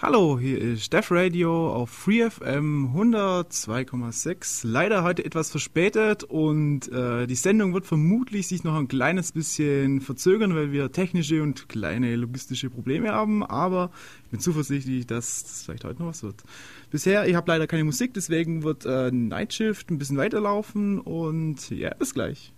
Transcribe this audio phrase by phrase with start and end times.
[0.00, 4.60] Hallo, hier ist Def Radio auf FreeFM 102,6.
[4.62, 10.00] Leider heute etwas verspätet und äh, die Sendung wird vermutlich sich noch ein kleines bisschen
[10.00, 13.44] verzögern, weil wir technische und kleine logistische Probleme haben.
[13.44, 13.90] Aber
[14.26, 16.44] ich bin zuversichtlich, dass das vielleicht heute noch was wird.
[16.92, 21.70] Bisher, ich habe leider keine Musik, deswegen wird äh, Night Shift ein bisschen weiterlaufen und
[21.70, 22.52] ja, bis gleich.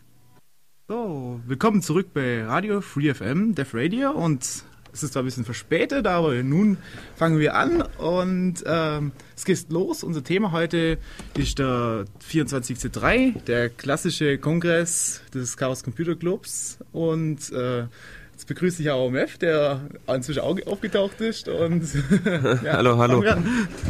[0.88, 6.06] So, willkommen zurück bei Radio FreeFM, Def Radio und es ist zwar ein bisschen verspätet,
[6.06, 6.78] aber nun
[7.16, 10.02] fangen wir an und ähm, es geht los.
[10.02, 10.98] Unser Thema heute
[11.36, 17.84] ist der 24C3, der klassische Kongress des Chaos Computer Clubs und äh,
[18.50, 19.80] begrüße ich AOMF, der
[20.12, 21.48] inzwischen auch aufgetaucht ist.
[21.48, 21.84] Und,
[22.64, 23.22] ja, hallo, hallo.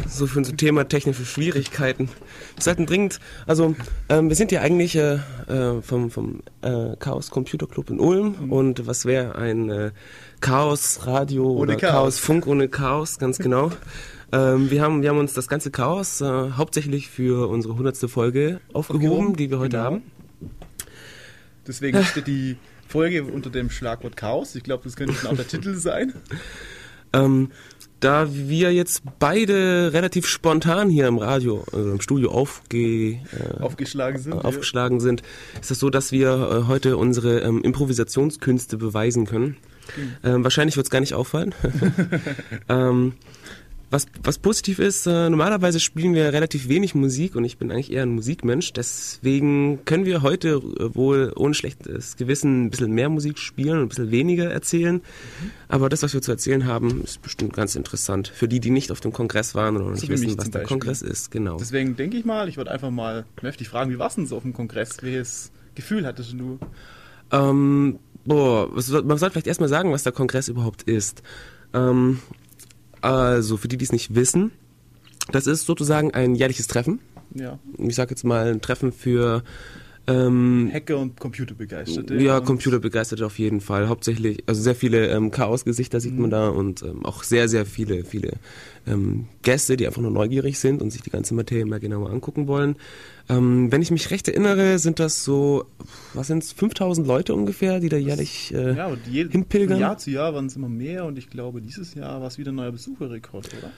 [0.07, 2.09] So für unser Thema technische Schwierigkeiten.
[2.53, 3.75] Wir sollten dringend, also
[4.07, 5.15] ähm, wir sind ja eigentlich äh,
[5.47, 8.51] äh vom, vom äh, Chaos Computer Club in Ulm mhm.
[8.51, 9.91] und was wäre ein äh,
[10.41, 11.91] Chaos Radio ohne oder Chaos.
[11.91, 13.71] Chaos Funk ohne Chaos, ganz genau.
[14.31, 18.61] ähm, wir, haben, wir haben uns das ganze Chaos äh, hauptsächlich für unsere hundertste Folge
[18.73, 19.85] aufgehoben, die wir heute genau.
[19.85, 20.03] haben.
[21.65, 22.57] Deswegen steht die
[22.91, 24.55] Folge unter dem Schlagwort Chaos.
[24.55, 26.13] Ich glaube, das könnte auch der Titel sein.
[27.13, 27.49] Ähm,
[28.01, 33.19] da wir jetzt beide relativ spontan hier im Radio, also im Studio aufge, äh,
[33.59, 35.01] aufgeschlagen, sind, aufgeschlagen ja.
[35.01, 35.21] sind,
[35.53, 39.57] ist es das so, dass wir äh, heute unsere ähm, Improvisationskünste beweisen können.
[39.95, 40.15] Mhm.
[40.23, 41.53] Ähm, wahrscheinlich wird es gar nicht auffallen.
[42.69, 43.13] ähm,
[43.91, 47.91] was, was positiv ist, äh, normalerweise spielen wir relativ wenig Musik und ich bin eigentlich
[47.91, 48.71] eher ein Musikmensch.
[48.71, 53.83] Deswegen können wir heute äh, wohl ohne schlechtes Gewissen ein bisschen mehr Musik spielen und
[53.83, 54.95] ein bisschen weniger erzählen.
[54.95, 55.51] Mhm.
[55.67, 58.29] Aber das, was wir zu erzählen haben, ist bestimmt ganz interessant.
[58.29, 61.29] Für die, die nicht auf dem Kongress waren oder nicht wissen, was der Kongress ist.
[61.29, 61.57] Genau.
[61.57, 64.37] Deswegen denke ich mal, ich würde einfach mal heftig fragen, wie war es denn so
[64.37, 64.99] auf dem Kongress?
[65.01, 66.59] Welches Gefühl hattest du?
[67.31, 71.23] Ähm, boah, man sollte vielleicht erstmal sagen, was der Kongress überhaupt ist.
[71.73, 72.19] Ähm,
[73.01, 74.51] also, für die, die es nicht wissen,
[75.31, 76.99] das ist sozusagen ein jährliches Treffen.
[77.33, 77.59] Ja.
[77.77, 79.43] Ich sage jetzt mal ein Treffen für
[80.07, 82.15] ähm, Hacker und Computerbegeisterte.
[82.15, 83.87] Ja, Computerbegeisterte auf jeden Fall.
[83.87, 86.21] Hauptsächlich, also sehr viele ähm, Chaos-Gesichter sieht mhm.
[86.21, 88.33] man da und ähm, auch sehr, sehr viele, viele
[88.87, 92.47] ähm, Gäste, die einfach nur neugierig sind und sich die ganze Materie mal genauer angucken
[92.47, 92.77] wollen.
[93.29, 95.65] Ähm, wenn ich mich recht erinnere, sind das so,
[96.13, 99.77] was sind es, 5000 Leute ungefähr, die da jährlich äh, ja, und je, hinpilgern?
[99.77, 102.39] Von Jahr zu Jahr waren es immer mehr und ich glaube, dieses Jahr war es
[102.39, 103.71] wieder ein neuer Besucherrekord, oder?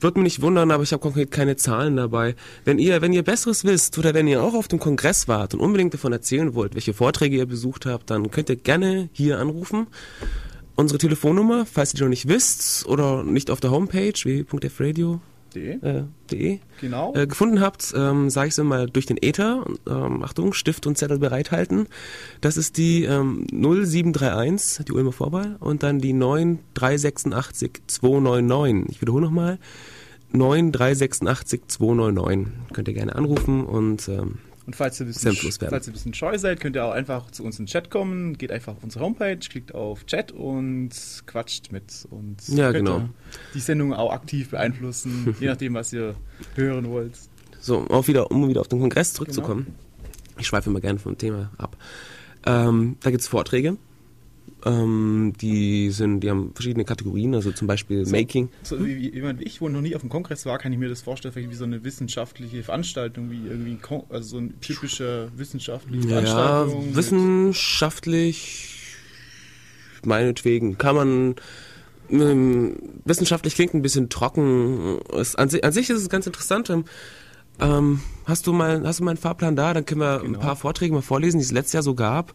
[0.00, 2.36] Würde mich nicht wundern, aber ich habe konkret keine Zahlen dabei.
[2.64, 5.60] Wenn ihr, wenn ihr Besseres wisst oder wenn ihr auch auf dem Kongress wart und
[5.60, 9.88] unbedingt davon erzählen wollt, welche Vorträge ihr besucht habt, dann könnt ihr gerne hier anrufen.
[10.76, 15.20] Unsere Telefonnummer, falls ihr die noch nicht wisst oder nicht auf der Homepage www.fradio
[15.66, 17.14] äh, de, genau.
[17.14, 19.64] äh, gefunden habt, ähm, sage ich es immer durch den Ether.
[19.86, 21.86] Ähm, Achtung, Stift und Zettel bereithalten.
[22.40, 28.90] Das ist die ähm, 0731, die Ulmer Vorwahl, und dann die 9386 299.
[28.90, 29.58] Ich wiederhole nochmal.
[30.32, 32.52] 9386 299.
[32.72, 35.32] Könnt ihr gerne anrufen und ähm, und falls ihr, ein bisschen,
[35.70, 37.88] falls ihr ein bisschen scheu seid, könnt ihr auch einfach zu uns in den Chat
[37.88, 38.36] kommen.
[38.36, 40.90] Geht einfach auf unsere Homepage, klickt auf Chat und
[41.24, 42.06] quatscht mit.
[42.10, 43.08] Und ja, genau.
[43.54, 46.16] die Sendung auch aktiv beeinflussen, je nachdem, was ihr
[46.54, 47.14] hören wollt.
[47.60, 49.64] So, auch wieder, um wieder auf den Kongress zurückzukommen.
[49.64, 50.10] Genau.
[50.36, 51.78] Ich schweife immer gerne vom Thema ab.
[52.44, 53.78] Ähm, da gibt es Vorträge
[54.68, 58.48] ähm, die sind, die haben verschiedene Kategorien, also zum Beispiel so, Making.
[58.62, 60.88] So wie jemand wie ich, wo noch nie auf dem Kongress war, kann ich mir
[60.88, 63.78] das vorstellen, wie so eine wissenschaftliche Veranstaltung, wie irgendwie
[64.08, 66.90] also so eine typische wissenschaftliche Veranstaltung.
[66.90, 68.74] Ja, wissenschaftlich
[70.04, 71.34] meinetwegen kann man
[72.10, 74.98] ähm, wissenschaftlich klingt ein bisschen trocken.
[75.14, 76.70] Es, an, an, sich ist es ganz interessant.
[76.70, 76.84] Ähm,
[77.60, 79.74] ähm, hast du mal, hast du mal einen Fahrplan da?
[79.74, 80.38] Dann können wir genau.
[80.38, 82.34] ein paar Vorträge mal vorlesen, die es letztes Jahr so gab.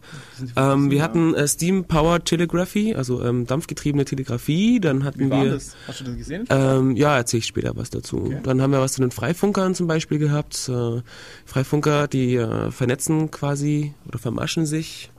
[0.56, 4.80] Ähm, wir hatten äh, Steam Powered Telegraphy, also ähm, dampfgetriebene Telegrafie.
[4.80, 5.52] Dann hatten Wie war wir.
[5.52, 5.76] Das?
[5.86, 6.46] Hast du das gesehen?
[6.50, 8.24] Ähm, ja, erzähle ich später was dazu.
[8.26, 8.40] Okay.
[8.42, 10.68] Dann haben wir was zu den Freifunkern zum Beispiel gehabt.
[10.68, 11.02] Äh,
[11.46, 15.10] Freifunker, die äh, vernetzen quasi oder vermaschen sich,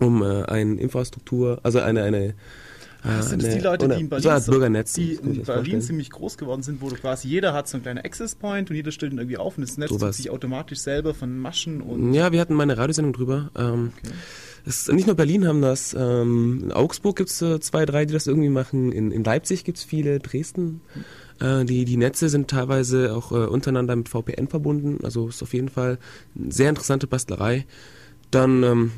[0.00, 2.34] um äh, eine Infrastruktur, also eine eine
[3.02, 4.58] Ah, sind das die Leute, die in Berlin, so
[4.96, 8.04] die in Berlin ziemlich groß geworden sind, wo du quasi jeder hat so einen kleinen
[8.04, 11.38] Access Point und jeder stellt irgendwie auf und das Netz tut sich automatisch selber von
[11.38, 12.12] Maschen und.
[12.12, 13.50] Ja, wir hatten mal eine Radiosendung drüber.
[13.56, 14.14] Ähm, okay.
[14.66, 18.12] Es, nicht nur Berlin haben das, ähm, in Augsburg gibt es äh, zwei, drei, die
[18.12, 20.80] das irgendwie machen, in, in Leipzig gibt es viele, Dresden.
[21.40, 25.54] Äh, die, die Netze sind teilweise auch äh, untereinander mit VPN verbunden, also ist auf
[25.54, 25.98] jeden Fall
[26.36, 27.64] eine sehr interessante Bastlerei.
[28.30, 28.92] Dann ähm,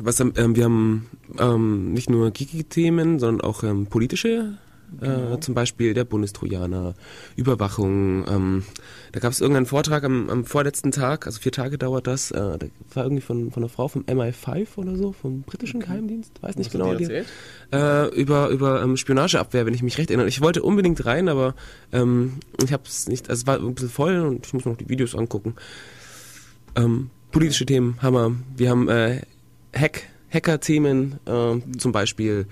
[0.00, 1.08] was, ähm, wir haben
[1.38, 4.58] ähm, nicht nur geeky Themen, sondern auch ähm, politische
[5.00, 5.34] Genau.
[5.34, 6.94] Äh, zum Beispiel der Bundestrojaner,
[7.34, 8.24] Überwachung.
[8.28, 8.64] Ähm,
[9.12, 12.30] da gab es irgendeinen Vortrag am, am, vorletzten Tag, also vier Tage dauert das.
[12.30, 15.88] Äh, da war irgendwie von, von einer Frau vom MI5 oder so, vom britischen okay.
[15.88, 16.94] Geheimdienst, weiß nicht genau.
[16.94, 17.24] Die,
[17.72, 20.28] äh, über über ähm, Spionageabwehr, wenn ich mich recht erinnere.
[20.28, 21.54] Ich wollte unbedingt rein, aber
[21.92, 24.76] ähm, ich habe es nicht, also es war ein bisschen voll und ich muss noch
[24.76, 25.54] die Videos angucken.
[27.32, 28.32] Politische Themen, Hammer.
[28.54, 29.22] Wir haben äh,
[29.76, 32.46] Hack, Hacker-Themen, äh, zum Beispiel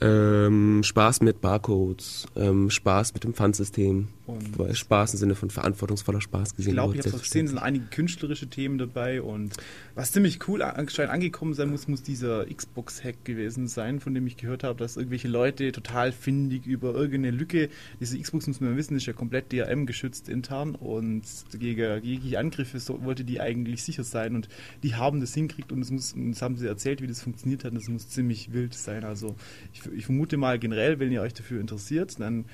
[0.00, 6.20] ähm, Spaß mit Barcodes, ähm, Spaß mit dem Pfandsystem, und Spaß im Sinne von verantwortungsvoller
[6.20, 6.70] Spaß gesehen.
[6.70, 9.56] Ich glaube, ich habe es gesehen, sind einige künstlerische Themen dabei und
[9.94, 14.36] was ziemlich cool anscheinend angekommen sein muss, muss dieser Xbox-Hack gewesen sein, von dem ich
[14.36, 17.68] gehört habe, dass irgendwelche Leute total findig über irgendeine Lücke,
[18.00, 21.22] diese Xbox muss man wissen, ist ja komplett DRM geschützt intern und
[21.58, 24.48] gegen jegliche Angriffe so, wollte die eigentlich sicher sein und
[24.84, 27.74] die haben das hinkriegt und es muss, das haben sie erzählt, wie das funktioniert hat,
[27.74, 29.04] das muss ziemlich wild sein.
[29.04, 29.34] Also
[29.72, 32.44] ich, ich vermute mal generell, wenn ihr euch dafür interessiert, dann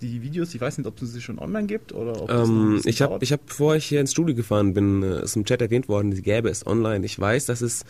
[0.00, 3.02] die Videos, ich weiß nicht, ob es sie schon online gibt oder ob ähm, Ich
[3.02, 5.88] habe, ich hab, bevor ich hier ins Studio gefahren bin, äh, ist im Chat erwähnt
[5.88, 7.04] worden, die gäbe es online.
[7.04, 7.84] Ich weiß, dass es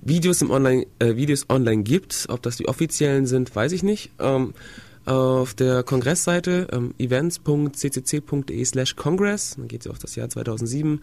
[0.00, 2.26] Videos im Online, äh, Videos online gibt.
[2.28, 4.10] Ob das die offiziellen sind, weiß ich nicht.
[4.18, 4.54] Ähm,
[5.04, 11.00] auf der Kongressseite ähm, events.ccc.de slash congress, dann geht es auf das Jahr 2007,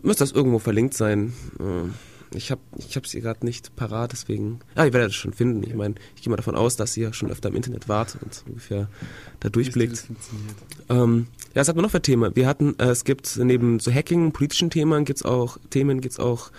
[0.00, 1.34] müsste das irgendwo verlinkt sein.
[1.60, 1.90] Äh,
[2.34, 4.60] ich habe ich es hier gerade nicht parat, deswegen.
[4.74, 5.62] Ah, ihr werdet es schon finden.
[5.64, 8.44] Ich meine, ich gehe mal davon aus, dass ihr schon öfter im Internet wart und
[8.46, 8.88] ungefähr
[9.40, 10.04] da durchblickt.
[10.88, 12.34] Ähm, ja, was hat man noch für Themen?
[12.34, 16.50] Wir hatten, äh, es gibt neben so Hacking, politischen Themen, gibt's auch Themen, gibt's auch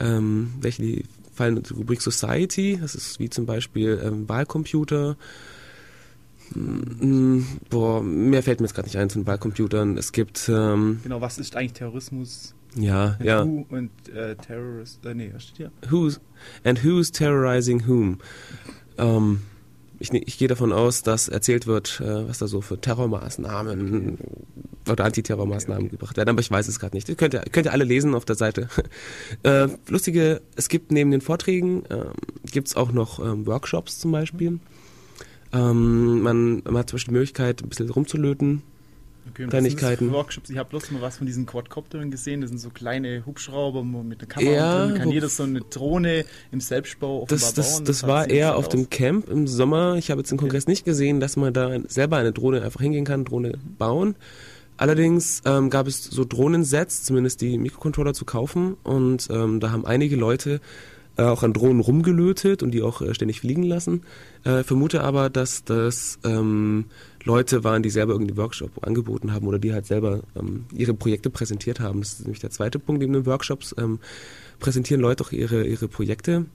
[0.00, 2.78] ähm, welche die fallen in die Rubrik Society.
[2.80, 5.16] Das ist wie zum Beispiel ähm, Wahlcomputer.
[6.54, 9.98] Hm, boah, mehr fällt mir jetzt gerade nicht ein zu den Wahlcomputern.
[9.98, 10.48] Es gibt.
[10.48, 12.54] Ähm, genau, was ist eigentlich Terrorismus?
[12.76, 13.44] Ja, ja.
[13.44, 15.70] Who und äh, Terrorist, äh, nee, was steht hier?
[15.90, 16.20] Who's,
[16.64, 18.18] and who's terrorizing whom?
[18.98, 19.42] Ähm,
[20.00, 24.18] ich, ich gehe davon aus, dass erzählt wird, äh, was da so für Terrormaßnahmen
[24.88, 25.96] oder Antiterrormaßnahmen okay, okay.
[25.96, 27.16] gebracht werden, aber ich weiß es gerade nicht.
[27.16, 28.68] Könnt ihr, könnt ihr alle lesen auf der Seite.
[29.44, 32.06] äh, lustige, es gibt neben den Vorträgen, äh,
[32.50, 34.58] gibt es auch noch ähm, Workshops zum Beispiel.
[35.54, 38.62] Ähm, man, man hat zum Beispiel die Möglichkeit, ein bisschen rumzulöten,
[39.30, 40.12] Okay, Kleinigkeiten.
[40.12, 40.50] Workshops.
[40.50, 42.42] Ich habe bloß mal was von diesen Quadcoptern gesehen.
[42.42, 44.98] Das sind so kleine Hubschrauber mit einer Kamera ja, drin.
[44.98, 47.84] Kann jeder so eine Drohne im Selbstbau das, das, bauen.
[47.86, 48.72] Das, das war eher auf aus.
[48.72, 49.96] dem Camp im Sommer.
[49.96, 50.72] Ich habe jetzt im Kongress okay.
[50.72, 54.14] nicht gesehen, dass man da selber eine Drohne einfach hingehen kann, Drohne bauen.
[54.76, 58.76] Allerdings ähm, gab es so Drohnensets, zumindest die Mikrocontroller zu kaufen.
[58.82, 60.60] Und ähm, da haben einige Leute
[61.16, 64.02] äh, auch an Drohnen rumgelötet und die auch äh, ständig fliegen lassen.
[64.44, 66.86] Äh, vermute aber, dass das ähm,
[67.24, 71.30] Leute waren, die selber irgendeinen Workshop angeboten haben oder die halt selber ähm, ihre Projekte
[71.30, 72.00] präsentiert haben.
[72.00, 73.74] Das ist nämlich der zweite Punkt in den Workshops.
[73.78, 74.00] Ähm,
[74.58, 76.46] präsentieren Leute auch ihre, ihre Projekte.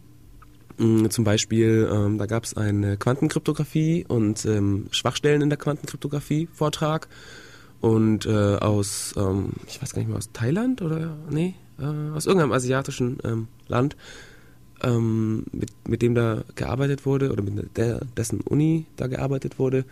[0.80, 6.48] Ähm, zum Beispiel, ähm, da gab es eine Quantenkryptographie und ähm, Schwachstellen in der Quantenkryptographie
[6.54, 7.08] Vortrag.
[7.82, 12.26] Und äh, aus, ähm, ich weiß gar nicht mehr, aus Thailand oder, nee, äh, aus
[12.26, 13.96] irgendeinem asiatischen ähm, Land,
[14.84, 19.86] ähm, mit, mit dem da gearbeitet wurde oder mit der, dessen Uni da gearbeitet wurde,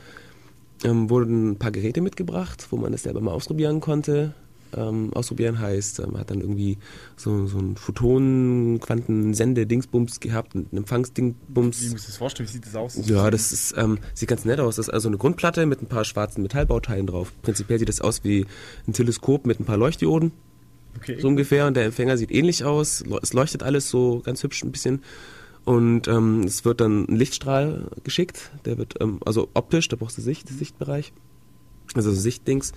[0.84, 4.34] ähm, wurden ein paar Geräte mitgebracht, wo man das selber mal ausprobieren konnte.
[4.76, 6.78] Ähm, ausprobieren heißt, man hat dann irgendwie
[7.16, 11.82] so, so ein Photonen-Quantensende-Dingsbums gehabt, ein Empfangsdingsbums.
[11.82, 12.50] Wie muss das vorstellen?
[12.50, 13.00] Wie sieht das aus?
[13.08, 14.76] Ja, das ist, ähm, sieht ganz nett aus.
[14.76, 17.32] Das ist also eine Grundplatte mit ein paar schwarzen Metallbauteilen drauf.
[17.44, 18.46] Prinzipiell sieht das aus wie
[18.88, 20.34] ein Teleskop mit ein paar Leuchtdioden.
[20.98, 21.20] Okay.
[21.20, 21.68] So ungefähr.
[21.68, 23.04] Und der Empfänger sieht ähnlich aus.
[23.22, 25.02] Es leuchtet alles so ganz hübsch ein bisschen.
[25.68, 30.18] Und ähm, es wird dann ein Lichtstrahl geschickt, der wird, ähm, also optisch, da brauchst
[30.18, 31.12] du Sicht, Sichtbereich,
[31.94, 32.72] also Sichtdings.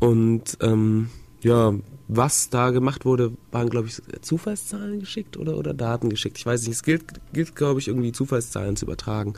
[0.00, 1.10] Und ähm,
[1.42, 1.72] ja,
[2.08, 6.36] was da gemacht wurde, waren, glaube ich, Zufallszahlen geschickt oder, oder Daten geschickt.
[6.36, 9.34] Ich weiß nicht, es gilt, gilt glaube ich, irgendwie Zufallszahlen zu übertragen.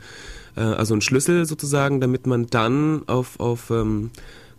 [0.55, 4.09] Äh, also ein Schlüssel sozusagen, damit man dann auf, auf ähm,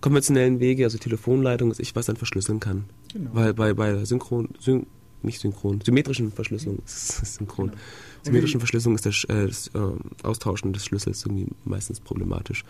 [0.01, 2.85] konventionellen Wege, also Telefonleitung, ich was dann verschlüsseln kann.
[3.13, 3.31] Genau.
[3.33, 4.87] Weil bei, bei Synchron, Syn,
[5.23, 7.69] nicht synchron, symmetrischen Verschlüsselung ist synchron.
[7.69, 7.81] Genau
[8.27, 12.65] symmetrischen Verschlüsselung ist das, äh, das äh, Austauschen des Schlüssels irgendwie meistens problematisch.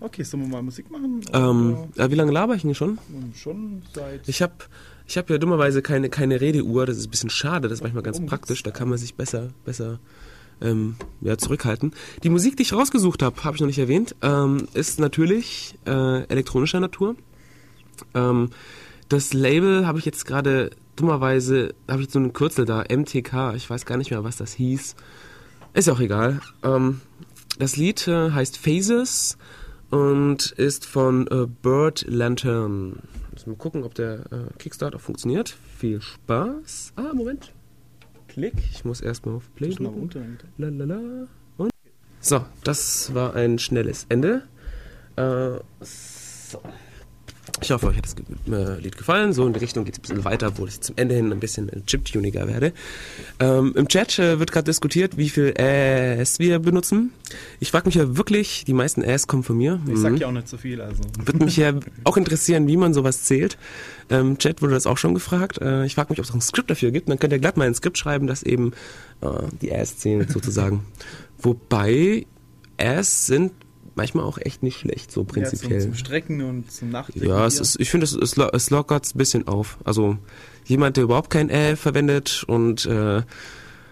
[0.00, 1.22] Okay, sollen wir mal Musik machen?
[1.32, 2.98] Ähm, äh, wie lange laber ich denn schon?
[3.34, 4.28] Schon seit.
[4.28, 4.52] Ich habe
[5.06, 8.02] ich hab ja dummerweise keine, keine Redeuhr, das ist ein bisschen schade, das ist manchmal
[8.02, 10.00] ganz praktisch, da kann man sich besser, besser
[10.60, 11.92] ähm, ja, zurückhalten.
[12.24, 16.24] Die Musik, die ich rausgesucht habe, habe ich noch nicht erwähnt, ähm, ist natürlich äh,
[16.24, 17.14] elektronischer Natur.
[18.14, 18.50] Ähm,
[19.08, 23.68] das Label habe ich jetzt gerade dummerweise habe ich so einen Kürzel da, MTK, ich
[23.68, 24.96] weiß gar nicht mehr, was das hieß.
[25.74, 26.40] Ist auch egal.
[26.62, 27.00] Ähm,
[27.58, 29.36] das Lied äh, heißt Phases
[29.90, 33.02] und ist von äh, Bird Lantern.
[33.32, 35.54] Müssen wir gucken, ob der äh, Kickstarter funktioniert.
[35.76, 36.94] Viel Spaß.
[36.96, 37.52] Ah, Moment.
[38.28, 38.54] Klick.
[38.72, 40.38] Ich muss erstmal auf Play drücken.
[40.56, 41.28] Lalala.
[41.58, 41.70] Und
[42.20, 44.42] so, das war ein schnelles Ende.
[45.16, 46.60] Äh, so.
[47.62, 48.14] Ich hoffe, euch hat das
[48.52, 49.32] äh, Lied gefallen.
[49.32, 51.40] So in die Richtung geht es ein bisschen weiter, wo ich zum Ende hin ein
[51.40, 52.72] bisschen chiptuniger werde.
[53.40, 57.12] Ähm, Im Chat äh, wird gerade diskutiert, wie viel Äs wir benutzen.
[57.58, 59.80] Ich frage mich ja wirklich, die meisten Äs kommen von mir.
[59.90, 60.80] Ich sag ja auch nicht so viel.
[60.80, 61.02] Also.
[61.18, 61.72] Würde mich ja
[62.04, 63.56] auch interessieren, wie man sowas zählt.
[64.08, 65.58] Im ähm, Chat wurde das auch schon gefragt.
[65.60, 67.08] Äh, ich frage mich, ob es auch ein Skript dafür gibt.
[67.08, 68.72] Dann könnt ihr glatt mal ein Skript schreiben, das eben
[69.22, 69.28] äh,
[69.62, 70.84] die Äs zählt sozusagen.
[71.38, 72.26] Wobei
[72.76, 73.52] Äs sind
[73.96, 75.72] manchmal auch echt nicht schlecht, so prinzipiell.
[75.72, 77.28] Ja, zum, zum Strecken und zum Nachdenken.
[77.28, 79.78] Ja, es ist, ich finde, es, es, es lockert ein bisschen auf.
[79.84, 80.18] Also
[80.64, 83.22] jemand, der überhaupt kein Ä verwendet und äh,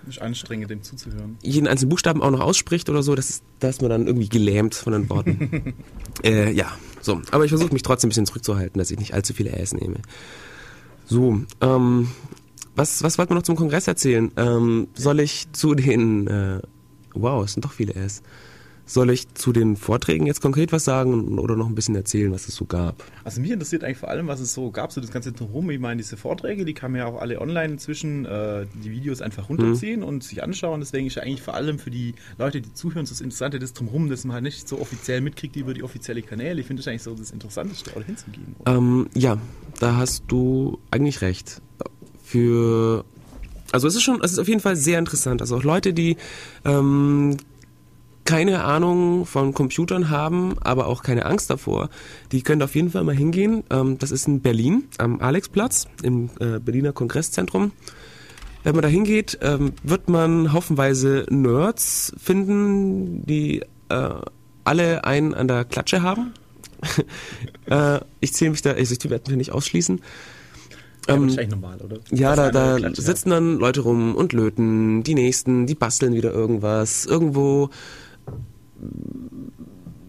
[0.08, 1.38] ist anstrengend, dem zuzuhören.
[1.42, 4.92] Jeden einzelnen Buchstaben auch noch ausspricht oder so, da ist man dann irgendwie gelähmt von
[4.92, 5.74] den Worten.
[6.22, 7.22] äh, ja, so.
[7.30, 9.96] Aber ich versuche mich trotzdem ein bisschen zurückzuhalten, dass ich nicht allzu viele Äs nehme.
[11.06, 12.08] So, ähm,
[12.76, 14.30] was, was wollten wir noch zum Kongress erzählen?
[14.36, 16.60] Ähm, soll ich zu den, äh,
[17.14, 18.22] wow, es sind doch viele Äs.
[18.86, 22.48] Soll ich zu den Vorträgen jetzt konkret was sagen oder noch ein bisschen erzählen, was
[22.48, 23.02] es so gab?
[23.24, 25.70] Also mich interessiert eigentlich vor allem, was es so gab, so das ganze drumherum.
[25.70, 29.22] Ich meine, diese Vorträge, die kann man ja auch alle online inzwischen äh, die Videos
[29.22, 30.06] einfach runterziehen mhm.
[30.06, 30.80] und sich anschauen.
[30.80, 33.72] Deswegen ist ja eigentlich vor allem für die Leute, die zuhören, so das Interessante das
[33.72, 36.60] drumherum, dass man halt nicht so offiziell mitkriegt über die offiziellen Kanäle.
[36.60, 38.54] Ich finde das eigentlich so das Interessanteste, da hinzugehen.
[38.66, 39.38] Ähm, ja,
[39.80, 41.62] da hast du eigentlich recht.
[42.22, 43.04] Für
[43.72, 45.40] also es ist schon, es ist auf jeden Fall sehr interessant.
[45.40, 46.16] Also auch Leute, die
[46.64, 47.36] ähm,
[48.24, 51.90] keine Ahnung von Computern haben, aber auch keine Angst davor,
[52.32, 53.64] die können auf jeden Fall mal hingehen.
[53.70, 57.72] Ähm, das ist in Berlin am Alexplatz im äh, Berliner Kongresszentrum.
[58.62, 64.10] Wenn man da hingeht, ähm, wird man haufenweise Nerds finden, die äh,
[64.64, 66.32] alle einen an der Klatsche haben.
[67.66, 70.00] äh, ich zähle mich da, also ich werde mich nicht ausschließen.
[71.08, 71.98] Ja, ähm, ist normal, oder?
[72.10, 77.04] Ja, da, da sitzen dann Leute rum und löten, die nächsten, die basteln wieder irgendwas.
[77.04, 77.68] Irgendwo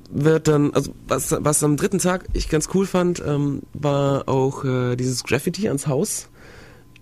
[0.10, 4.64] wird dann, also was, was am dritten Tag ich ganz cool fand, ähm, war auch
[4.64, 6.30] äh, dieses Graffiti ans Haus.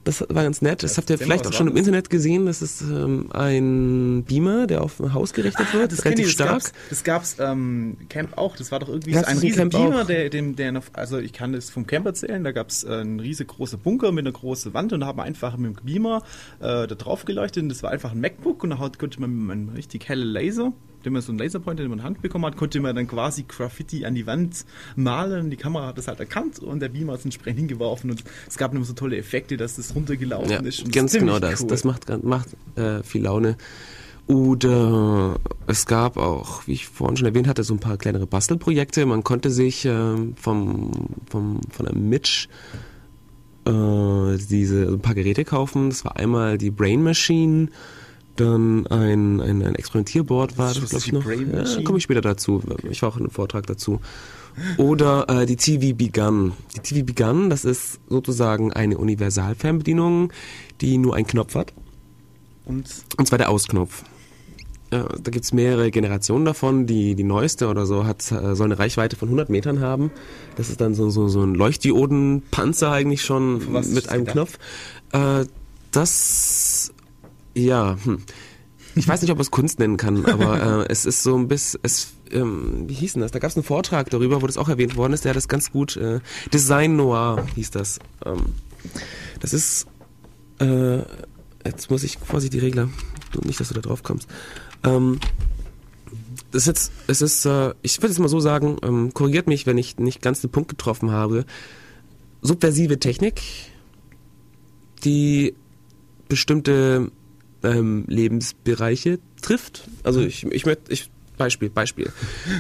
[0.04, 0.84] Das war ganz nett.
[0.84, 2.46] Das habt ihr vielleicht auch schon im Internet gesehen.
[2.46, 5.94] Das ist ähm, ein Beamer, der auf ein Haus gerichtet ah, wird.
[5.94, 6.64] Das relativ ich, das stark.
[6.64, 8.58] Gab's, das gab's ähm, Camp auch.
[8.58, 11.54] Das war doch irgendwie so ein riesiger Beamer, der, dem, der noch, also ich kann
[11.54, 12.44] das vom Camp erzählen.
[12.44, 15.24] Da gab's äh, einen riesig großen Bunker mit einer großen Wand und da haben wir
[15.24, 16.24] einfach mit dem Beamer
[16.60, 17.64] äh, da drauf geleuchtet.
[17.64, 20.74] Und das war einfach ein MacBook und da konnte man mit einem richtig helle Laser
[21.06, 24.06] wenn man so einen Laserpointer in die Hand bekommen hat, konnte man dann quasi Graffiti
[24.06, 25.50] an die Wand malen.
[25.50, 28.74] Die Kamera hat das halt erkannt und der Beamer ist entsprechend hingeworfen und es gab
[28.74, 30.92] immer so tolle Effekte, dass das runtergelaufen ja, ist.
[30.92, 31.62] ganz genau das.
[31.62, 31.68] Cool.
[31.68, 33.58] Das macht, macht äh, viel Laune.
[34.26, 35.36] Oder
[35.68, 39.06] es gab auch, wie ich vorhin schon erwähnt hatte, so ein paar kleinere Bastelprojekte.
[39.06, 40.92] Man konnte sich äh, vom,
[41.30, 42.48] vom, von einem Mitch
[43.66, 45.90] äh, diese ein paar Geräte kaufen.
[45.90, 47.68] Das war einmal die Brain Machine,
[48.36, 51.26] dann ein, ein, ein Experimentierboard war das, glaube ich, noch.
[51.26, 52.62] Ja, komme ich später dazu.
[52.90, 54.00] Ich war auch in einem Vortrag dazu.
[54.78, 56.54] Oder äh, die TV Begun.
[56.76, 60.32] Die TV Begun, das ist sozusagen eine Universalfernbedienung,
[60.82, 61.74] die nur einen Knopf hat.
[62.66, 62.88] Und?
[63.18, 64.04] Und zwar der Ausknopf.
[64.92, 66.86] Ja, da gibt's mehrere Generationen davon.
[66.86, 70.12] Die, die neueste oder so hat, äh, soll eine Reichweite von 100 Metern haben.
[70.56, 74.60] Das ist dann so, so, so ein Leuchtdiodenpanzer eigentlich schon mit einem Knopf.
[75.12, 75.46] Äh,
[75.90, 76.93] das
[77.54, 78.24] ja, hm.
[78.96, 81.48] Ich weiß nicht, ob man es Kunst nennen kann, aber äh, es ist so ein
[81.48, 83.32] bisschen, es, ähm, wie hieß denn das?
[83.32, 85.48] Da gab es einen Vortrag darüber, wo das auch erwähnt worden ist, der hat das
[85.48, 86.20] ganz gut, äh,
[86.54, 88.00] Design Noir hieß das.
[88.26, 88.54] Ähm,
[89.40, 89.88] das ist,
[90.60, 91.00] äh,
[91.66, 92.90] jetzt muss ich, Vorsicht, die Regler,
[93.32, 94.28] du, nicht, dass du da drauf kommst.
[94.84, 95.20] Ähm,
[96.52, 99.66] das ist jetzt, es ist, äh, ich würde es mal so sagen, ähm, korrigiert mich,
[99.66, 101.46] wenn ich nicht ganz den Punkt getroffen habe.
[102.42, 103.42] Subversive Technik,
[105.04, 105.56] die
[106.28, 107.12] bestimmte
[107.64, 109.88] ähm, Lebensbereiche trifft.
[110.04, 110.28] Also mhm.
[110.28, 112.12] ich, ich möchte, ich, Beispiel, Beispiel.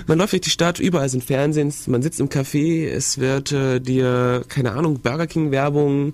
[0.08, 3.80] Man läuft durch die Stadt, überall sind Fernsehens, man sitzt im Café, es wird äh,
[3.80, 6.14] dir, keine Ahnung, Burger King Werbung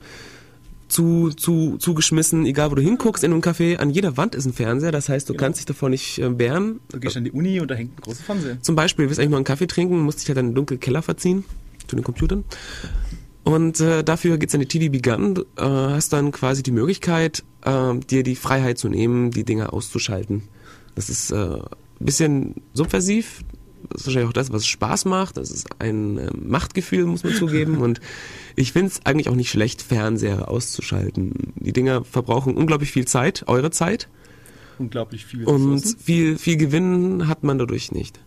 [0.89, 4.53] zu, zu, zugeschmissen, egal wo du hinguckst in einem Café, an jeder Wand ist ein
[4.53, 5.45] Fernseher, das heißt, du genau.
[5.45, 6.79] kannst dich davon nicht äh, wehren.
[6.91, 8.61] Du gehst an die Uni und da hängt ein großer Fernseher.
[8.61, 10.79] Zum Beispiel, du willst eigentlich nur einen Kaffee trinken, musst dich halt in den dunklen
[10.79, 11.45] Keller verziehen,
[11.87, 12.43] zu den Computern.
[13.43, 17.97] Und äh, dafür geht's an die TV Begun, äh, hast dann quasi die Möglichkeit, äh,
[17.97, 20.43] dir die Freiheit zu nehmen, die Dinge auszuschalten.
[20.95, 21.65] Das ist äh, ein
[21.99, 23.43] bisschen subversiv,
[23.89, 25.37] das ist wahrscheinlich auch das, was Spaß macht.
[25.37, 27.77] Das ist ein äh, Machtgefühl, muss man zugeben.
[27.81, 28.01] Und
[28.55, 31.53] ich finde es eigentlich auch nicht schlecht, Fernseher auszuschalten.
[31.55, 34.09] Die Dinger verbrauchen unglaublich viel Zeit, eure Zeit.
[34.77, 35.45] Unglaublich viel.
[35.45, 38.19] Und viel, viel Gewinn hat man dadurch nicht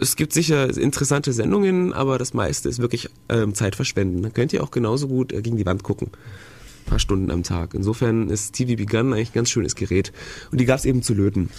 [0.00, 4.22] es gibt sicher interessante Sendungen, aber das meiste ist wirklich ähm, Zeitverschwenden.
[4.22, 6.10] Da könnt ihr auch genauso gut äh, gegen die Wand gucken.
[6.86, 7.74] Ein paar Stunden am Tag.
[7.74, 10.12] Insofern ist TV Begun eigentlich ein ganz schönes Gerät.
[10.52, 11.50] Und die gab es eben zu löten.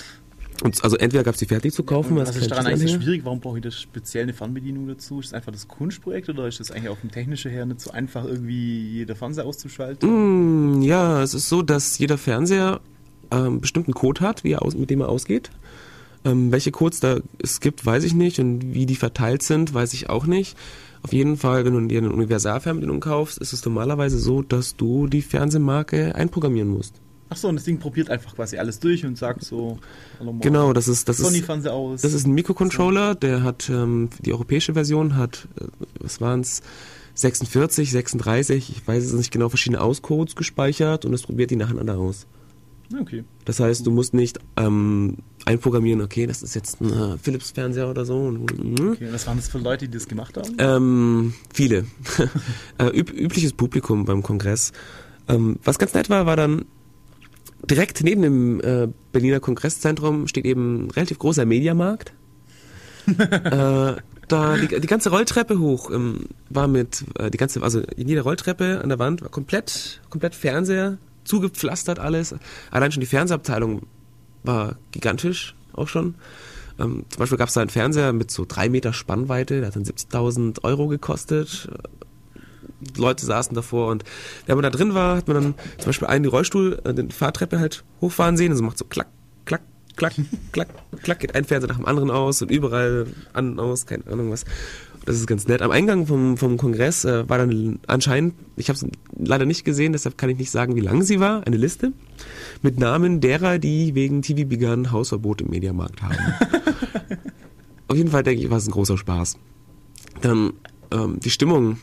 [0.63, 2.99] Und also entweder gab es die fertig zu kaufen, als was ist daran eigentlich so
[2.99, 3.25] schwierig?
[3.25, 5.19] Warum brauche ich da speziell eine Fernbedienung dazu?
[5.19, 7.91] Ist das einfach das Kunstprojekt oder ist das eigentlich auch vom technischen her nicht so
[7.91, 10.79] einfach, irgendwie jeder Fernseher auszuschalten?
[10.79, 12.79] Mm, ja, es ist so, dass jeder Fernseher
[13.29, 15.51] ähm, bestimmten Code hat, wie er aus, mit dem er ausgeht.
[16.25, 18.39] Ähm, welche Codes da es gibt, weiß ich nicht.
[18.39, 20.57] Und wie die verteilt sind, weiß ich auch nicht.
[21.07, 25.07] Auf jeden Fall, wenn du dir eine Universalfernbedienung kaufst, ist es normalerweise so, dass du
[25.07, 26.95] die Fernsehmarke einprogrammieren musst.
[27.29, 29.79] Achso, und das Ding probiert einfach quasi alles durch und sagt so,
[30.41, 32.01] Genau, das ist das ist Sony-Fernseher aus.
[32.01, 35.67] Das ist ein Mikrocontroller, der hat, ähm, die europäische Version hat, äh,
[36.01, 36.61] was waren es,
[37.13, 41.97] 46, 36, ich weiß es nicht genau, verschiedene Auscodes gespeichert und es probiert die nacheinander
[41.97, 42.27] aus.
[42.99, 43.23] Okay.
[43.45, 48.05] Das heißt, du musst nicht ähm, einprogrammieren, okay, das ist jetzt ein äh, Philips-Fernseher oder
[48.05, 48.17] so.
[48.17, 48.91] Und, hm.
[48.91, 49.07] okay.
[49.11, 50.55] Was waren das für Leute, die das gemacht haben?
[50.57, 51.85] ähm, viele.
[52.77, 54.71] äh, üb übliches Publikum beim Kongress.
[55.27, 56.65] Ähm, was ganz nett war, war dann
[57.69, 62.13] direkt neben dem äh, Berliner Kongresszentrum steht eben ein relativ großer Mediamarkt.
[63.07, 63.95] äh,
[64.27, 68.81] da die, die ganze Rolltreppe hoch ähm, war mit äh, die ganze also jede Rolltreppe
[68.83, 72.35] an der Wand war komplett komplett Fernseher zugepflastert alles.
[72.71, 73.83] Allein schon die Fernsehabteilung
[74.43, 76.15] war gigantisch auch schon.
[76.79, 79.75] Ähm, zum Beispiel gab es da einen Fernseher mit so drei Meter Spannweite der hat
[79.75, 81.69] dann 70.000 Euro gekostet.
[82.95, 84.03] Leute saßen davor und
[84.45, 87.13] wenn man da drin war, hat man dann zum Beispiel einen die Rollstuhl, äh, die
[87.13, 88.51] Fahrtreppe halt hochfahren sehen.
[88.51, 89.07] Und so macht so klack,
[89.45, 89.61] klack,
[89.95, 90.13] klack,
[90.51, 90.67] klack,
[91.01, 94.31] klack, geht ein Fernseher nach dem anderen aus und überall an und aus, keine Ahnung
[94.31, 94.45] was.
[95.07, 95.61] Das ist ganz nett.
[95.61, 98.85] Am Eingang vom, vom Kongress äh, war dann anscheinend, ich habe es
[99.17, 101.93] leider nicht gesehen, deshalb kann ich nicht sagen, wie lang sie war, eine Liste
[102.61, 106.17] mit Namen derer, die wegen TV Begun Hausverbot im Mediamarkt haben.
[107.87, 109.37] Auf jeden Fall denke ich, war es ein großer Spaß.
[110.19, 110.51] Dann
[110.91, 111.77] ähm, die Stimmung.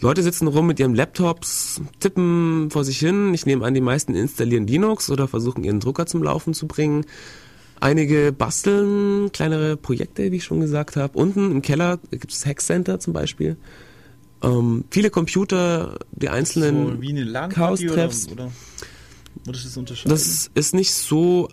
[0.00, 3.34] Leute sitzen rum mit ihren Laptops, tippen vor sich hin.
[3.34, 7.04] Ich nehme an, die meisten installieren Linux oder versuchen ihren Drucker zum Laufen zu bringen.
[7.84, 11.18] Einige basteln kleinere Projekte, wie ich schon gesagt habe.
[11.18, 13.58] Unten im Keller gibt es Hack Center zum Beispiel.
[14.42, 18.28] Ähm, viele Computer, die einzelnen so Chaos-Treffs.
[20.06, 21.50] Das ist nicht so.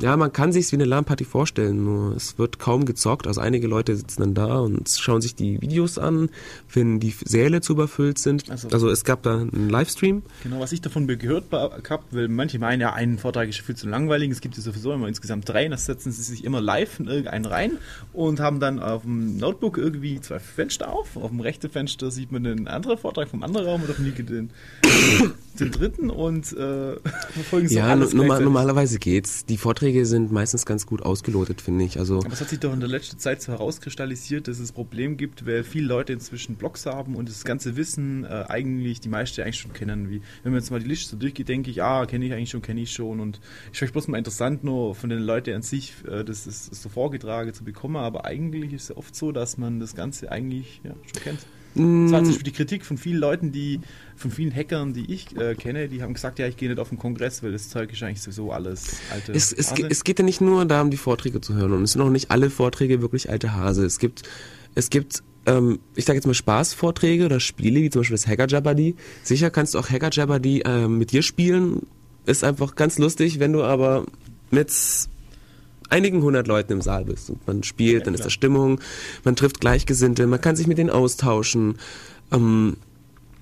[0.00, 3.26] Ja, man kann sich wie eine LAN-Party vorstellen, nur es wird kaum gezockt.
[3.26, 6.30] Also einige Leute sitzen dann da und schauen sich die Videos an,
[6.72, 8.50] wenn die Säle zu überfüllt sind.
[8.50, 10.22] Also- Also, es gab da einen Livestream.
[10.42, 13.88] Genau, was ich davon gehört gehabt, weil manche meinen ja, einen Vortrag ist viel zu
[13.88, 17.00] langweilig, es gibt ja sowieso immer insgesamt drei, und das setzen sie sich immer live
[17.00, 17.72] in irgendeinen rein
[18.12, 21.16] und haben dann auf dem Notebook irgendwie zwei Fenster auf.
[21.16, 24.04] Auf dem rechten Fenster sieht man den anderen Vortrag vom anderen Raum und auf dem
[24.04, 24.50] linken den,
[25.58, 26.96] den dritten und äh,
[27.32, 29.44] verfolgen so ja, alles normal, normalerweise geht's.
[29.48, 31.98] Die Vorträge sind meistens ganz gut ausgelotet, finde ich.
[31.98, 35.16] Also Aber es hat sich doch in der letzten Zeit so herauskristallisiert, dass es Problem
[35.16, 39.40] gibt, weil viele Leute inzwischen Blogs haben und das ganze Wissen äh, eigentlich, die meisten
[39.40, 40.10] eigentlich schon kennen.
[40.10, 42.50] Wie, wenn man jetzt mal die Liste so durchgeht, denke ich, ah, kenne ich eigentlich
[42.50, 43.20] schon, kenne ich schon.
[43.20, 43.40] Und
[43.72, 46.90] ich finde bloß mal interessant, nur von den Leuten an sich, äh, das, ist, so
[46.90, 47.96] vorgetragen zu bekommen.
[47.96, 51.46] Aber eigentlich ist es oft so, dass man das Ganze eigentlich ja, schon kennt.
[51.74, 53.80] Das war zum Beispiel die Kritik von vielen Leuten, die,
[54.16, 56.88] von vielen Hackern, die ich äh, kenne, die haben gesagt, ja, ich gehe nicht auf
[56.88, 59.86] den Kongress, weil das Zeug ist eigentlich sowieso alles alte es, es, Hase.
[59.88, 61.72] es geht ja nicht nur darum, die Vorträge zu hören.
[61.72, 63.84] Und es sind auch nicht alle Vorträge wirklich alte Hase.
[63.84, 64.22] Es gibt,
[64.74, 68.46] es gibt ähm, ich sage jetzt mal Spaßvorträge oder Spiele, wie zum Beispiel das Hacker
[68.46, 68.96] Jeopardy.
[69.22, 71.86] Sicher kannst du auch Hacker Jeopardy ähm, mit dir spielen.
[72.26, 74.04] Ist einfach ganz lustig, wenn du aber
[74.50, 74.70] mit
[75.88, 78.80] einigen hundert Leuten im Saal bist und man spielt, Ja, dann ist da Stimmung,
[79.24, 81.76] man trifft Gleichgesinnte, man kann sich mit denen austauschen.
[82.32, 82.76] Ähm,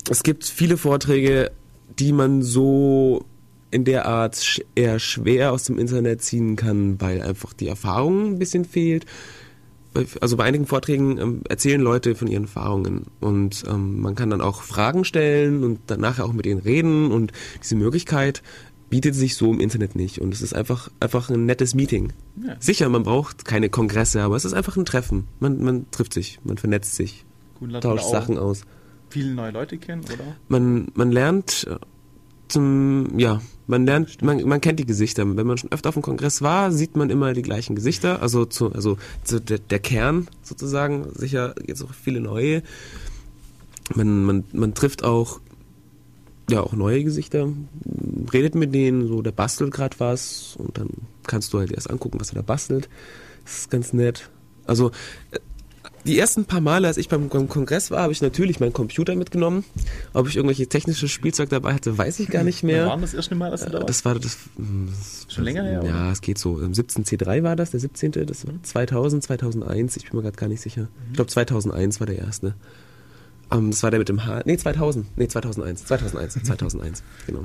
[0.09, 1.51] es gibt viele Vorträge,
[1.99, 3.25] die man so
[3.71, 8.39] in der Art eher schwer aus dem Internet ziehen kann, weil einfach die Erfahrung ein
[8.39, 9.07] bisschen fehlt.
[10.21, 14.43] Also bei einigen Vorträgen ähm, erzählen Leute von ihren Erfahrungen und ähm, man kann dann
[14.43, 17.33] auch Fragen stellen und dann nachher auch mit ihnen reden und
[17.63, 18.43] diese Möglichkeit
[18.91, 22.13] bietet sich so im Internet nicht und es ist einfach einfach ein nettes Meeting.
[22.45, 22.57] Ja.
[22.61, 25.27] Sicher, man braucht keine Kongresse, aber es ist einfach ein Treffen.
[25.41, 27.25] Man, man trifft sich, man vernetzt sich,
[27.59, 28.63] Gut, tauscht Sachen aus.
[29.11, 30.37] viele neue Leute kennen, oder?
[30.49, 31.77] man, man lernt äh,
[32.49, 35.25] zum, ja, man lernt, man, man kennt die Gesichter.
[35.37, 38.23] Wenn man schon öfter auf dem Kongress war, sieht man immer die gleichen Gesichter.
[38.23, 42.63] Also zu, also zu der, der Kern sozusagen, sicher jetzt auch viele neue.
[43.95, 45.41] Man, man, man trifft auch
[46.51, 47.49] ja auch neue Gesichter,
[48.33, 50.89] redet mit denen, so der bastelt gerade was und dann
[51.27, 52.89] kannst du halt erst angucken, was er da bastelt.
[53.45, 54.31] Das ist ganz nett.
[54.65, 54.91] Also
[55.31, 55.39] äh,
[56.07, 59.17] die ersten paar Male, als ich beim, beim Kongress war, habe ich natürlich meinen Computer
[59.17, 59.65] mitgenommen.
[60.13, 62.87] Ob ich irgendwelche technische Spielzeug dabei hatte, weiß ich gar nicht Wann mehr.
[62.87, 63.89] war das erste Mal, dass du da warst?
[63.89, 64.39] Das war das.
[64.57, 66.61] das Schon länger her, Ja, es geht so.
[66.61, 68.13] Im 17 C3 war das, der 17.
[68.13, 69.97] Das war 2000, 2001.
[69.97, 70.87] Ich bin mir gerade gar nicht sicher.
[71.09, 72.55] Ich glaube 2001 war der erste.
[73.51, 74.43] Ähm, das war der mit dem H.
[74.45, 75.17] Nee, 2000.
[75.17, 75.85] Nee, 2001.
[75.85, 76.43] 2001.
[76.43, 77.03] 2001.
[77.27, 77.45] Genau.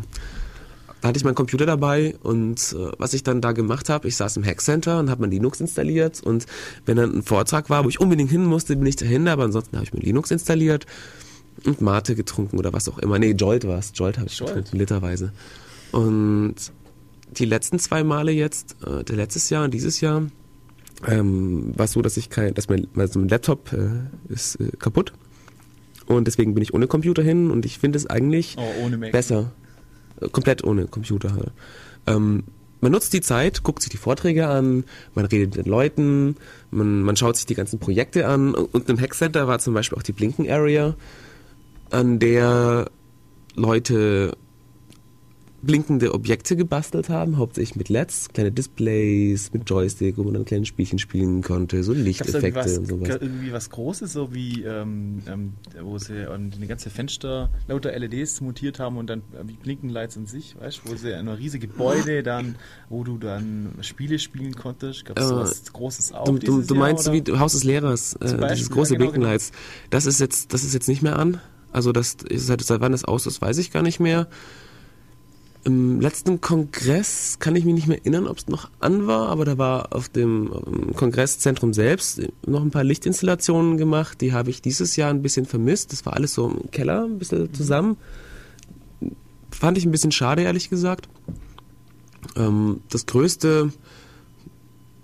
[1.02, 4.16] da hatte ich meinen Computer dabei und äh, was ich dann da gemacht habe, ich
[4.16, 6.46] saß im Hackcenter und habe mein Linux installiert und
[6.86, 9.78] wenn dann ein Vortrag war, wo ich unbedingt hin musste, bin ich dahin, aber ansonsten
[9.78, 10.86] habe ich mir Linux installiert
[11.66, 13.20] und Mate getrunken oder was auch immer.
[13.20, 13.92] Nee, Jolt war es.
[13.96, 14.54] Jolt habe ich Jolt.
[14.54, 15.34] getrunken, literweise.
[15.92, 16.56] Und
[17.32, 20.24] die letzten zwei Male jetzt, äh, der letztes Jahr und dieses Jahr,
[21.08, 24.72] ähm, war es so, dass ich kein, dass mein, also mein Laptop äh, ist äh,
[24.78, 25.14] kaputt
[26.08, 29.52] und deswegen bin ich ohne Computer hin und ich finde es eigentlich Oh, besser.
[30.20, 31.34] Äh, Komplett ohne Computer.
[31.34, 31.52] halt.
[32.08, 32.44] Ähm,
[32.84, 36.36] man nutzt die Zeit, guckt sich die Vorträge an, man redet mit den Leuten,
[36.72, 38.56] man, man schaut sich die ganzen Projekte an.
[38.56, 40.96] Und im Hackcenter war zum Beispiel auch die Blinken Area,
[41.92, 42.90] an der
[43.56, 44.36] Leute
[45.62, 50.66] blinkende Objekte gebastelt haben, hauptsächlich mit LEDs, kleine Displays, mit Joystick, wo man dann kleine
[50.66, 53.22] Spielchen spielen konnte, so Lichteffekte irgendwie und was, sowas.
[53.22, 58.42] irgendwie was Großes, so wie ähm, ähm, wo sie ähm, die ganze Fenster lauter LEDs
[58.42, 61.68] montiert haben und dann äh, wie Blinkenlights an sich, weißt du, wo sie ein riesige
[61.68, 62.56] Gebäude dann,
[62.90, 65.06] wo du dann Spiele spielen konntest.
[65.06, 67.26] Gab es Äh, sowas Großes auch Du, du, du Jahr, meinst oder?
[67.26, 69.52] wie Haus des Lehrers, äh, Beispiel, dieses große ja, genau, Blinkenlights.
[69.90, 71.40] Das ist jetzt, das ist jetzt nicht mehr an.
[71.72, 74.28] Also das ist seit, seit wann das aus ist, weiß ich gar nicht mehr.
[75.64, 79.46] Im letzten Kongress kann ich mich nicht mehr erinnern, ob es noch an war, aber
[79.46, 84.22] da war auf dem ähm, Kongresszentrum selbst noch ein paar Lichtinstallationen gemacht.
[84.22, 85.92] Die habe ich dieses Jahr ein bisschen vermisst.
[85.92, 87.98] Das war alles so im Keller ein bisschen zusammen.
[89.52, 91.08] Fand ich ein bisschen schade, ehrlich gesagt.
[92.36, 93.72] Ähm, das größte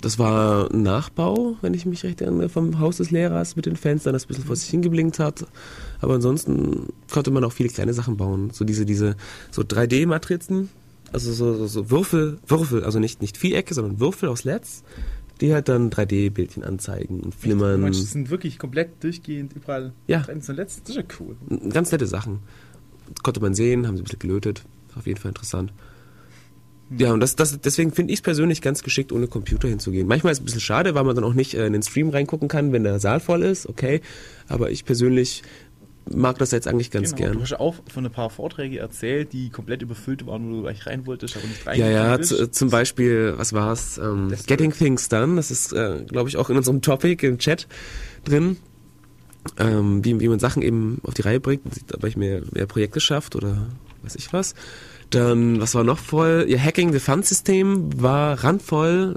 [0.01, 3.75] das war ein Nachbau, wenn ich mich recht erinnere, vom Haus des Lehrers mit den
[3.75, 5.45] Fenstern, das ein bisschen vor sich hingeblinkt hat.
[6.01, 8.51] Aber ansonsten konnte man auch viele kleine Sachen bauen.
[8.51, 9.15] So diese, diese,
[9.49, 10.69] so 3D-Matrizen,
[11.11, 14.83] also so, so, so Würfel, Würfel, also nicht, nicht Vierecke, sondern Würfel aus LEDs,
[15.41, 17.81] die halt dann 3D-Bildchen anzeigen und flimmern.
[17.81, 19.93] Manche sind wirklich komplett durchgehend überall.
[20.07, 20.23] Ja.
[20.27, 20.81] Letzt.
[20.83, 21.35] Das ist ja cool.
[21.69, 22.39] Ganz nette Sachen.
[23.23, 24.63] Konnte man sehen, haben sie ein bisschen gelötet.
[24.95, 25.71] Auf jeden Fall interessant.
[26.95, 30.07] Ja, und das, das, deswegen finde ich es persönlich ganz geschickt, ohne Computer hinzugehen.
[30.07, 32.09] Manchmal ist es ein bisschen schade, weil man dann auch nicht äh, in den Stream
[32.09, 34.01] reingucken kann, wenn der Saal voll ist, okay.
[34.47, 35.43] Aber ich persönlich
[36.09, 37.31] mag das jetzt eigentlich ganz genau.
[37.31, 37.43] Du gern.
[37.43, 41.05] hast auch von ein paar Vorträge erzählt, die komplett überfüllt waren, wo du gleich rein
[41.05, 42.29] wolltest, aber nicht Ja, reingekommen ja, bist.
[42.29, 43.97] zu, zum Beispiel, was war's?
[43.97, 47.67] Ähm, Getting Things Done, das ist, äh, glaube ich, auch in unserem Topic im Chat
[48.23, 48.55] drin.
[49.57, 52.99] Ähm, wie, wie man Sachen eben auf die Reihe bringt, ob ich mehr, mehr Projekte
[52.99, 53.67] schafft oder
[54.03, 54.55] weiß ich was.
[55.09, 56.45] Dann, was war noch voll?
[56.47, 59.15] Ihr Hacking the Fund System war randvoll.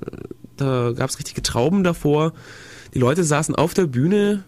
[0.57, 2.33] Da gab's richtige Trauben davor.
[2.94, 4.44] Die Leute saßen auf der Bühne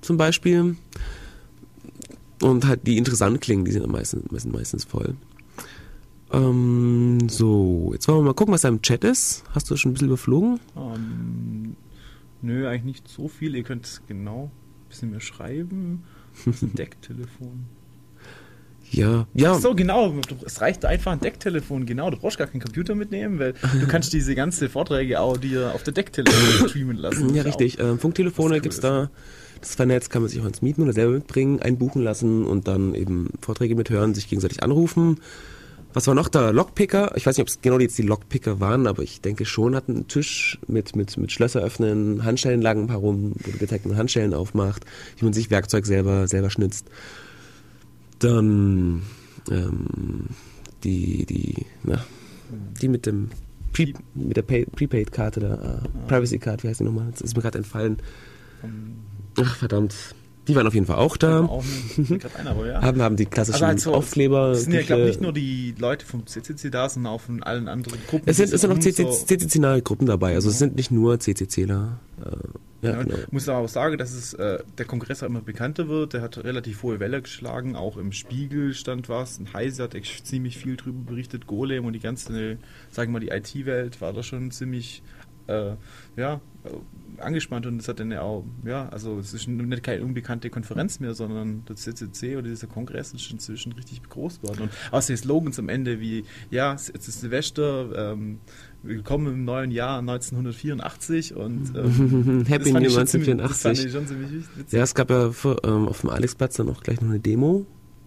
[0.00, 0.76] zum Beispiel
[2.40, 5.14] und halt die interessant klingen, die sind am meisten, sind meistens voll.
[6.32, 9.44] Ähm, so, jetzt wollen wir mal gucken, was da im Chat ist.
[9.50, 10.60] Hast du schon ein bisschen überflogen?
[10.76, 11.76] Ähm,
[12.40, 13.56] nö, eigentlich nicht so viel.
[13.56, 16.04] Ihr könnt es genau ein bisschen mehr schreiben.
[16.44, 17.66] Das ist ein Decktelefon.
[18.90, 19.52] Ja, ja.
[19.52, 20.14] Ach so, genau.
[20.44, 22.10] Es reicht einfach ein Decktelefon, genau.
[22.10, 25.82] Du brauchst gar keinen Computer mitnehmen, weil du kannst diese ganze Vorträge auch dir auf
[25.84, 27.34] der Decktelefon streamen lassen.
[27.34, 27.78] Ja, ist richtig.
[27.78, 28.84] Ähm, Funktelefone cool gibt's ist.
[28.84, 29.10] da.
[29.60, 32.94] Das Vernetz kann man sich auch ins Mieten oder selber mitbringen, einbuchen lassen und dann
[32.94, 35.18] eben Vorträge mithören, sich gegenseitig anrufen.
[35.92, 36.50] Was war noch da?
[36.50, 37.12] Lockpicker.
[37.16, 39.94] Ich weiß nicht, ob es genau jetzt die Lockpicker waren, aber ich denke schon, hatten
[39.94, 43.96] einen Tisch mit, mit, mit Schlösser öffnen, Handschellen lagen ein paar rum, wo du geteilten
[43.96, 44.84] Handschellen aufmacht,
[45.18, 46.86] wie man sich Werkzeug selber, selber schnitzt.
[48.20, 49.02] Dann
[49.50, 50.26] ähm,
[50.84, 52.04] die, die, na,
[52.80, 53.30] die mit dem
[53.72, 57.10] Pre, mit der Prepaid-Karte da, äh, Privacy-Card, wie heißt die nochmal?
[57.12, 57.98] Das ist mir gerade entfallen.
[59.40, 59.94] Ach, verdammt.
[60.48, 61.44] Die waren auf jeden Fall auch da.
[61.44, 62.80] Auch nicht, fällt grad ein, aber ja.
[62.82, 64.50] Haben, haben die klassischen Also halt so, Aufkleber.
[64.50, 67.68] Es sind ja, glaube nicht nur die Leute vom CCC da, sondern auch von allen
[67.68, 68.28] anderen Gruppen.
[68.28, 70.34] es sind, es sind auch so- CCC-nahe Gruppen dabei.
[70.34, 71.98] Also es sind nicht nur CCCler.
[72.20, 72.24] Äh,
[72.82, 73.16] ja, Ja, genau.
[73.26, 76.14] Ich muss aber auch sagen, dass es, äh, der Kongress immer bekannter wird.
[76.14, 77.76] Der hat relativ hohe Welle geschlagen.
[77.76, 79.38] Auch im Spiegel stand was.
[79.38, 81.46] Ein Heise hat echt ziemlich viel drüber berichtet.
[81.46, 82.56] Golem und die ganze,
[82.90, 85.02] sagen wir mal, die IT-Welt war da schon ziemlich,
[85.48, 85.72] äh,
[86.16, 86.40] ja,
[87.20, 87.66] angespannt.
[87.66, 91.14] Und das hat dann ja auch, ja, also es ist nicht keine unbekannte Konferenz mehr,
[91.14, 94.62] sondern der CCC oder dieser Kongress ist inzwischen richtig groß geworden.
[94.62, 98.38] Und auch die Slogans am Ende wie, ja, jetzt ist Silvester, ähm,
[98.82, 103.62] willkommen im neuen Jahr 1984 und ähm, Happy New ich schon ziemlich- Das 1984.
[103.62, 104.72] fand ich schon ziemlich witzig.
[104.72, 107.66] Ja, es gab ja vor, ähm, auf dem Alexplatz dann auch gleich noch eine Demo.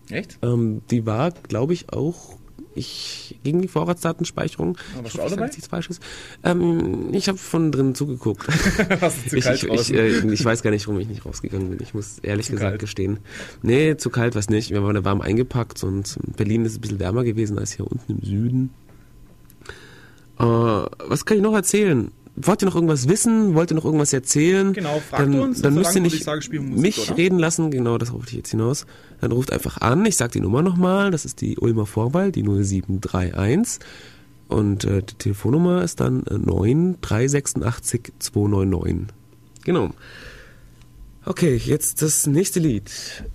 [0.10, 0.38] Echt?
[0.42, 2.38] Ähm, die war, glaube ich, auch
[2.76, 4.78] ich gegen die Vorratsdatenspeicherung.
[4.78, 6.00] Ah, warst Ich hoffe, ich nichts Falsches.
[6.44, 8.46] Ähm, ich habe von drin zugeguckt.
[9.30, 11.80] Zu ich, ich, ich, äh, ich weiß gar nicht, warum ich nicht rausgegangen bin.
[11.82, 12.82] Ich muss ehrlich Zu gesagt kalt.
[12.82, 13.20] gestehen.
[13.62, 14.72] Nee, zu kalt war es nicht.
[14.72, 17.74] Wir waren da warm eingepackt und in Berlin ist es ein bisschen wärmer gewesen als
[17.74, 18.70] hier unten im Süden.
[20.40, 22.12] Äh, was kann ich noch erzählen?
[22.36, 23.54] Wollt ihr noch irgendwas wissen?
[23.54, 24.74] Wollt ihr noch irgendwas erzählen?
[24.74, 27.18] Genau, fragt dann, uns, Dann müsst ihr nicht wir Musik, mich oder?
[27.18, 27.72] reden lassen.
[27.72, 28.86] Genau, das rufe ich jetzt hinaus.
[29.22, 30.06] Dann ruft einfach an.
[30.06, 31.12] Ich sag die Nummer nochmal.
[31.12, 33.80] Das ist die Ulmer Vorwahl, die 0731.
[34.48, 39.08] Und äh, die Telefonnummer ist dann äh, 9386 299.
[39.64, 39.92] Genau.
[41.26, 42.92] Okay, jetzt das nächste Lied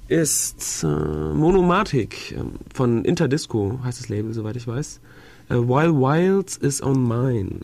[0.09, 5.01] ist äh, Monomatic ähm, von Interdisco, heißt das Label, soweit ich weiß.
[5.49, 7.61] Äh, While Wild is on Mine.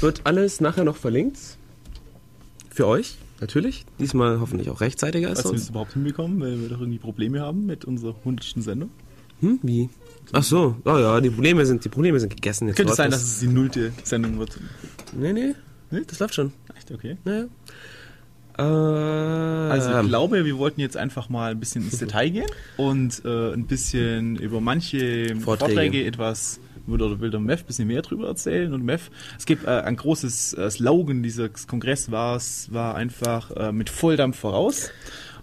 [0.00, 1.38] Wird alles nachher noch verlinkt.
[2.70, 3.84] Für euch, natürlich.
[3.98, 5.70] Diesmal hoffentlich auch rechtzeitiger als wir es sonst.
[5.70, 8.90] überhaupt hinbekommen, weil wir doch irgendwie Probleme haben mit unserer hundertsten Sendung.
[9.40, 9.88] Hm, wie?
[10.32, 12.68] Ach so, oh ja, die Probleme sind, die Probleme sind gegessen.
[12.68, 14.58] Jetzt Könnte läuft sein, dass es die nullte Sendung wird.
[15.18, 15.54] Nee, nee,
[15.90, 16.02] Nee?
[16.06, 16.52] das läuft schon.
[16.76, 17.16] Echt, okay.
[17.24, 17.46] Naja.
[18.58, 23.22] Äh, Also ich glaube, wir wollten jetzt einfach mal ein bisschen ins Detail gehen und
[23.24, 25.72] äh, ein bisschen über manche Vorträge.
[25.72, 29.64] Vorträge, etwas oder will der Mev ein bisschen mehr drüber erzählen und Mev, es gibt
[29.64, 34.90] äh, ein großes äh, Slogan dieses Kongress war es war einfach äh, mit Volldampf voraus.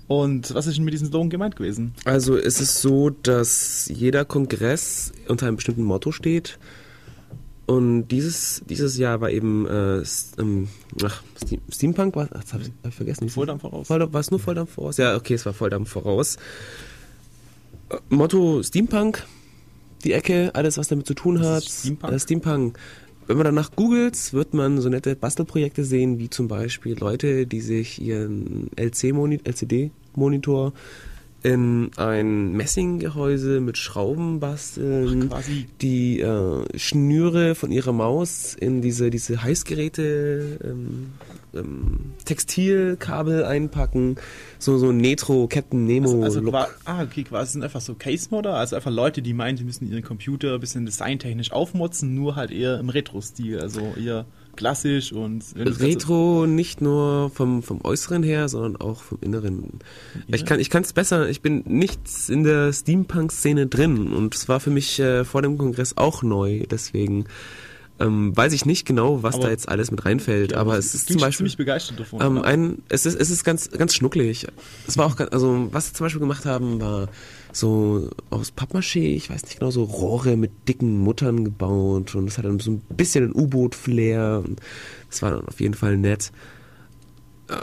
[0.07, 1.93] Und was ist denn mit diesem Slogan gemeint gewesen?
[2.05, 6.59] Also es ist so, dass jeder Kongress unter einem bestimmten Motto steht.
[7.65, 10.01] Und dieses, dieses Jahr war eben äh,
[10.39, 10.69] ähm,
[11.03, 12.29] ach, Steam, Steampunk, was?
[12.31, 13.25] Ach, das habe ich, hab ich vergessen.
[13.25, 13.87] es- Volldampf voraus.
[13.87, 14.95] Volldampf, war es nur Volldampf voraus?
[14.95, 16.37] Ja, okay, es war Volldampf voraus.
[18.09, 19.25] Motto Steampunk,
[20.07, 21.63] die Ecke, alles was damit zu tun hat.
[21.63, 22.13] Steampunk?
[22.13, 22.79] Äh, Steampunk.
[23.27, 27.59] Wenn man danach googelt, wird man so nette Bastelprojekte sehen, wie zum Beispiel Leute, die
[27.59, 30.71] sich ihren LC-LCD-Monitor
[31.43, 35.67] in ein Messinggehäuse mit Schrauben basteln, quasi.
[35.81, 41.13] die äh, Schnüre von ihrer Maus in diese, diese Heißgeräte, ähm,
[41.53, 44.17] ähm, Textilkabel einpacken,
[44.59, 46.23] so, so Netro, Captain Nemo.
[46.23, 46.51] Also, also
[46.85, 50.03] ah, okay, quasi sind einfach so Case-Modder, also einfach Leute, die meinen, sie müssen ihren
[50.03, 54.25] Computer ein bisschen designtechnisch aufmotzen, nur halt eher im Retro-Stil, also eher
[54.57, 59.79] klassisch und Retro nicht nur vom, vom Äußeren her, sondern auch vom Inneren.
[60.27, 64.49] Ich kann ich kann es besser, ich bin nicht in der Steampunk-Szene drin und es
[64.49, 67.25] war für mich äh, vor dem Kongress auch neu, deswegen
[67.99, 70.93] ähm, weiß ich nicht genau, was Aber- da jetzt alles mit reinfällt, Ja, aber es
[70.93, 72.21] ist zum Beispiel ziemlich begeistert davon.
[72.21, 74.45] ähm, ein, es ist, es ist ganz, ganz schnucklig.
[74.87, 77.07] Es war auch also, was sie zum Beispiel gemacht haben, war
[77.57, 82.37] so aus Pappmaché, ich weiß nicht genau, so Rohre mit dicken Muttern gebaut und es
[82.37, 84.43] hat dann so ein bisschen ein U-Boot-Flair.
[85.09, 86.31] Das war dann auf jeden Fall nett.
[87.49, 87.55] Äh,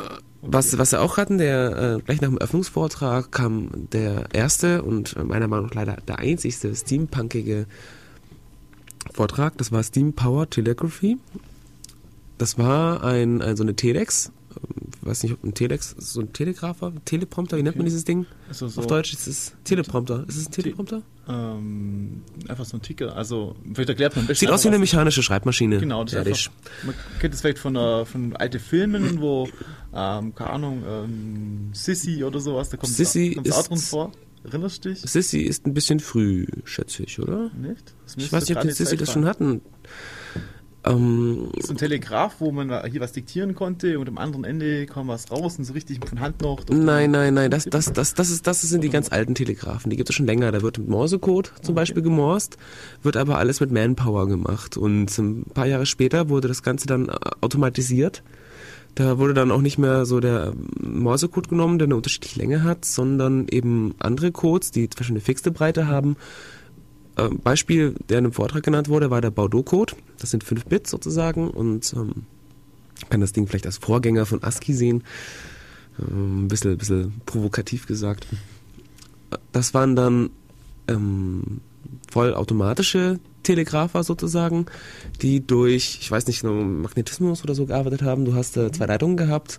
[0.43, 5.17] Was, was sie auch hatten, der äh, gleich nach dem Öffnungsvortrag kam der erste und
[5.17, 7.67] äh, meiner Meinung nach leider der einzigste steampunkige
[9.13, 9.57] Vortrag.
[9.57, 11.17] Das war Steam Power Telegraphy.
[12.37, 14.33] Das war ein, ein so eine Telex.
[15.01, 17.91] Ich weiß nicht, ob ein Telex, so ein Telegrapher, Teleprompter, wie nennt man Okay.
[17.91, 18.27] dieses Ding?
[18.49, 20.25] Also so, Auf Deutsch ist es Teleprompter.
[20.27, 21.03] Ist es ein Teleprompter?
[21.29, 24.79] Ähm, einfach so ein Ticker, also vielleicht erklärt man am besten Sieht aus wie eine
[24.79, 25.79] mechanische Schreibmaschine.
[25.79, 26.51] Genau, das ist einfach,
[26.87, 29.49] man kennt es vielleicht von, äh, von alten Filmen, wo,
[29.95, 34.13] ähm, keine Ahnung, ähm, Sissy oder sowas, da kommt Sissy es auch drin vor.
[34.45, 35.01] Erinnerst du dich?
[35.01, 37.51] Sissy ist ein bisschen früh, schätze ich, oder?
[37.55, 37.95] Nicht?
[38.17, 39.63] Ich weiß nicht, ob die Sissy das schon hatten.
[40.85, 45.09] Ähm, So ein Telegraph, wo man hier was diktieren konnte und am anderen Ende kam
[45.09, 46.61] was raus und so richtig von Hand noch.
[46.71, 49.91] Nein, nein, nein, das, das, das, das, ist, das sind die ganz alten Telegrafen.
[49.91, 50.53] Die gibt es schon länger.
[50.53, 52.57] Da wird mit Morsecode zum Beispiel gemorst,
[53.03, 54.77] wird aber alles mit Manpower gemacht.
[54.77, 58.23] Und ein paar Jahre später wurde das Ganze dann äh, automatisiert.
[58.95, 62.85] Da wurde dann auch nicht mehr so der Morsecode genommen, der eine unterschiedliche Länge hat,
[62.85, 66.17] sondern eben andere Codes, die zum Beispiel eine fixe Breite haben.
[67.17, 69.95] Äh, Beispiel, der in einem Vortrag genannt wurde, war der Baudot-Code.
[70.19, 72.25] Das sind 5 Bits sozusagen und ähm,
[73.11, 75.05] kann das Ding vielleicht als Vorgänger von ASCII sehen.
[75.99, 78.27] Ähm, ein bisschen, bisschen provokativ gesagt.
[79.53, 80.31] Das waren dann
[80.89, 81.61] ähm,
[82.11, 84.67] vollautomatische Telegrafer sozusagen,
[85.23, 88.25] die durch, ich weiß nicht, Magnetismus oder so gearbeitet haben.
[88.25, 89.59] Du hast äh, zwei Leitungen gehabt,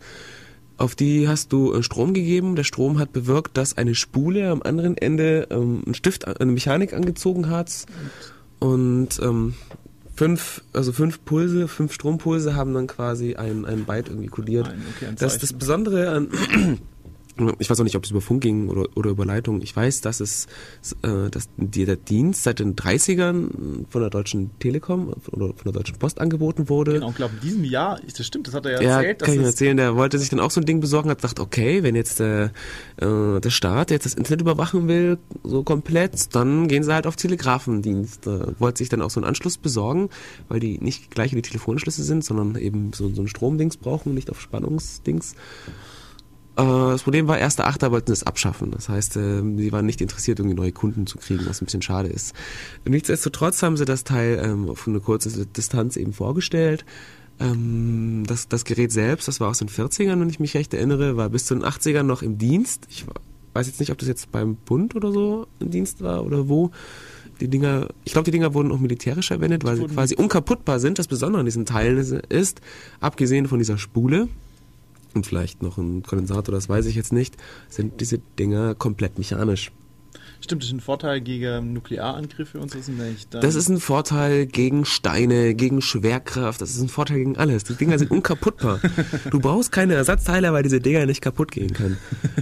[0.77, 2.55] auf die hast du äh, Strom gegeben.
[2.55, 6.93] Der Strom hat bewirkt, dass eine Spule am anderen Ende ähm, einen Stift, eine Mechanik
[6.93, 7.85] angezogen hat
[8.59, 9.53] und ähm,
[10.15, 14.67] fünf, also fünf Pulse, fünf Strompulse haben dann quasi ein, ein Byte irgendwie kodiert.
[14.67, 15.53] Ein, okay, ein Das, das.
[15.53, 16.29] Besondere an,
[17.59, 19.61] ich weiß auch nicht, ob es über Funk ging oder, oder über Leitung.
[19.61, 20.47] Ich weiß, dass es,
[21.01, 25.73] äh, dass die, der Dienst seit den 30ern von der Deutschen Telekom oder von der
[25.73, 26.93] Deutschen Post angeboten wurde.
[26.93, 29.19] Genau, ich glaube, in diesem Jahr, ist das stimmt, das hat er ja Ja, erzählt,
[29.19, 29.77] kann ich mir erzählen.
[29.77, 32.51] Der wollte sich dann auch so ein Ding besorgen, hat gesagt, okay, wenn jetzt der,
[32.97, 37.17] äh, der Staat jetzt das Internet überwachen will, so komplett, dann gehen sie halt auf
[37.17, 38.27] Telegrafendienst.
[38.27, 40.09] Äh, wollte sich dann auch so einen Anschluss besorgen,
[40.47, 44.13] weil die nicht gleich wie die Telefonanschlüsse sind, sondern eben so, so ein Stromdings brauchen,
[44.13, 45.35] nicht auf Spannungsdings.
[46.57, 48.71] Äh, das Problem war, erste Achter wollten es abschaffen.
[48.71, 51.81] Das heißt, äh, sie waren nicht interessiert, irgendwie neue Kunden zu kriegen, was ein bisschen
[51.81, 52.33] schade ist.
[52.85, 56.85] Nichtsdestotrotz haben sie das Teil ähm, auf eine kurze Distanz eben vorgestellt.
[57.39, 61.17] Ähm, das, das Gerät selbst, das war aus den 40ern, wenn ich mich recht erinnere,
[61.17, 62.87] war bis zu den 80ern noch im Dienst.
[62.89, 63.05] Ich
[63.53, 66.71] weiß jetzt nicht, ob das jetzt beim Bund oder so im Dienst war oder wo.
[67.41, 70.99] Die Dinger, ich glaube, die Dinger wurden auch militärisch verwendet, weil sie quasi unkaputtbar sind.
[70.99, 71.97] Das Besondere an diesen Teilen
[72.29, 72.61] ist
[73.01, 74.29] abgesehen von dieser Spule,
[75.15, 77.36] und vielleicht noch ein Kondensator, das weiß ich jetzt nicht,
[77.69, 79.71] sind diese Dinger komplett mechanisch.
[80.41, 83.34] Stimmt, das ist ein Vorteil gegen Nuklearangriffe und so sind nicht.
[83.34, 87.63] Das ist ein Vorteil gegen Steine, gegen Schwerkraft, das ist ein Vorteil gegen alles.
[87.63, 88.80] Die Dinger sind unkaputtbar.
[89.32, 91.97] du brauchst keine Ersatzteile, weil diese Dinger nicht kaputt gehen können.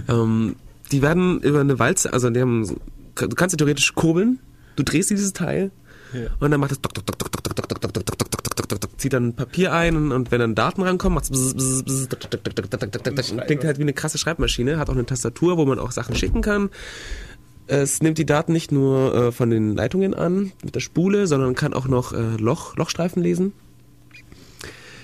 [0.08, 0.56] ähm,
[0.92, 2.76] die werden über eine Walze, also die haben,
[3.14, 4.38] du kannst theoretisch kurbeln,
[4.76, 5.70] du drehst dieses Teil.
[6.40, 6.80] Und dann macht es
[8.96, 11.30] zieht dann Papier ein und wenn dann Daten rankommen, macht
[13.48, 16.40] denkt halt wie eine krasse Schreibmaschine, hat auch eine Tastatur, wo man auch Sachen schicken
[16.40, 16.70] kann.
[17.66, 21.74] Es nimmt die Daten nicht nur von den Leitungen an mit der Spule, sondern kann
[21.74, 23.52] auch noch Loch, Lochstreifen lesen.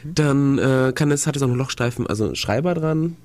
[0.05, 3.16] Dann kann es, hat es auch noch Lochstreifen, also Schreiber dran,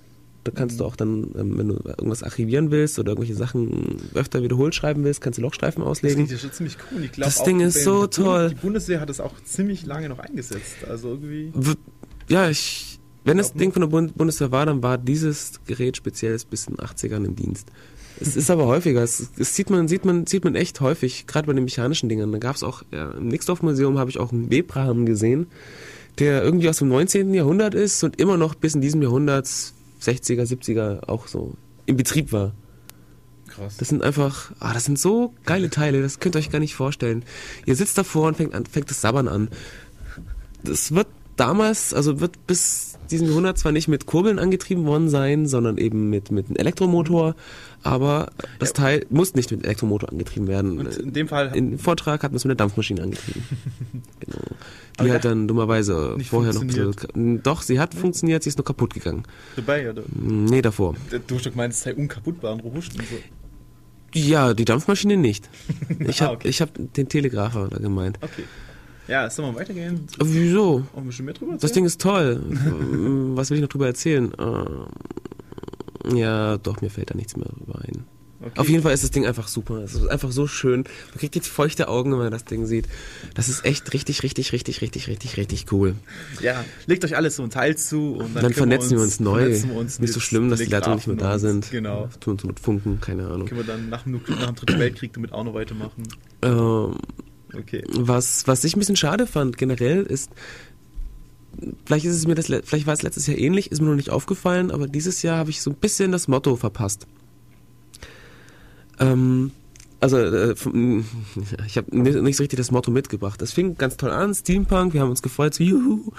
[0.45, 4.43] da kannst du auch dann, ähm, wenn du irgendwas archivieren willst oder irgendwelche Sachen öfter
[4.43, 6.19] wiederholt schreiben willst, kannst du Lochstreifen auslegen.
[6.21, 7.03] Das klingt ja schon ziemlich cool.
[7.03, 8.49] Ich glaub, das Ding ist so toll.
[8.49, 10.85] Die Bundeswehr hat es auch ziemlich lange noch eingesetzt.
[10.87, 11.51] Also irgendwie.
[12.29, 12.99] Ja, ich.
[13.23, 16.85] Wenn das Ding von der Bundeswehr war, dann war dieses Gerät speziell bis in den
[16.85, 17.71] 80ern im Dienst.
[18.21, 19.01] Es ist aber häufiger.
[19.01, 22.31] Es, es, sieht man, sieht man, sieht man echt häufig, gerade bei den mechanischen Dingern.
[22.31, 25.47] Da gab es auch, ja, im Nixdorf Museum habe ich auch einen Webrahmen gesehen,
[26.19, 27.33] der irgendwie aus dem 19.
[27.33, 29.49] Jahrhundert ist und immer noch bis in diesem Jahrhundert
[30.05, 32.53] 60er, 70er auch so im Betrieb war.
[33.47, 33.77] Krass.
[33.77, 36.75] Das sind einfach, ah, das sind so geile Teile, das könnt ihr euch gar nicht
[36.75, 37.23] vorstellen.
[37.65, 39.49] Ihr sitzt davor und fängt, an, fängt das Sabbern an.
[40.63, 45.45] Das wird damals, also wird bis diesem Jahrhundert zwar nicht mit Kurbeln angetrieben worden sein,
[45.45, 47.35] sondern eben mit, mit einem Elektromotor,
[47.83, 48.73] aber das ja.
[48.75, 50.79] Teil muss nicht mit Elektromotor angetrieben werden.
[50.79, 51.51] Und in dem Fall.
[51.55, 53.43] Im Vortrag hat man es mit einer Dampfmaschine angetrieben.
[54.19, 54.39] genau.
[54.97, 56.63] Die aber hat dann dummerweise vorher noch.
[57.43, 59.23] Doch, sie hat funktioniert, sie ist nur kaputt gegangen.
[59.55, 60.03] Dabei, oder?
[60.13, 60.95] Nee, davor.
[61.27, 63.15] Du hast doch gemeint, es sei unkaputtbar und robust und so.
[64.15, 65.49] Ja, die Dampfmaschine nicht.
[66.07, 66.51] Ich habe ah, okay.
[66.51, 68.17] hab den Telegrafer da gemeint.
[68.21, 68.43] Okay.
[69.07, 70.07] Ja, sollen wir weitergehen?
[70.23, 70.83] Wieso?
[70.93, 71.61] Auch ein bisschen mehr drüber erzählen?
[71.61, 72.41] Das Ding ist toll.
[73.35, 74.33] Was will ich noch drüber erzählen?
[74.33, 78.05] Äh, ja, doch, mir fällt da nichts mehr drüber ein.
[78.41, 78.59] Okay.
[78.59, 79.77] Auf jeden Fall ist das Ding einfach super.
[79.79, 80.83] Es ist einfach so schön.
[81.11, 82.87] Man kriegt jetzt feuchte Augen, wenn man das Ding sieht.
[83.33, 85.95] Das ist echt richtig, richtig, richtig, richtig, richtig, richtig cool.
[86.41, 89.31] Ja, legt euch alles so ein Teil zu und dann, dann vernetzen wir uns, wir
[89.31, 89.69] uns neu.
[89.69, 91.71] Wir uns nicht so schlimm, dass die Leitungen nicht mehr da sind.
[91.71, 92.09] Genau.
[92.19, 93.47] Tun uns mit Funken, keine Ahnung.
[93.47, 96.03] Können wir dann nach dem, nach dem Dritten Weltkrieg damit auch noch weitermachen?
[96.43, 96.97] Ähm,
[97.57, 97.83] okay.
[97.89, 100.31] Was, was ich ein bisschen schade fand generell ist,
[101.85, 104.09] vielleicht ist es mir das, vielleicht war es letztes Jahr ähnlich, ist mir noch nicht
[104.09, 107.07] aufgefallen, aber dieses Jahr habe ich so ein bisschen das Motto verpasst.
[108.99, 109.51] Ähm,
[109.99, 110.53] also äh,
[111.67, 113.41] ich habe nicht so richtig das Motto mitgebracht.
[113.41, 116.11] Das fing ganz toll an, Steampunk, wir haben uns gefreut, so juhu.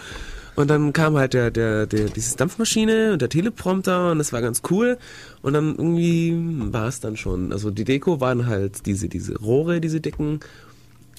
[0.56, 4.40] Und dann kam halt der, der, der, diese Dampfmaschine und der Teleprompter und das war
[4.40, 4.96] ganz cool.
[5.42, 6.34] Und dann irgendwie
[6.72, 7.52] war es dann schon.
[7.52, 10.40] Also die Deko waren halt diese, diese Rohre, diese dicken.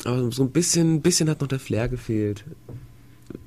[0.05, 2.45] Aber so ein bisschen, bisschen hat noch der Flair gefehlt.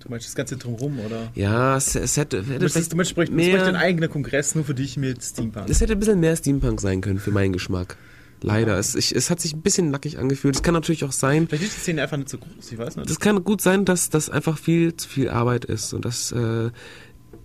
[0.00, 1.30] Du meinst das Ganze drumherum, oder?
[1.34, 4.74] Ja, es, es hätte, hätte du möchtest, du möchtest, mehr, ein eigener Kongress nur für
[4.74, 5.70] dich mit Steampunk.
[5.70, 7.96] Es hätte ein bisschen mehr Steampunk sein können für meinen Geschmack.
[8.42, 8.78] Leider.
[8.78, 10.56] Es, ich, es hat sich ein bisschen nackig angefühlt.
[10.56, 11.46] Es kann natürlich auch sein.
[11.46, 13.10] Vielleicht ist die Szene einfach nicht so groß, ich weiß nicht.
[13.10, 16.70] Das kann gut sein, dass das einfach viel zu viel Arbeit ist und dass äh,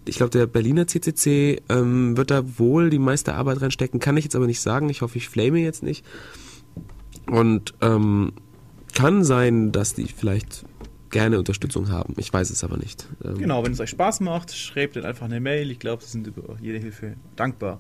[0.08, 4.00] ich glaube, der Berliner CCC ähm, wird da wohl die meiste Arbeit reinstecken.
[4.00, 4.90] Kann ich jetzt aber nicht sagen.
[4.90, 6.06] Ich hoffe, ich flame jetzt nicht.
[7.28, 8.34] Und ähm,
[8.96, 10.66] kann sein, dass die vielleicht
[11.12, 12.16] gerne Unterstützung haben.
[12.18, 13.08] Ich weiß es aber nicht.
[13.24, 15.70] Ähm, genau, wenn es euch Spaß macht, schreibt dann einfach eine Mail.
[15.70, 17.80] Ich glaube, sie sind über jede Hilfe dankbar.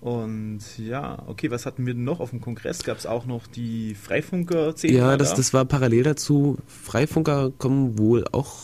[0.00, 2.84] Und ja, okay, was hatten wir denn noch auf dem Kongress?
[2.84, 6.56] Gab es auch noch die Freifunker CDA Ja, das, das war parallel dazu.
[6.66, 8.54] Freifunker kommen wohl auch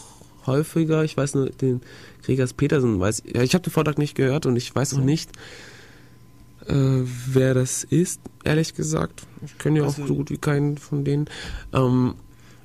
[0.47, 1.05] häufiger.
[1.05, 1.83] Ich weiß nur, den
[2.25, 3.25] Gregers Petersen weiß.
[3.35, 5.31] Ja, ich habe den Vortrag nicht gehört und ich weiß auch nicht,
[6.69, 9.27] äh, wer das ist, ehrlich gesagt.
[9.45, 11.27] Ich kenne ja also, auch so gut wie keinen von denen.
[11.73, 12.15] Ähm,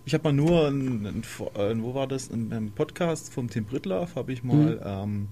[0.05, 1.23] ich habe mal nur, ein, ein,
[1.55, 4.79] ein, wo war das, ein, Podcast vom Tim Brittlaff, habe ich mal mhm.
[4.83, 5.27] ähm,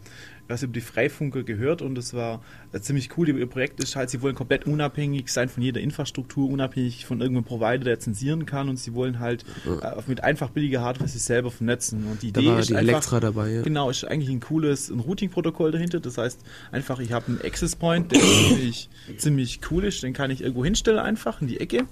[0.50, 2.42] was über die Freifunker gehört und es war
[2.74, 3.30] äh, ziemlich cool.
[3.30, 7.46] Ihr Projekt ist halt, sie wollen komplett unabhängig sein von jeder Infrastruktur, unabhängig von irgendeinem
[7.46, 11.52] Provider, der zensieren kann und sie wollen halt äh, mit einfach billiger Hardware sich selber
[11.52, 12.06] vernetzen.
[12.06, 13.62] Und die da Idee ist die einfach, Elektra dabei, ja.
[13.62, 16.00] Genau, ist eigentlich ein cooles ein Routing-Protokoll dahinter.
[16.00, 20.32] Das heißt, einfach, ich habe einen Access Point, der ziemlich, ziemlich cool ist, den kann
[20.32, 21.86] ich irgendwo hinstellen einfach in die Ecke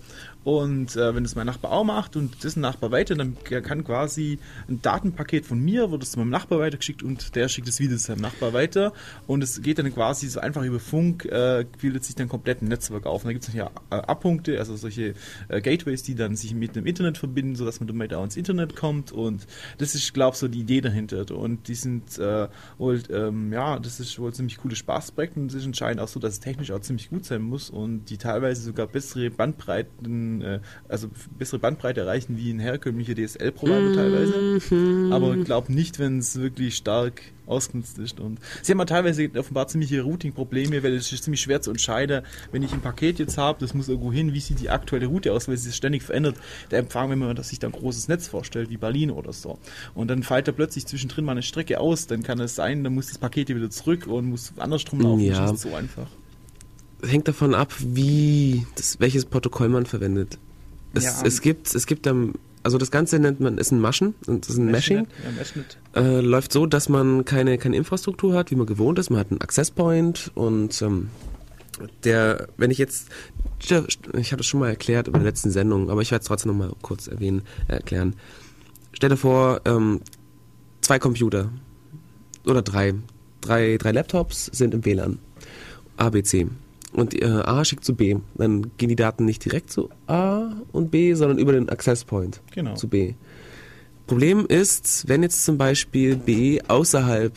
[0.47, 4.39] und äh, wenn es mein Nachbar auch macht und dessen Nachbar weiter, dann kann quasi
[4.69, 7.98] ein Datenpaket von mir, wird es zu meinem Nachbar weitergeschickt und der schickt es wieder
[7.98, 8.93] zu seinem Nachbar weiter
[9.27, 12.69] und es geht dann quasi so einfach über Funk, äh, bildet sich dann komplett ein
[12.69, 13.23] Netzwerk auf.
[13.23, 15.15] Und da gibt es ja Abpunkte, also solche
[15.50, 18.73] äh, Gateways, die dann sich mit dem Internet verbinden, sodass man damit auch ins Internet
[18.77, 19.45] kommt und
[19.79, 21.29] das ist, glaube ich, so die Idee dahinter.
[21.35, 25.56] Und die sind äh, wohl, ähm, ja, das ist wohl ziemlich cooles Spaßprojekt und es
[25.56, 28.62] ist anscheinend auch so, dass es technisch auch ziemlich gut sein muss und die teilweise
[28.62, 34.60] sogar bessere Bandbreiten, äh, also bessere Bandbreite erreichen wie ein herkömmlicher DSL-Provider teilweise.
[34.73, 35.12] Mhm.
[35.12, 38.19] Aber ich glaube nicht, wenn es wirklich stark ausgenutzt ist.
[38.19, 42.23] Und sie haben ja teilweise offenbar ziemliche Routing-Probleme, weil es ist ziemlich schwer zu entscheiden,
[42.52, 45.33] wenn ich ein Paket jetzt habe, das muss irgendwo hin, wie sieht die aktuelle Route
[45.33, 46.35] aus, weil sie sich ständig verändert.
[46.71, 49.58] Der Empfang, wenn man sich da ein großes Netz vorstellt, wie Berlin oder so.
[49.96, 52.94] Und dann fällt er plötzlich zwischendrin mal eine Strecke aus, dann kann es sein, dann
[52.94, 55.21] muss das Paket wieder zurück und muss andersrum laufen.
[55.21, 55.42] Ja.
[55.42, 56.08] Das ist so einfach.
[57.04, 60.37] Hängt davon ab, wie das, welches Protokoll man verwendet.
[60.93, 61.21] Es, Ja.
[61.25, 62.33] es gibt, es gibt ähm,
[62.63, 65.08] also das Ganze nennt man, ist ein Maschen, das ist ein Meshing.
[65.95, 66.02] Ja.
[66.02, 69.10] Äh, läuft so, dass man keine, keine Infrastruktur hat, wie man gewohnt ist.
[69.10, 71.10] Man hat einen Access Point und ähm,
[72.04, 73.08] der, wenn ich jetzt,
[73.62, 76.52] ich habe das schon mal erklärt in der letzten Sendung, aber ich werde es trotzdem
[76.52, 78.15] noch mal kurz erwähnen, äh, erklären.
[78.91, 80.02] Stell dir vor, ähm,
[80.81, 81.50] zwei Computer
[82.45, 82.95] oder drei,
[83.41, 85.19] drei, drei Laptops sind im WLAN,
[85.98, 86.48] A, B, C.
[86.98, 88.17] Und äh, A schickt zu B.
[88.35, 92.41] Dann gehen die Daten nicht direkt zu A und B, sondern über den Access Point
[92.56, 92.73] Genau.
[92.73, 93.13] zu B.
[94.08, 97.33] Problem ist, wenn jetzt zum Beispiel B außerhalb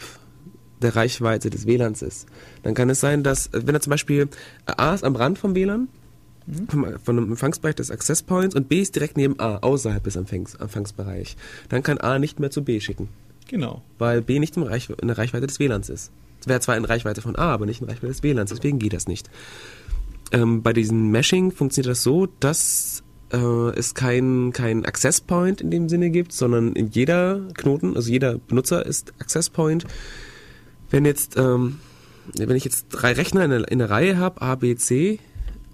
[0.80, 2.26] der Reichweite des WLANs ist,
[2.62, 4.28] dann kann es sein, dass, wenn er zum Beispiel
[4.64, 5.88] A ist am Rand vom WLAN,
[6.68, 10.16] vom, von einem Empfangsbereich des Access Points und B ist direkt neben A, außerhalb des
[10.16, 11.36] Empfangs, Empfangsbereichs,
[11.68, 13.08] dann kann A nicht mehr zu B schicken,
[13.48, 13.82] Genau.
[13.98, 16.12] weil B nicht im Reich, in der Reichweite des WLANs ist.
[16.46, 19.06] Wäre zwar in Reichweite von A, aber nicht in Reichweite des WLANs, deswegen geht das
[19.06, 19.30] nicht.
[20.32, 25.70] Ähm, bei diesem Meshing funktioniert das so, dass äh, es kein, kein Access Point in
[25.70, 29.84] dem Sinne gibt, sondern in jeder Knoten, also jeder Benutzer ist Access Point.
[30.90, 31.78] Wenn jetzt, ähm,
[32.36, 35.18] wenn ich jetzt drei Rechner in der, in der Reihe habe, A, B, C,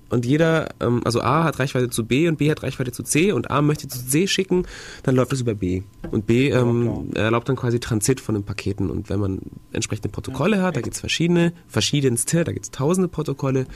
[0.09, 3.33] und jeder, ähm, also A hat Reichweite zu B und B hat Reichweite zu C
[3.33, 4.67] und A möchte zu C schicken,
[5.03, 5.83] dann läuft das über B.
[6.11, 8.91] Und B ähm, erlaubt dann quasi Transit von den Paketen.
[8.91, 9.41] Und wenn man
[9.73, 13.67] entsprechende Protokolle hat, da gibt's verschiedene, verschiedenste, da gibt's tausende Protokolle,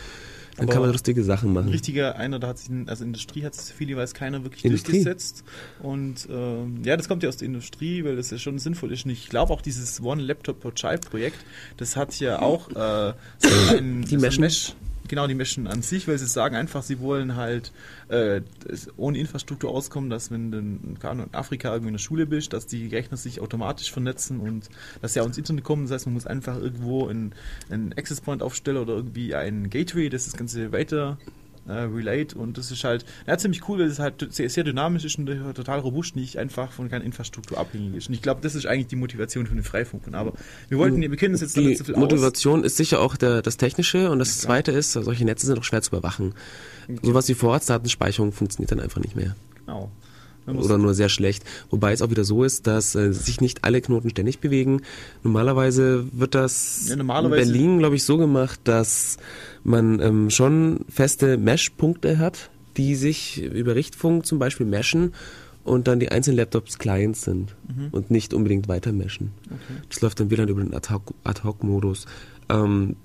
[0.56, 1.68] dann Aber kann man lustige Sachen Ein machen.
[1.68, 4.92] richtiger einer, da hat sich, also Industrie hat es für jeweils keiner wirklich Industrie?
[4.92, 5.44] durchgesetzt.
[5.80, 9.04] Und ähm, ja, das kommt ja aus der Industrie, weil das ja schon sinnvoll ist.
[9.04, 11.38] Und ich glaube auch dieses One Laptop per Child Projekt,
[11.76, 14.40] das hat ja auch äh, so ein, Die so ein Meschen?
[14.42, 14.74] Mesh,
[15.10, 17.72] genau die Meschen an sich, weil sie sagen einfach, sie wollen halt
[18.08, 18.40] äh,
[18.96, 20.96] ohne Infrastruktur auskommen, dass wenn du in
[21.32, 24.70] Afrika irgendwie in der Schule bist, dass die Rechner sich automatisch vernetzen und
[25.02, 25.84] dass sie auch ins Internet kommen.
[25.84, 27.34] Das heißt, man muss einfach irgendwo einen,
[27.68, 31.18] einen Access Point aufstellen oder irgendwie ein Gateway, das das Ganze weiter
[31.68, 35.18] relate und das ist halt ja, ziemlich cool, weil es halt sehr, sehr dynamisch ist
[35.18, 38.08] und total robust, nicht einfach von keiner Infrastruktur abhängig ist.
[38.08, 40.14] Und ich glaube, das ist eigentlich die Motivation von den Freifunkern.
[40.14, 40.32] Aber
[40.68, 43.42] wir wollten, wir kennen uns jetzt damit Die so viel Motivation ist sicher auch der,
[43.42, 46.34] das Technische und das Zweite ist, solche Netze sind auch schwer zu überwachen.
[47.02, 49.36] Sowas wie Vorratsdatenspeicherung funktioniert dann einfach nicht mehr.
[49.66, 49.88] aus.
[50.46, 50.62] Genau.
[50.64, 51.44] Oder nur sehr schlecht.
[51.68, 54.80] Wobei es auch wieder so ist, dass äh, sich nicht alle Knoten ständig bewegen.
[55.22, 59.18] Normalerweise wird das Ja, normalerweise- in Berlin, glaube ich, so gemacht, dass
[59.62, 65.14] man ähm, schon feste Mesh-Punkte hat, die sich über Richtfunk zum Beispiel meshen
[65.64, 67.54] und dann die einzelnen Laptops Clients sind
[67.92, 69.32] und nicht unbedingt weiter meshen.
[69.88, 72.06] Das läuft dann wieder über den Ad-Hoc- Ad-Hoc-Modus.
[72.48, 72.96] Ähm,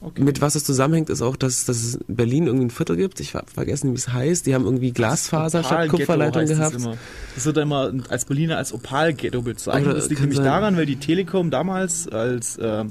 [0.00, 0.22] Okay.
[0.22, 3.18] mit was es zusammenhängt, ist auch, dass, dass es in Berlin irgendwie ein Viertel gibt.
[3.18, 4.46] Ich habe vergessen, wie es heißt.
[4.46, 6.74] Die haben irgendwie Glasfaser statt Kupferleitung das gehabt.
[6.76, 6.96] immer.
[7.34, 9.96] Das wird immer als Berliner als Opal-Ghetto bezeichnet.
[9.96, 10.46] Das liegt nämlich sein.
[10.46, 12.84] daran, weil die Telekom damals, als äh,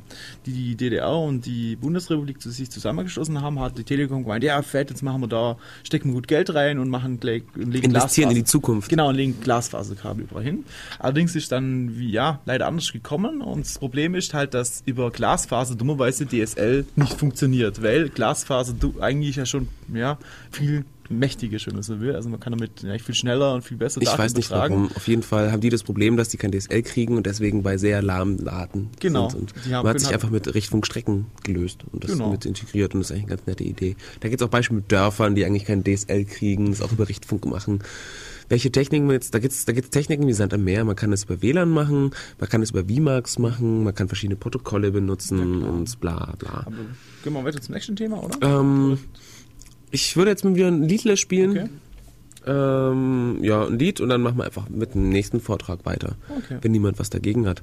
[0.45, 4.89] die, DDR und die Bundesrepublik zu sich zusammengeschlossen haben, hat die Telekom gemeint, ja fett,
[4.89, 8.35] jetzt machen wir da, stecken wir gut Geld rein und machen und legen Investieren in
[8.35, 8.89] die Glasfaser- Zukunft.
[8.89, 10.65] Genau, und legen Glasfaserkabel überall hin.
[10.99, 15.09] Allerdings ist dann, wie, ja, leider anders gekommen und das Problem ist halt, dass über
[15.11, 20.17] Glasfaser dummerweise DSL nicht funktioniert, weil Glasfaser eigentlich ja schon, ja,
[20.51, 22.13] viel mächtiger, wenn man so will.
[22.15, 24.73] Also man kann damit ja, viel schneller und viel besser Ich Daten weiß nicht übertragen.
[24.75, 24.91] warum.
[24.93, 27.77] Auf jeden Fall haben die das Problem, dass die kein DSL kriegen und deswegen bei
[27.77, 29.29] sehr lahmen Daten Genau.
[29.29, 29.53] sind.
[29.55, 32.31] Und haben- man hat sich einfach mit Richtfunkstrecken gelöst und das Genau.
[32.31, 33.95] mit integriert und das ist eigentlich eine ganz nette Idee.
[34.19, 37.07] Da gibt es auch Beispiele mit Dörfern, die eigentlich kein DSL kriegen, das auch über
[37.07, 37.79] Richtfunk machen.
[38.49, 41.11] Welche Techniken man jetzt, da gibt's da gibt's Techniken wie Sand am Meer, man kann
[41.11, 45.63] es über WLAN machen, man kann es über VMAX machen, man kann verschiedene Protokolle benutzen
[45.63, 46.63] und bla bla.
[46.65, 46.75] Aber
[47.23, 48.37] gehen wir weiter zum nächsten Thema, oder?
[48.41, 48.99] Ähm,
[49.91, 51.51] ich würde jetzt mal wieder ein Liedle spielen.
[51.51, 51.69] Okay.
[52.45, 56.57] Ähm, ja, ein Lied und dann machen wir einfach mit dem nächsten Vortrag weiter, Okay.
[56.61, 57.61] wenn niemand was dagegen hat.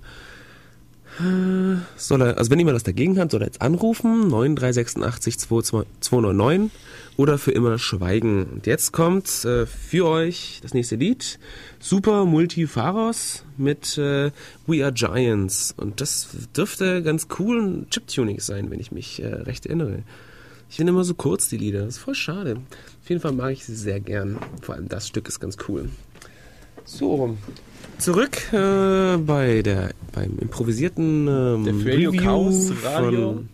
[1.97, 6.71] Soll er, also wenn jemand das dagegen hat, soll er jetzt anrufen, 9386 299
[7.17, 8.45] oder für immer schweigen.
[8.45, 11.39] Und jetzt kommt äh, für euch das nächste Lied,
[11.79, 14.33] Super Multifaros mit äh,
[14.67, 15.73] We Are Giants.
[15.77, 20.03] Und das dürfte ganz cool ein Chiptuning sein, wenn ich mich äh, recht erinnere.
[20.69, 22.57] Ich finde immer so kurz die Lieder, das ist voll schade.
[23.03, 24.39] Auf jeden Fall mag ich sie sehr gern.
[24.62, 25.89] Vor allem das Stück ist ganz cool.
[26.85, 27.37] So,
[27.99, 33.32] zurück äh, bei der beim improvisierten ähm, Der Radio Review Chaos Radio.
[33.32, 33.49] von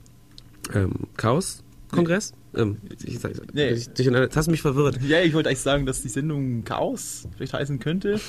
[0.74, 2.32] ähm, Chaos Kongress.
[2.54, 3.18] Ähm, ich,
[3.52, 3.68] Nee.
[3.70, 5.00] ich, dich, jetzt hast mich verwirrt.
[5.06, 8.20] Ja, ich wollte eigentlich sagen, dass die Sendung Chaos vielleicht heißen könnte.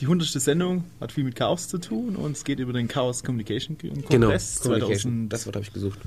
[0.00, 3.22] Die hundertste Sendung hat viel mit Chaos zu tun und es geht über den Chaos
[3.24, 5.28] Communication Kongress Genau, Communication.
[5.28, 5.98] 2008, Das Wort habe ich gesucht.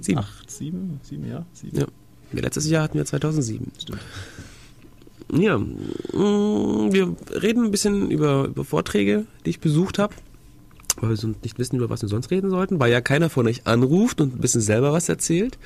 [0.00, 0.20] Sieben.
[0.46, 1.76] 7, 7, ja, 7.
[1.78, 1.86] Ja.
[2.32, 3.72] Ja, Letztes Jahr hatten wir 2007.
[3.80, 4.00] Stimmt.
[5.32, 10.14] Ja, mm, wir reden ein bisschen über, über Vorträge, die ich besucht habe,
[11.00, 13.46] weil wir sonst nicht wissen, über was wir sonst reden sollten, weil ja keiner von
[13.46, 15.58] euch anruft und ein bisschen selber was erzählt.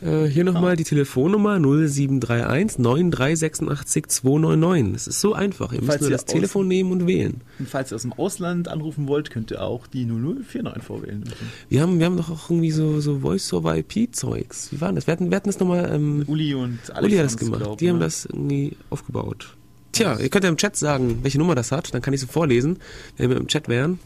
[0.00, 4.96] Äh, hier nochmal die Telefonnummer 0731 9386 299.
[4.96, 5.72] Es ist so einfach.
[5.72, 7.40] Ihr müsst nur das Telefon nehmen und wählen.
[7.58, 11.24] Und falls ihr aus dem Ausland anrufen wollt, könnt ihr auch die 0049 vorwählen.
[11.68, 14.72] Wir haben, wir haben doch auch irgendwie so, so Voice-over-IP-Zeugs.
[14.72, 15.06] Wie war das?
[15.06, 17.62] Wir hatten, wir hatten das nochmal, ähm, Uli und Alex Uli hat das gemacht.
[17.62, 18.04] glaub, die haben ne?
[18.04, 19.56] das irgendwie aufgebaut.
[19.92, 21.94] Tja, ihr könnt ja im Chat sagen, welche Nummer das hat.
[21.94, 22.78] Dann kann ich sie vorlesen,
[23.16, 24.00] wenn wir im Chat wären.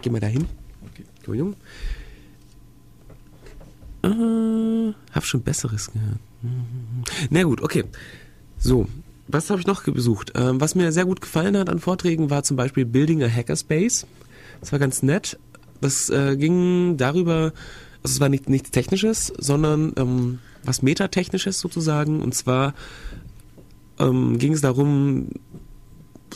[0.00, 0.46] Geh mal dahin.
[0.92, 1.04] Okay.
[1.16, 1.56] Entschuldigung.
[4.02, 6.18] Äh, hab schon Besseres gehört.
[7.30, 7.84] Na gut, okay.
[8.58, 8.86] So,
[9.28, 10.32] was habe ich noch besucht?
[10.34, 14.06] Ähm, was mir sehr gut gefallen hat an Vorträgen war zum Beispiel Building a Hackerspace.
[14.60, 15.38] Das war ganz nett.
[15.80, 17.52] Das äh, ging darüber,
[18.02, 22.22] also es war nicht, nichts Technisches, sondern ähm, was Metatechnisches sozusagen.
[22.22, 22.74] Und zwar
[23.98, 25.28] ähm, ging es darum,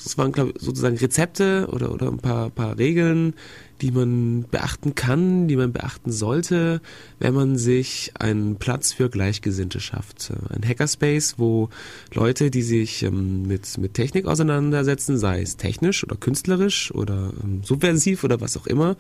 [0.05, 3.35] es waren glaub, sozusagen Rezepte oder, oder ein paar, paar Regeln,
[3.81, 6.81] die man beachten kann, die man beachten sollte,
[7.19, 10.33] wenn man sich einen Platz für Gleichgesinnte schafft.
[10.51, 11.69] Ein Hackerspace, wo
[12.15, 17.63] Leute, die sich ähm, mit, mit Technik auseinandersetzen, sei es technisch oder künstlerisch oder ähm,
[17.63, 18.97] subversiv oder was auch immer,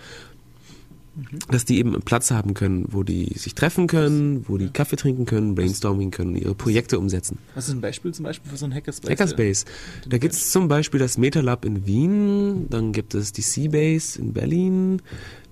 [1.48, 4.96] dass die eben einen Platz haben können, wo die sich treffen können, wo die Kaffee
[4.96, 7.38] trinken können, brainstorming können, ihre Projekte umsetzen.
[7.54, 9.10] Was ist ein Beispiel zum Beispiel für so ein Hackerspace?
[9.10, 9.64] Hackerspace.
[10.08, 14.32] Da gibt es zum Beispiel das MetaLab in Wien, dann gibt es die Seabase in
[14.34, 15.02] Berlin,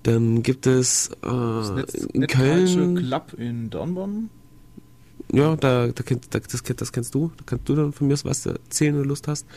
[0.03, 2.95] dann gibt es äh, Das Netz, in Net Culture Köln.
[2.97, 4.29] Club in Dornborn.
[5.33, 7.31] Ja, da, da, da das, das kennst du.
[7.37, 9.47] Da kannst du dann von mir aus was erzählen, wenn du Lust hast.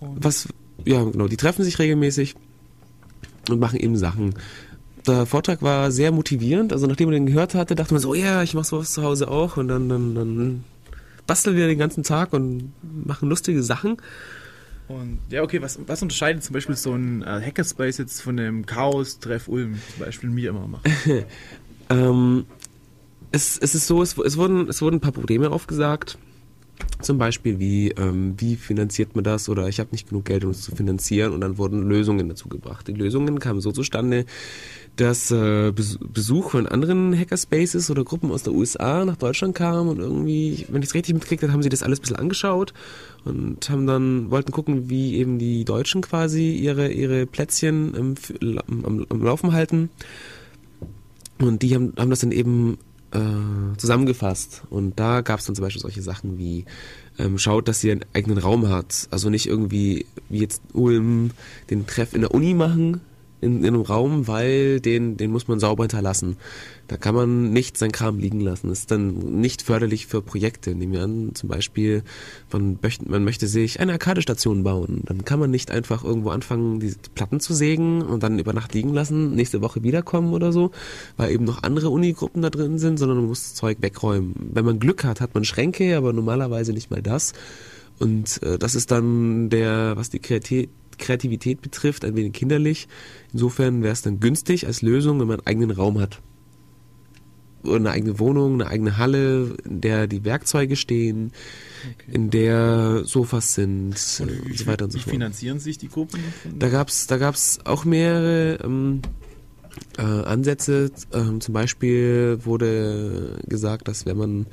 [0.00, 0.48] Und Was,
[0.84, 2.34] ja, genau, die treffen sich regelmäßig
[3.48, 4.34] und machen eben Sachen.
[5.06, 8.42] Der Vortrag war sehr motivierend, also nachdem man den gehört hatte, dachte man so, ja,
[8.42, 10.64] ich mach sowas zu Hause auch und dann, dann, dann
[11.26, 13.98] basteln wir den ganzen Tag und machen lustige Sachen.
[14.88, 18.66] Und ja, okay, was, was unterscheidet zum Beispiel so ein äh, Hackerspace jetzt von dem
[18.66, 20.88] Chaos-Treff Ulm, zum Beispiel, mir immer macht?
[21.90, 22.46] Ähm,
[23.30, 26.18] es, es ist so, es, es, wurden, es wurden ein paar Probleme aufgesagt.
[27.00, 30.50] Zum Beispiel wie, ähm, wie finanziert man das oder ich habe nicht genug Geld, um
[30.50, 32.88] es zu finanzieren und dann wurden Lösungen dazu gebracht.
[32.88, 34.24] Die Lösungen kamen so zustande,
[34.96, 39.88] dass äh, Bes- Besuch von anderen Hackerspaces oder Gruppen aus der USA nach Deutschland kamen
[39.88, 42.72] und irgendwie, wenn ich es richtig mitgekriegt habe, haben sie das alles ein bisschen angeschaut
[43.24, 48.14] und haben dann, wollten gucken, wie eben die Deutschen quasi ihre, ihre Plätzchen im,
[48.68, 49.90] am, am Laufen halten.
[51.40, 52.78] Und die haben, haben das dann eben
[53.12, 54.62] äh, zusammengefasst.
[54.70, 56.64] Und da gab es dann zum Beispiel solche Sachen wie,
[57.18, 59.08] ähm, schaut, dass ihr einen eigenen Raum hat.
[59.10, 61.30] Also nicht irgendwie, wie jetzt Ulm,
[61.70, 63.00] den Treff in der Uni machen,
[63.44, 66.36] in, in einem Raum, weil den, den muss man sauber hinterlassen.
[66.88, 68.68] Da kann man nicht sein Kram liegen lassen.
[68.68, 70.74] Das ist dann nicht förderlich für Projekte.
[70.74, 72.02] Nehmen wir an, zum Beispiel,
[72.52, 75.02] man möchte, man möchte sich eine Arcade-Station bauen.
[75.04, 78.74] Dann kann man nicht einfach irgendwo anfangen, diese Platten zu sägen und dann über Nacht
[78.74, 80.72] liegen lassen, nächste Woche wiederkommen oder so,
[81.16, 84.34] weil eben noch andere Unigruppen da drin sind, sondern man muss das Zeug wegräumen.
[84.52, 87.32] Wenn man Glück hat, hat man Schränke, aber normalerweise nicht mal das.
[87.98, 92.88] Und äh, das ist dann der, was die Kreativität Kreativität betrifft, ein wenig kinderlich.
[93.32, 96.20] Insofern wäre es dann günstig als Lösung, wenn man einen eigenen Raum hat.
[97.62, 101.32] Oder eine eigene Wohnung, eine eigene Halle, in der die Werkzeuge stehen,
[102.06, 105.12] in der Sofas sind Und wie, und so weiter und so wie fort.
[105.12, 106.20] finanzieren sich die Gruppen?
[106.58, 109.00] Da gab's, da gab's auch mehrere ähm,
[109.98, 110.90] äh, Ansätze.
[111.12, 114.46] Ähm, zum Beispiel wurde gesagt, dass wenn man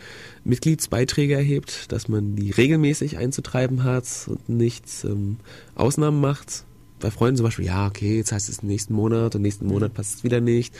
[0.43, 5.37] Mitgliedsbeiträge erhebt, dass man die regelmäßig einzutreiben hat und nicht ähm,
[5.75, 6.65] Ausnahmen macht.
[6.99, 10.17] Bei Freunden zum Beispiel, ja, okay, jetzt heißt es nächsten Monat und nächsten Monat passt
[10.17, 10.75] es wieder nicht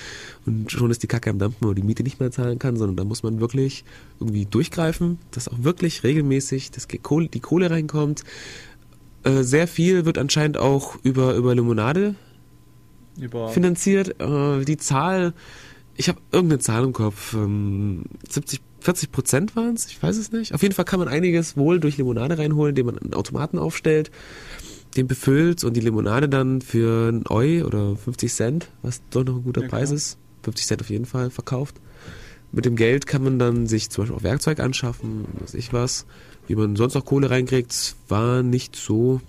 [0.46, 2.96] und schon ist die Kacke am Dampfen und die Miete nicht mehr zahlen kann, sondern
[2.96, 3.84] da muss man wirklich
[4.20, 8.24] irgendwie durchgreifen, dass auch wirklich regelmäßig das Kohle, die Kohle reinkommt.
[9.24, 12.14] Äh, sehr viel wird anscheinend auch über, über Limonade
[13.20, 14.20] Über finanziert.
[14.22, 15.34] Äh, die Zahl,
[15.96, 20.32] ich habe irgendeine Zahl im Kopf, ähm, 70, 40 Prozent waren es, ich weiß es
[20.32, 20.54] nicht.
[20.54, 24.12] Auf jeden Fall kann man einiges wohl durch Limonade reinholen, indem man einen Automaten aufstellt,
[24.96, 29.38] den befüllt und die Limonade dann für ein Eu oder 50 Cent, was doch noch
[29.38, 31.76] ein guter ja, Preis ist, 50 Cent auf jeden Fall verkauft.
[32.52, 36.06] Mit dem Geld kann man dann sich zum Beispiel auch Werkzeug anschaffen, weiß ich was.
[36.48, 39.22] Wie man sonst noch Kohle reinkriegt, war nicht so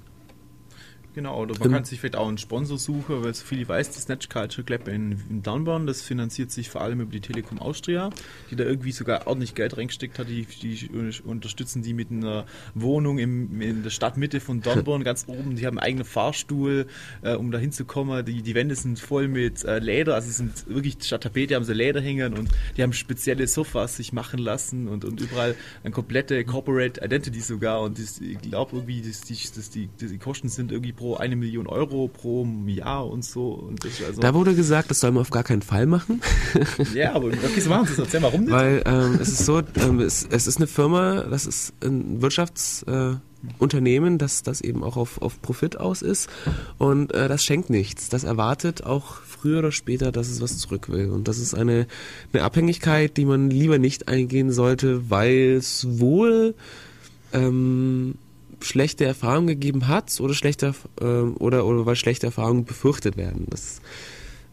[1.14, 3.68] Genau, oder man ähm, kann sich vielleicht auch einen Sponsor suchen, weil so viel ich
[3.68, 7.20] weiß, die Snatch Culture Club in, in Downborn, das finanziert sich vor allem über die
[7.20, 8.10] Telekom Austria,
[8.50, 10.28] die da irgendwie sogar ordentlich Geld reingesteckt hat.
[10.28, 10.88] Die, die
[11.24, 15.56] unterstützen die mit einer Wohnung im, in der Stadtmitte von Downborn ganz oben.
[15.56, 16.86] Die haben einen eigenen Fahrstuhl,
[17.20, 18.24] äh, um da hinzukommen.
[18.24, 21.74] Die, die Wände sind voll mit äh, Leder, also sind wirklich statt Tapete haben sie
[21.74, 25.54] Leder hängen und die haben spezielle Sofas sich machen lassen und, und überall
[25.84, 27.82] eine komplette Corporate Identity sogar.
[27.82, 31.34] Und das, ich glaube irgendwie, dass die, dass die, die Kosten sind irgendwie pro eine
[31.34, 33.54] Million Euro pro Jahr und so.
[33.54, 36.20] Und also da wurde gesagt, das soll man auf gar keinen Fall machen.
[36.94, 37.98] ja, aber okay, so machen sie es.
[37.98, 38.52] Erzähl mal, warum nicht?
[38.52, 44.14] Weil ähm, es ist so, ähm, es, es, ist eine Firma, das ist ein Wirtschaftsunternehmen,
[44.14, 46.30] äh, das, das eben auch auf, auf Profit aus ist
[46.78, 48.08] und äh, das schenkt nichts.
[48.08, 51.10] Das erwartet auch früher oder später, dass es was zurück will.
[51.10, 51.88] Und das ist eine,
[52.32, 56.54] eine Abhängigkeit, die man lieber nicht eingehen sollte, weil es wohl
[57.32, 58.14] ähm,
[58.64, 63.46] schlechte Erfahrungen gegeben hat oder schlechte äh, oder oder weil schlechte Erfahrungen befürchtet werden.
[63.50, 63.80] Das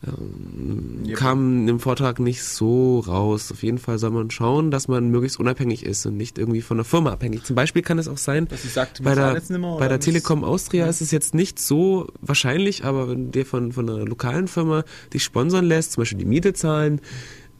[0.07, 1.17] ähm, yep.
[1.17, 3.51] kam im Vortrag nicht so raus.
[3.51, 6.77] Auf jeden Fall soll man schauen, dass man möglichst unabhängig ist und nicht irgendwie von
[6.77, 7.43] der Firma abhängig.
[7.43, 9.41] Zum Beispiel kann es auch sein, sagt, bei der,
[9.77, 10.89] bei der Telekom Austria ja.
[10.89, 14.83] ist es jetzt nicht so wahrscheinlich, aber wenn dir von, von einer lokalen Firma
[15.13, 17.01] dich sponsern lässt, zum Beispiel die Miete zahlen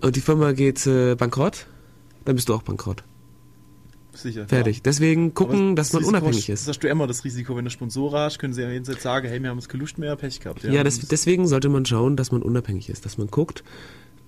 [0.02, 1.68] und die Firma geht äh, bankrott,
[2.24, 3.04] dann bist du auch bankrott.
[4.14, 4.48] Sicher.
[4.48, 4.78] Fertig.
[4.78, 4.82] Ja.
[4.86, 6.68] Deswegen gucken, dass man unabhängig ist.
[6.68, 9.28] Das hast du immer das Risiko, wenn du Sponsor hast, können sie ja jederzeit sagen,
[9.28, 10.64] hey, wir haben es Lust mehr, Pech gehabt.
[10.64, 13.64] Ja, ja das, deswegen sollte man schauen, dass man unabhängig ist, dass man guckt,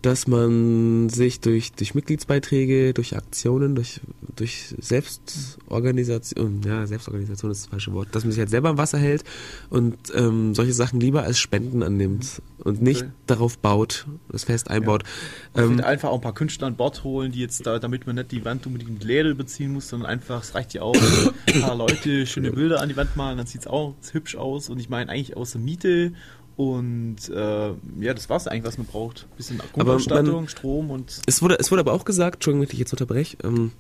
[0.02, 4.02] dass man sich durch, durch Mitgliedsbeiträge, durch Aktionen, durch,
[4.36, 8.98] durch Selbstorganisation, ja, Selbstorganisation ist das falsche Wort, dass man sich halt selber im Wasser
[8.98, 9.24] hält
[9.70, 13.12] und ähm, solche Sachen lieber als Spenden annimmt und nicht okay.
[13.28, 15.04] darauf baut, das fest einbaut.
[15.56, 15.64] Ja.
[15.64, 18.32] Ähm, einfach auch ein paar Künstler an Bord holen, die jetzt da, damit man nicht
[18.32, 20.96] die Wand unbedingt mit Leder überziehen muss, sondern einfach, es reicht ja auch,
[21.48, 24.70] ein paar Leute schöne Bilder an die Wand malen, dann sieht es auch hübsch aus
[24.70, 26.14] und ich meine eigentlich außer Miete
[26.56, 29.28] und äh, ja, das war es eigentlich, was man braucht.
[29.32, 31.22] Ein bisschen Grundausstattung, Strom und.
[31.26, 33.72] Es wurde, es wurde aber auch gesagt, Entschuldigung, wenn ich jetzt unterbreche, ähm,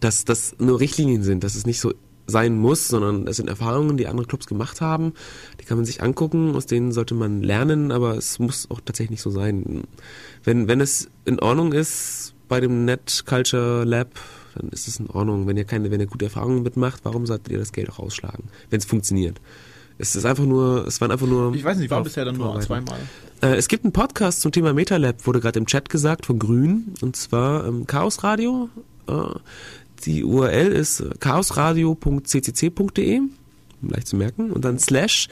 [0.00, 1.92] dass das nur Richtlinien sind, dass es nicht so
[2.26, 5.12] sein muss, sondern es sind Erfahrungen, die andere Clubs gemacht haben.
[5.60, 9.10] Die kann man sich angucken, aus denen sollte man lernen, aber es muss auch tatsächlich
[9.10, 9.84] nicht so sein.
[10.44, 14.14] Wenn, wenn es in Ordnung ist bei dem Net Culture Lab,
[14.54, 15.46] dann ist es in Ordnung.
[15.46, 18.44] Wenn ihr keine, wenn ihr gute Erfahrungen mitmacht, warum solltet ihr das Geld auch ausschlagen,
[18.70, 19.40] wenn es funktioniert?
[20.00, 21.54] Es ist einfach nur, es waren einfach nur.
[21.54, 22.98] Ich weiß nicht, ich war bisher dann nur zweimal.
[23.42, 26.94] Äh, es gibt einen Podcast zum Thema MetaLab, wurde gerade im Chat gesagt, von Grün,
[27.02, 28.70] und zwar ähm, Chaos Radio.
[29.06, 29.12] Äh,
[30.06, 33.20] die URL ist chaosradio.ccc.de,
[33.82, 35.28] leicht zu merken, und dann slash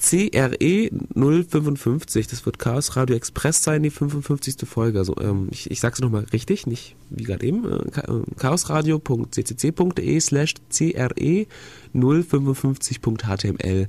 [0.00, 4.56] CRE 055, das wird Chaos Radio Express sein, die 55.
[4.66, 4.98] Folge.
[4.98, 7.70] Also ähm, ich, ich sag's nochmal richtig, nicht wie gerade eben.
[7.70, 11.46] Äh, äh chaosradio.ccc.de slash CRE
[11.94, 13.88] 055.html.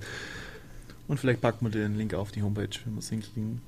[1.07, 3.61] Und vielleicht packen wir den Link auf die Homepage, wenn wir es hinkriegen.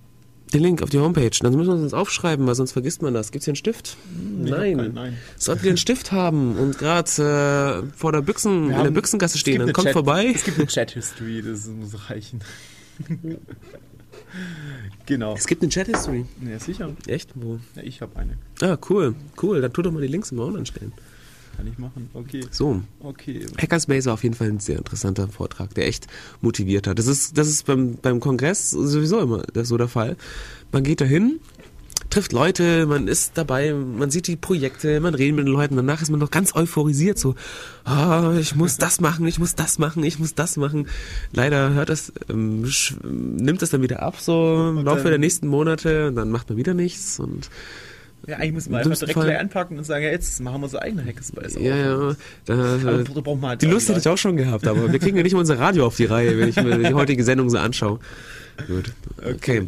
[0.54, 1.32] Den Link auf die Homepage.
[1.42, 3.32] Dann müssen wir uns aufschreiben, weil sonst vergisst man das.
[3.32, 3.98] Gibt es hier einen Stift?
[4.16, 4.78] Nee, nein.
[4.78, 5.18] Keinen, nein.
[5.36, 9.60] Sollten wir einen Stift haben und gerade äh, vor der Büchsen, in der Büchsengasse stehen,
[9.60, 10.32] dann kommt Chat, vorbei.
[10.34, 12.42] Es gibt eine Chat-History, das muss reichen.
[15.08, 15.34] genau.
[15.36, 16.26] Es gibt eine Chat-History.
[16.48, 16.92] Ja, sicher.
[17.08, 17.32] Echt?
[17.34, 17.60] Wo?
[17.76, 18.38] Ja, ich habe eine.
[18.62, 19.16] Ah, cool.
[19.42, 19.60] Cool.
[19.62, 20.94] Dann tu doch mal die Links im Maul anstellen.
[21.56, 22.46] Kann ich machen, okay.
[22.52, 22.82] So.
[23.00, 23.46] Okay.
[23.62, 26.08] Hackerspace war auf jeden Fall ein sehr interessanter Vortrag, der echt
[26.42, 26.98] motiviert hat.
[26.98, 30.18] Das ist, das ist beim, beim Kongress sowieso immer so der Fall.
[30.72, 31.40] Man geht dahin,
[32.10, 36.02] trifft Leute, man ist dabei, man sieht die Projekte, man redet mit den Leuten, danach
[36.02, 37.36] ist man noch ganz euphorisiert, so,
[37.86, 40.88] oh, ich muss das machen, ich muss das machen, ich muss das machen.
[41.32, 42.66] Leider hört das, ähm,
[43.04, 46.58] nimmt das dann wieder ab, so im Laufe der nächsten Monate, und dann macht man
[46.58, 47.50] wieder nichts und
[48.28, 49.26] ja, eigentlich muss man einfach direkt Fall.
[49.26, 51.56] gleich anpacken und sagen, ja, jetzt machen wir so eigene Hackerspace.
[51.56, 52.16] Ja, ja.
[52.46, 55.40] Da, halt die Lust hätte ich auch schon gehabt, aber wir kriegen ja nicht mal
[55.40, 58.00] unser Radio auf die Reihe, wenn ich mir die heutige Sendung so anschaue.
[58.68, 58.94] Gut.
[59.18, 59.34] Okay.
[59.34, 59.68] okay.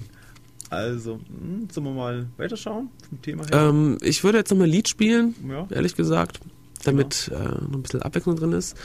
[0.70, 3.70] Also, hm, sollen wir mal weiterschauen vom Thema her?
[3.70, 5.68] Ähm, ich würde jetzt nochmal ein Lied spielen, ja.
[5.70, 6.40] ehrlich gesagt,
[6.84, 7.42] damit genau.
[7.42, 8.76] äh, noch ein bisschen Abwechslung drin ist.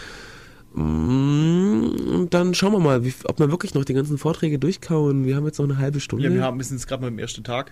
[0.75, 5.25] Mm, und dann schauen wir mal, wie, ob wir wirklich noch die ganzen Vorträge durchkauen.
[5.25, 6.25] Wir haben jetzt noch eine halbe Stunde.
[6.25, 7.71] Ja, wir haben, wir sind jetzt gerade mal im ersten Tag.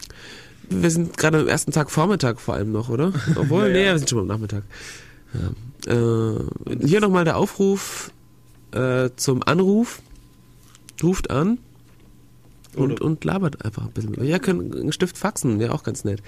[0.70, 3.12] Wir sind gerade am ersten Tag Vormittag vor allem noch, oder?
[3.36, 3.92] Obwohl, ja, nee, ja.
[3.92, 4.64] wir sind schon am Nachmittag.
[5.34, 5.92] Ja.
[5.92, 6.38] Äh,
[6.84, 8.10] hier nochmal der Aufruf
[8.72, 10.00] äh, zum Anruf.
[11.02, 11.58] Ruft an.
[12.74, 14.24] und, und labert einfach ein bisschen.
[14.24, 16.22] Ja, können einen Stift faxen, wäre auch ganz nett.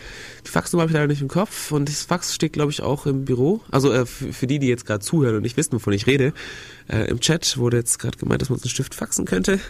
[0.47, 3.07] Die Faxnummer habe ich leider nicht im Kopf und das Fax steht, glaube ich, auch
[3.07, 3.61] im Büro.
[3.71, 6.33] Also äh, für, für die, die jetzt gerade zuhören und nicht wissen, wovon ich rede.
[6.89, 9.61] Äh, Im Chat wurde jetzt gerade gemeint, dass man uns einen Stift faxen könnte.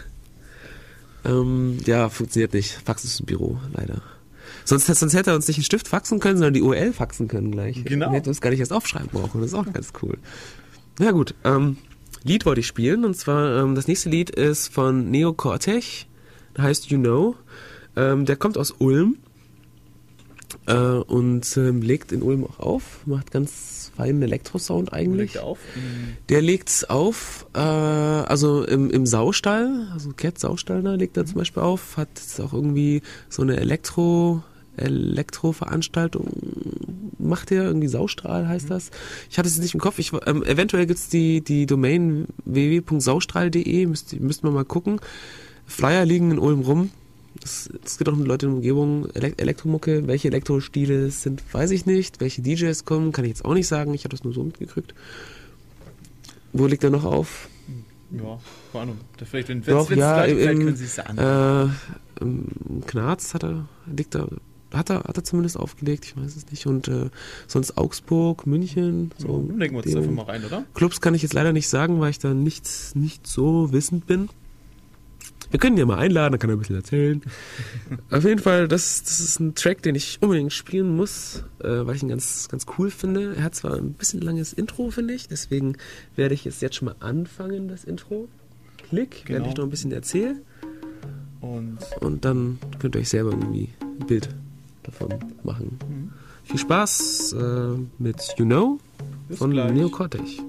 [1.25, 2.79] Ähm, ja, funktioniert nicht.
[2.85, 4.01] Fax ist im Büro, leider.
[4.71, 7.51] Sonst, sonst hätte er uns nicht einen Stift faxen können, sondern die URL faxen können
[7.51, 7.83] gleich.
[7.83, 8.05] Genau.
[8.05, 9.41] Dann hätte uns gar nicht erst aufschreiben brauchen.
[9.41, 10.17] Das ist auch ganz cool.
[10.97, 11.75] Ja gut, ähm,
[12.23, 16.07] Lied wollte ich spielen und zwar ähm, das nächste Lied ist von Neo Cortech,
[16.57, 17.35] heißt You Know.
[17.97, 19.17] Ähm, der kommt aus Ulm
[20.67, 25.33] äh, und ähm, legt in Ulm auch auf, macht ganz feinen Elektrosound eigentlich.
[25.33, 25.59] Legt auf.
[26.29, 31.39] Der legt's auf, äh, also im, im Saustall, also Cat Saustall da legt er zum
[31.39, 34.43] Beispiel auf, hat jetzt auch irgendwie so eine Elektro,
[34.77, 36.27] Elektro-Veranstaltung,
[37.19, 38.91] macht er irgendwie Saustrahl heißt das.
[39.29, 43.85] Ich hatte es jetzt nicht im Kopf, ich, ähm, eventuell gibt's die, die Domain www.saustrahl.de,
[43.85, 44.99] müsst, müsst man mal gucken.
[45.65, 46.89] Flyer liegen in Ulm rum.
[47.43, 51.71] Es es gibt auch Leute in der Umgebung, Elek Elektromucke, welche Elektrostile es sind, weiß
[51.71, 52.19] ich nicht.
[52.19, 53.93] Welche DJs kommen, kann ich jetzt auch nicht sagen.
[53.93, 54.93] Ich habe das nur so mitgekriegt.
[56.53, 57.47] Wo liegt er noch auf?
[58.11, 58.39] Ja,
[58.73, 58.97] keine Ahnung.
[59.17, 61.17] Da Vielleicht, wenn wenn's ja, im- können Sie es an.
[61.17, 61.69] Äh,
[62.21, 64.27] im Knarz hat er, liegt er,
[64.73, 66.65] hat er, hat er zumindest aufgelegt, ich weiß es nicht.
[66.67, 67.09] Und äh,
[67.47, 69.27] sonst Augsburg, München, so.
[69.27, 70.63] so, legen wir uns einfach mal rein, oder?
[70.73, 74.29] Clubs kann ich jetzt leider nicht sagen, weil ich da nicht, nicht so wissend bin.
[75.49, 77.21] Wir können ihn ja mal einladen, dann kann er ein bisschen erzählen.
[78.09, 81.97] Auf jeden Fall, das, das ist ein Track, den ich unbedingt spielen muss, äh, weil
[81.97, 83.35] ich ihn ganz, ganz cool finde.
[83.35, 85.75] Er hat zwar ein bisschen langes Intro, finde ich, deswegen
[86.15, 88.29] werde ich es jetzt schon mal anfangen, das Intro.
[88.87, 89.49] Klick, während Genau.
[89.49, 90.37] ich noch ein bisschen erzähle.
[91.41, 94.29] Und Und dann könnt ihr euch selber irgendwie ein Bild
[94.83, 95.13] davon
[95.43, 95.79] machen.
[95.87, 96.11] Mhm.
[96.43, 98.79] Viel Spaß äh, mit You Know
[99.27, 99.71] Bis von gleich.
[99.71, 100.41] Neo Cortech.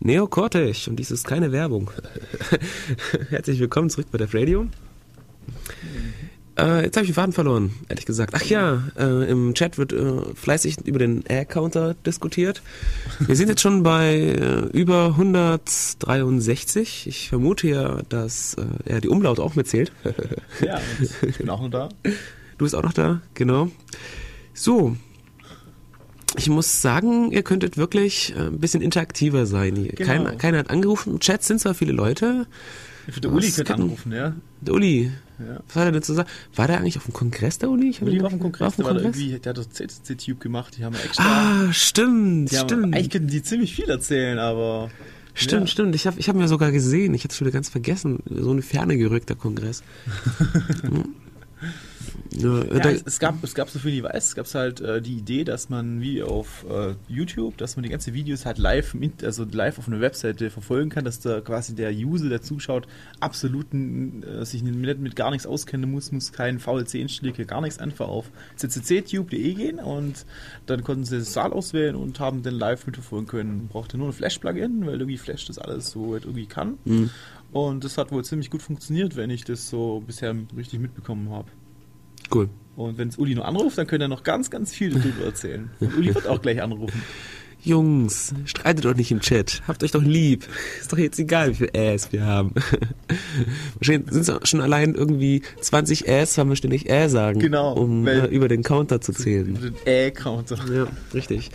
[0.00, 1.90] Neo Cortech und dies ist keine Werbung.
[3.30, 4.66] Herzlich willkommen zurück bei der Radio.
[6.58, 8.32] Äh, jetzt habe ich den Faden verloren, ehrlich gesagt.
[8.34, 12.62] Ach ja, äh, im Chat wird äh, fleißig über den Air-Counter diskutiert.
[13.20, 17.06] Wir sind jetzt schon bei äh, über 163.
[17.08, 19.92] Ich vermute ja, dass äh, er die Umlaute auch mitzählt.
[20.62, 20.80] ja,
[21.22, 21.88] ich bin auch noch da.
[22.58, 23.70] Du bist auch noch da, genau.
[24.54, 24.96] So.
[26.38, 29.92] Ich muss sagen, ihr könntet wirklich äh, ein bisschen interaktiver sein hier.
[29.92, 30.06] Genau.
[30.06, 31.14] Keiner, keiner hat angerufen.
[31.14, 32.46] Im Chat sind zwar viele Leute.
[33.22, 34.34] Der Uli könnte anrufen, ja.
[34.60, 35.60] Der Uli, ja.
[35.68, 36.28] was hat er denn zu sagen?
[36.56, 37.90] War der eigentlich auf dem Kongress, der Uli?
[37.90, 39.16] Ich Uli ihn- war auf dem Kongress, auf dem der, Kongress?
[39.16, 41.22] irgendwie, der hat das CCC-Tube gemacht, die haben extra.
[41.68, 42.94] Ah, stimmt, haben, stimmt.
[42.94, 44.90] Eigentlich könnten die ziemlich viel erzählen, aber.
[45.34, 45.66] Stimmt, ja.
[45.68, 45.94] stimmt.
[45.94, 47.14] Ich habe ich hab mir sogar gesehen.
[47.14, 48.18] Ich hatte es schon wieder ganz vergessen.
[48.28, 49.82] So eine Ferne gerückt, der Kongress.
[52.34, 52.68] Hm.
[52.76, 55.18] ja, es, es gab, es gab so viel, ich weiß, es gab halt äh, die
[55.18, 59.02] Idee, dass man wie auf äh, YouTube, dass man die ganzen Videos halt live, im
[59.02, 62.86] Int- also live auf einer Webseite verfolgen kann, dass da quasi der User, der zuschaut,
[63.20, 68.08] absolut äh, sich mit, mit gar nichts auskennen muss, muss keinen VLC-Install, gar nichts, einfach
[68.08, 70.24] auf cctube.de gehen und
[70.66, 73.68] dann konnten sie das Saal auswählen und haben den live mitverfolgen können.
[73.68, 76.78] Brauchte nur ein Flash-Plugin, weil irgendwie Flash das alles so halt irgendwie kann.
[76.84, 77.10] Mhm.
[77.52, 81.48] Und das hat wohl ziemlich gut funktioniert, wenn ich das so bisher richtig mitbekommen habe.
[82.34, 82.48] Cool.
[82.76, 85.70] Und wenn es Uli nur anruft, dann könnte er noch ganz, ganz viel darüber erzählen.
[85.80, 87.02] Und Uli wird auch gleich anrufen.
[87.66, 89.62] Jungs, streitet doch nicht im Chat.
[89.66, 90.46] Habt euch doch lieb.
[90.80, 92.52] Ist doch jetzt egal, wie viel Äs wir haben.
[93.80, 97.40] Wahrscheinlich sind es schon allein irgendwie 20 Äs, weil wir ständig Ä sagen.
[97.40, 99.58] Genau, Um äh, über den Counter zu zählen.
[99.60, 100.58] Den Äh-Counter.
[100.72, 101.50] Ja, richtig.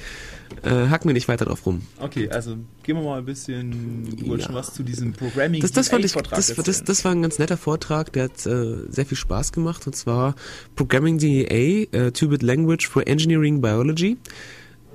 [0.64, 1.82] Äh, hacken wir nicht weiter drauf rum.
[2.00, 3.72] Okay, also gehen wir mal ein bisschen,
[4.18, 4.46] du wolltest Ja.
[4.48, 7.22] schon was zu diesem Programming Das, das, fand ich, Vortrag das, das, das war ein
[7.22, 10.36] ganz netter Vortrag, der hat äh, sehr viel Spaß gemacht und zwar
[10.76, 14.18] Programming DEA, äh, Two-Bit Language for Engineering Biology,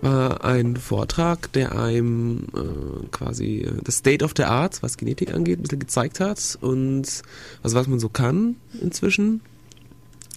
[0.03, 5.33] war ein Vortrag, der einem äh, quasi äh, das State of the Art, was Genetik
[5.33, 7.23] angeht, ein bisschen gezeigt hat und
[7.63, 9.41] also was man so kann inzwischen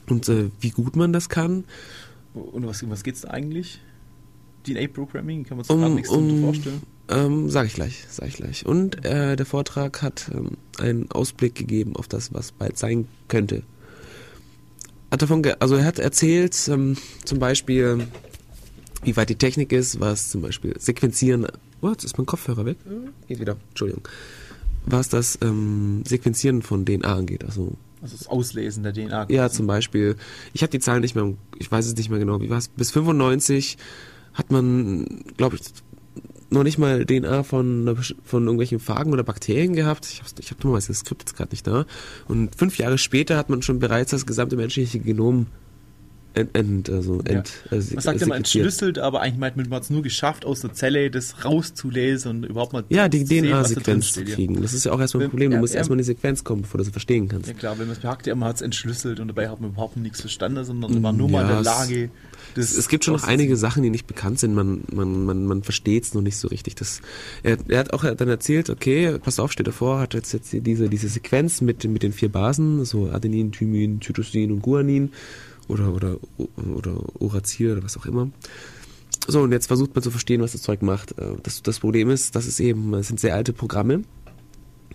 [0.08, 1.66] und äh, wie gut man das kann.
[2.34, 3.80] Und was, um was geht's da eigentlich?
[4.66, 5.44] DNA-Programming?
[5.46, 6.82] Kann man sich Um- gerade nichts um- vorstellen?
[7.12, 8.66] Ähm, sag ich gleich, sag ich gleich.
[8.68, 13.64] Und äh, der Vortrag hat ähm, einen Ausblick gegeben auf das, was bald sein könnte.
[15.12, 18.06] Hat davon, ge also er hat erzählt, ähm, zum Beispiel,
[19.04, 21.48] wie weit die Technik ist, was zum Beispiel Sequenzieren.
[21.82, 22.78] Oh, jetzt ist mein Kopfhörer weg.
[23.28, 23.58] Geht wieder.
[23.70, 24.08] Entschuldigung.
[24.86, 27.44] Was das ähm, Sequenzieren von DNA angeht.
[27.44, 29.28] Also Also das Auslesen der DNA.
[29.32, 30.16] ja, zum Beispiel,
[30.54, 32.68] ich habe die Zahlen nicht mehr, ich weiß es nicht mehr genau, wie war es,
[32.68, 33.78] bis 95
[34.34, 35.62] hat man, glaube ich,
[36.50, 40.08] noch nicht mal DNA von, von irgendwelchen Phagen oder Bakterien gehabt.
[40.08, 41.86] Ich habe ich hab dummerweise das Skript jetzt gerade nicht da.
[42.28, 45.48] Und fünf Jahre später hat man schon bereits das gesamte menschliche Genom
[46.34, 47.38] ent, ent, also Ja.
[47.38, 50.46] ent, äh, Man sagt immer entschlüsselt, aber eigentlich meint man, man hat es nur geschafft,
[50.46, 54.36] aus der Zelle das rauszulesen und überhaupt mal Ja, die DNA-Sequenz zu ja.
[54.36, 54.62] kriegen.
[54.62, 55.52] Das ist ja auch erstmal ein Problem.
[55.52, 55.80] Du ja, musst ja.
[55.80, 57.48] erstmal in die Sequenz kommen, bevor du sie verstehen kannst.
[57.48, 59.72] Ja klar, wenn man es behagt, ja, man hat es entschlüsselt und dabei hat man
[59.72, 62.10] überhaupt nichts verstanden, sondern man war nur mal in Ja, der Lage,
[62.56, 64.54] Es, es gibt schon noch einige Sachen, die nicht bekannt sind.
[64.54, 66.76] Man, man, man, man versteht es noch nicht so richtig.
[66.76, 67.02] Das,
[67.44, 70.90] er, er hat auch dann erzählt, okay, pass auf, steht davor, hat jetzt, jetzt diese,
[70.90, 75.12] diese Sequenz mit, mit den vier Basen, so Adenin, Thymin, Cytosin und Guanin
[75.70, 76.18] oder, oder,
[76.76, 78.30] oder Uracil oder was auch immer.
[79.28, 81.18] So, und jetzt versucht man zu verstehen, was das Zeug macht.
[81.18, 84.02] Äh, Das, das Problem ist, dass es eben, es sind sehr alte Programme,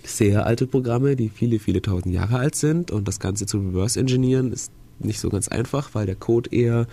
[0.02, 3.98] sehr alte Programme, die viele, viele tausend Jahre alt sind und das Ganze zu reverse
[3.98, 6.86] engineeren ist nicht so ganz einfach, weil der Code eher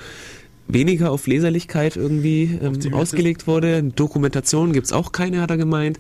[0.68, 3.84] weniger auf Leserlichkeit irgendwie ähm, ausgelegt wurde.
[3.84, 6.00] Dokumentation gibt's auch keine, hat er gemeint.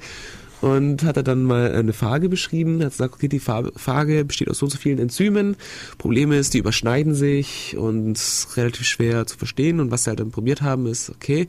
[0.61, 2.79] Und hat er dann mal eine Phage beschrieben.
[2.79, 5.55] Er hat gesagt, okay, die Phage besteht aus so und so vielen Enzymen.
[5.97, 8.19] Problem ist, die überschneiden sich und
[8.55, 9.79] relativ schwer zu verstehen.
[9.79, 11.47] Und was sie halt dann probiert haben, ist, okay,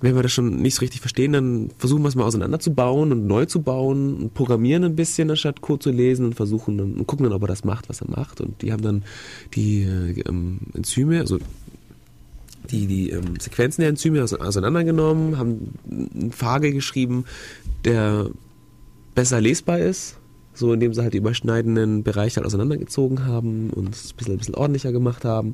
[0.00, 3.26] wenn wir das schon nicht so richtig verstehen, dann versuchen wir es mal auseinanderzubauen und
[3.26, 7.06] neu zu bauen und programmieren ein bisschen, anstatt Code zu lesen und versuchen dann und
[7.06, 8.40] gucken dann, ob er das macht, was er macht.
[8.40, 9.04] Und die haben dann
[9.54, 11.38] die äh, ähm, Enzyme, also
[12.70, 17.24] die, die ähm, Sequenzen der Enzyme ause- auseinandergenommen, haben einen Phage geschrieben,
[17.84, 18.30] der
[19.14, 20.16] besser lesbar ist,
[20.54, 24.38] so indem sie halt die überschneidenden Bereiche halt auseinandergezogen haben und es ein bisschen, ein
[24.38, 25.52] bisschen ordentlicher gemacht haben.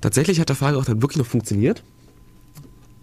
[0.00, 1.82] Tatsächlich hat der Phage auch dann wirklich noch funktioniert.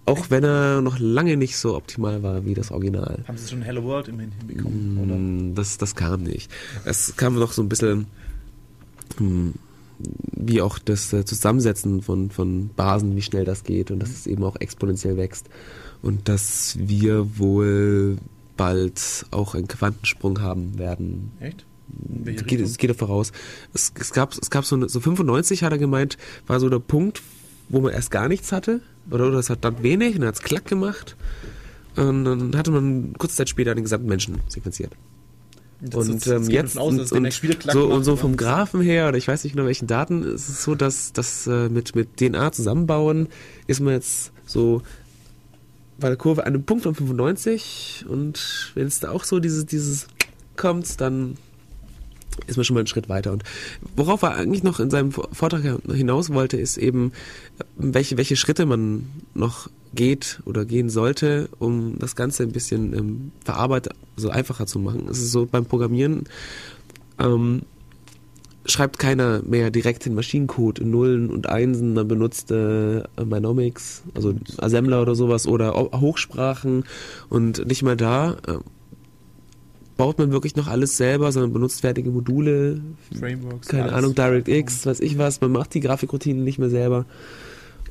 [0.05, 3.23] Auch wenn er noch lange nicht so optimal war wie das Original.
[3.27, 5.15] Haben sie schon Hello World immerhin hinbekommen, oder?
[5.15, 6.49] Mm, Das, das kam nicht.
[6.85, 8.07] Es kam noch so ein bisschen,
[9.17, 9.53] hm,
[10.31, 14.27] wie auch das äh, Zusammensetzen von, von Basen, wie schnell das geht und dass es
[14.27, 15.49] eben auch exponentiell wächst.
[16.01, 18.17] Und dass wir wohl
[18.57, 21.31] bald auch einen Quantensprung haben werden.
[21.39, 21.65] Echt?
[21.87, 23.31] Welche Es geht, es geht da voraus.
[23.73, 26.79] Es, es gab, es gab so, eine, so 95, hat er gemeint, war so der
[26.79, 27.21] Punkt,
[27.69, 28.81] wo man erst gar nichts hatte.
[29.09, 31.15] Oder, oder es hat dann wenig und dann hat es klack gemacht.
[31.95, 34.93] Und dann hatte man kurze Zeit später den gesamten Menschen sequenziert.
[35.83, 37.33] Das- Und das ähm, jetzt aus, und, und,
[37.71, 38.21] so, und so oder?
[38.21, 41.47] vom Graphen her, oder ich weiß nicht genau welchen Daten, ist es so, dass das
[41.47, 43.27] äh, mit, mit DNA zusammenbauen,
[43.67, 44.83] ist man jetzt so
[45.99, 49.65] bei der Kurve an einem Punkt von 95 und wenn es da auch so dieses,
[49.65, 50.07] dieses
[50.55, 51.37] kommt, dann
[52.47, 53.31] ist man schon mal einen Schritt weiter.
[53.33, 53.43] Und
[53.95, 57.11] worauf er eigentlich noch in seinem Vortrag hinaus wollte, ist eben,
[57.75, 63.31] welche, welche Schritte man noch geht oder gehen sollte, um das Ganze ein bisschen ähm,
[63.43, 65.07] verarbeitet, so einfacher zu machen.
[65.09, 66.23] Es ist so beim Programmieren,
[67.19, 67.63] ähm,
[68.65, 74.35] schreibt keiner mehr direkt den Maschinencode in Nullen und Einsen, dann benutzt äh, Mnemonics, also
[74.57, 76.85] Assembler oder sowas oder Hochsprachen
[77.29, 78.57] und nicht mal da äh,
[79.97, 82.81] baut man wirklich noch alles selber, sondern benutzt fertige Module,
[83.17, 83.67] Frameworks.
[83.67, 83.93] keine.
[83.93, 87.05] Ahnung, DirectX, weiß ich was, man macht die Grafikroutinen nicht mehr selber.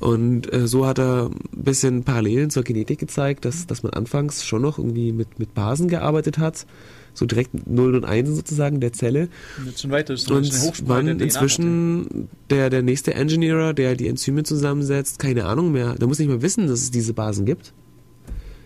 [0.01, 4.43] Und äh, so hat er ein bisschen Parallelen zur Genetik gezeigt, dass, dass man anfangs
[4.43, 6.65] schon noch irgendwie mit, mit Basen gearbeitet hat,
[7.13, 9.29] so direkt Nullen und Einsen sozusagen der Zelle.
[9.59, 10.15] Und jetzt schon weiter.
[10.15, 15.93] ist Und wann inzwischen der, der nächste Engineer, der die Enzyme zusammensetzt, keine Ahnung mehr,
[15.93, 17.71] der muss nicht mehr wissen, dass es diese Basen gibt.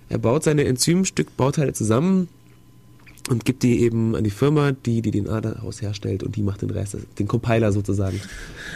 [0.07, 2.29] Er baut seine Enzymstückbauteile zusammen
[3.29, 6.61] und gibt die eben an die Firma, die die DNA daraus herstellt und die macht
[6.61, 8.19] den Rest, den Compiler sozusagen.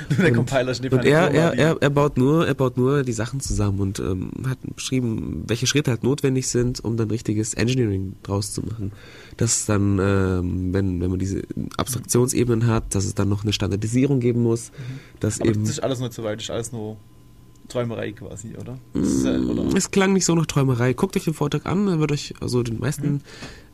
[0.17, 3.11] Der Compiler steht Und er, Firma, er, er, er baut nur, er baut nur die
[3.11, 8.13] Sachen zusammen und ähm, hat beschrieben, welche Schritte halt notwendig sind, um dann richtiges Engineering
[8.23, 8.91] draus zu machen.
[9.37, 11.43] Dass dann, ähm, wenn, wenn man diese
[11.77, 14.71] Abstraktionsebenen hat, dass es dann noch eine Standardisierung geben muss,
[15.19, 15.41] dass Mhm.
[15.41, 16.97] Aber eben das ist alles nicht so weit, das ist alles nur
[17.67, 18.79] Träumerei quasi, oder?
[18.93, 19.77] Das ist, äh, oder?
[19.77, 20.93] es klang nicht so nach Träumerei.
[20.93, 23.21] Guckt euch den Vortrag an, wird euch also den meisten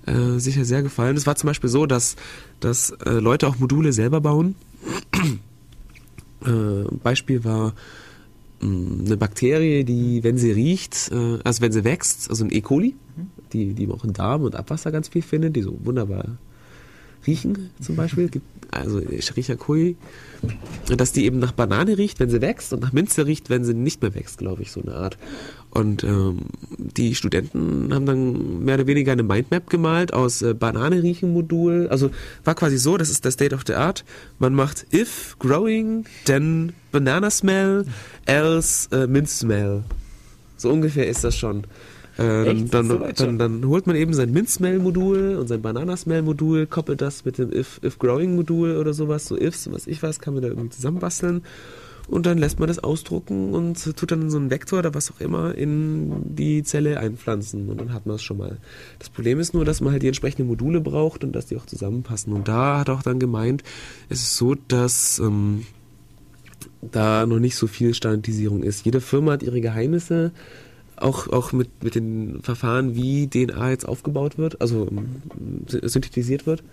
[0.06, 1.18] äh, sicher sehr gefallen.
[1.18, 2.16] Es war zum Beispiel so, dass,
[2.60, 4.56] dass äh, Leute auch Module selber bauen.
[6.46, 6.50] äh,
[7.04, 7.74] Beispiel war
[8.62, 12.62] mh, eine Bakterie, die, wenn sie riecht, äh, also wenn sie wächst, also ein E.
[12.62, 12.96] coli,
[13.54, 16.38] die, die man auch in Darm und Abwasser ganz viel findet, die so wunderbar
[17.28, 18.30] riechen zum Beispiel,
[18.72, 19.96] also Escherichia coli,
[20.96, 23.74] dass die eben nach Banane riecht, wenn sie wächst und nach Minze riecht, wenn sie
[23.74, 25.18] nicht mehr wächst, glaube ich, so eine Art.
[25.72, 26.40] Und ähm,
[26.78, 31.88] die Studenten haben dann mehr oder weniger eine Mindmap gemalt aus äh, Banane riechen Modul.
[31.90, 32.12] Also
[32.44, 34.06] war quasi so, das ist der State of the Art.
[34.40, 37.86] Man macht if growing, then banana smell,
[38.26, 39.84] else äh, mint smell.
[40.56, 41.66] So ungefähr ist das schon.
[42.18, 47.26] Äh, dann, So dann, dann, holt man eben sein Mint-Smell-Modul und sein Banana-Smell-Modul, koppelt das
[47.26, 50.70] mit dem if, if oder sowas, so ifs, was ich weiß, kann man da irgendwie
[50.70, 51.42] zusammenbasteln.
[52.08, 55.20] Und dann lässt man das ausdrucken und tut dann so einen Vektor oder was auch
[55.20, 57.68] immer in die Zelle einpflanzen.
[57.70, 58.58] Und dann hat man es schon mal.
[59.00, 61.66] Das Problem ist nur, dass man halt die entsprechenden Module braucht und dass die auch
[61.66, 62.32] zusammenpassen.
[62.34, 63.64] Und da hat auch dann gemeint,
[64.10, 65.66] es ist so, dass ähm,
[66.82, 68.86] da noch nicht so viel Standardisierung ist.
[68.86, 70.32] Jede Firma hat ihre Geheimnisse,
[70.98, 75.22] auch, auch mit, mit den Verfahren, wie DNA jetzt aufgebaut wird, also ähm,
[75.68, 76.64] synthetisiert wird.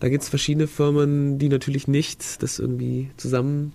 [0.00, 3.72] Da gibt es verschiedene Firmen, die natürlich nicht das irgendwie zusammen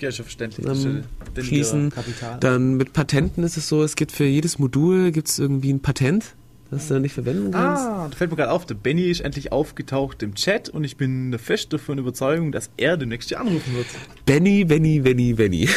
[0.00, 0.66] Ja, schon verständlich.
[0.66, 1.92] Denn schließen.
[2.40, 6.34] Dann mit Patenten ist es so, es gibt für jedes Modul gibt's irgendwie ein Patent,
[6.70, 7.84] das du nicht verwenden kannst.
[7.84, 10.96] Ah, da fällt mir gerade auf, der Benny ist endlich aufgetaucht im Chat und ich
[10.96, 13.86] bin fest davon Überzeugung, dass er demnächst hier anrufen wird.
[14.26, 15.68] Benny, Benny, Benny, Benny.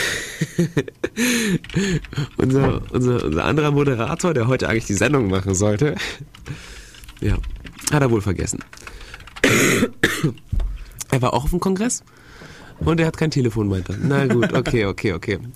[2.37, 5.95] unser, unser, unser anderer Moderator, der heute eigentlich die Sendung machen sollte.
[7.21, 7.37] Ja,
[7.91, 8.59] hat er wohl vergessen.
[11.11, 12.03] er war auch auf dem Kongress
[12.79, 13.95] und er hat kein Telefon weiter.
[14.01, 15.39] Na gut, okay, okay, okay.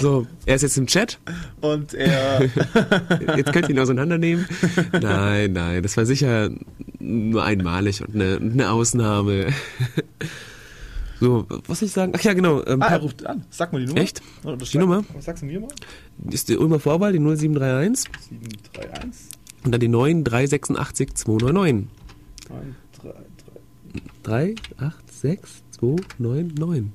[0.00, 1.18] so, er ist jetzt im Chat.
[1.60, 2.44] Und er,
[3.36, 4.46] Jetzt könnt ihr ihn auseinandernehmen.
[4.92, 6.50] Nein, nein, das war sicher
[6.98, 9.48] nur einmalig und eine, eine Ausnahme.
[11.20, 12.12] So, was soll ich sagen?
[12.14, 12.64] Ach ja, genau.
[12.64, 13.44] Ähm, ah, er ruft an.
[13.50, 14.00] Sag mal die Nummer.
[14.00, 14.22] Echt?
[14.44, 15.02] Oder Die sag- Nummer?
[15.14, 15.68] Was sagst du mir mal?
[16.30, 19.20] ist die Ulmer Vorwahl, die 0731 731
[19.64, 21.88] und dann die 9 386 299.
[24.22, 24.62] 933.
[24.78, 26.92] 386 299.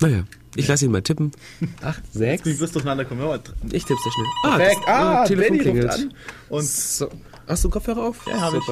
[0.00, 0.24] Naja,
[0.56, 1.32] ich lasse ihn mal tippen.
[1.82, 2.58] 8, Jetzt bin ich 6.
[2.58, 3.20] bloß durcheinander gekommen.
[3.28, 3.38] Ja,
[3.72, 4.26] Ich tipp's sehr schnell.
[4.56, 4.80] Perfekt.
[4.86, 6.14] das- Ah, äh, Benny ruft an.
[6.48, 7.08] Und So.
[7.46, 8.16] Hast du Kopfhörer auf?
[8.26, 8.62] Ja, hab ich.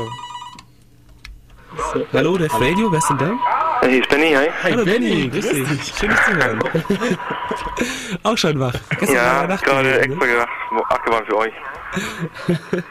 [2.12, 3.32] Hallo, der Radio, wer ist denn da?
[3.80, 4.48] Hey, hier ist Benny, hi.
[4.62, 5.68] Hallo Benny, grüß dich.
[5.98, 6.58] Schön dich zu hören.
[8.22, 8.74] Auch schon wach.
[8.98, 10.48] Gestern Ja, Nacht gerade gewesen, extra gedacht,
[10.88, 11.52] abgewandt für euch.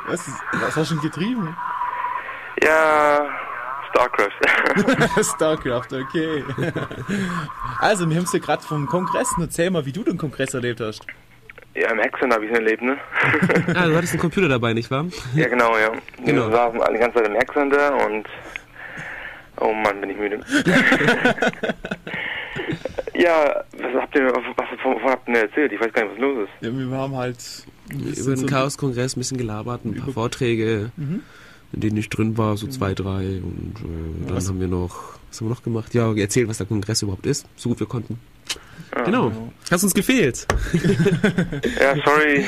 [0.08, 0.22] was,
[0.54, 1.56] was hast du schon getrieben?
[2.64, 3.26] Ja,
[3.96, 5.24] StarCraft.
[5.24, 6.44] StarCraft, okay.
[7.80, 9.30] Also, wir haben es ja gerade vom Kongress.
[9.40, 11.06] Erzähl mal, wie du den Kongress erlebt hast.
[11.76, 12.98] ja, im Hexen habe ich es erlebt, ne?
[13.76, 15.06] Ah, du hattest einen Computer dabei, nicht wahr?
[15.36, 15.92] ja, genau, ja.
[16.26, 16.48] Genau.
[16.50, 18.28] Wir saßen alle die ganze Zeit im Hexen da und...
[19.62, 20.40] Oh Mann, bin ich müde.
[23.14, 24.44] ja, was habt ihr, was,
[24.84, 25.72] wovon habt ihr denn erzählt?
[25.72, 26.66] Ich weiß gar nicht, was los ist.
[26.68, 27.38] Ja, wir haben halt
[27.90, 30.92] Über den so- Chaos-Kongress ein bisschen gelabert, ein paar Vorträge,
[31.74, 33.42] in denen ich drin war, so zwei, drei.
[33.42, 35.94] Und äh, dann Was- haben wir noch, was haben wir noch gemacht?
[35.94, 38.20] Ja, erzählt, was der Kongress überhaupt ist, so gut wir konnten.
[39.06, 39.30] genau.
[39.30, 39.52] genau.
[39.72, 40.46] Hast uns gefehlt.
[41.80, 42.44] Ja, sorry.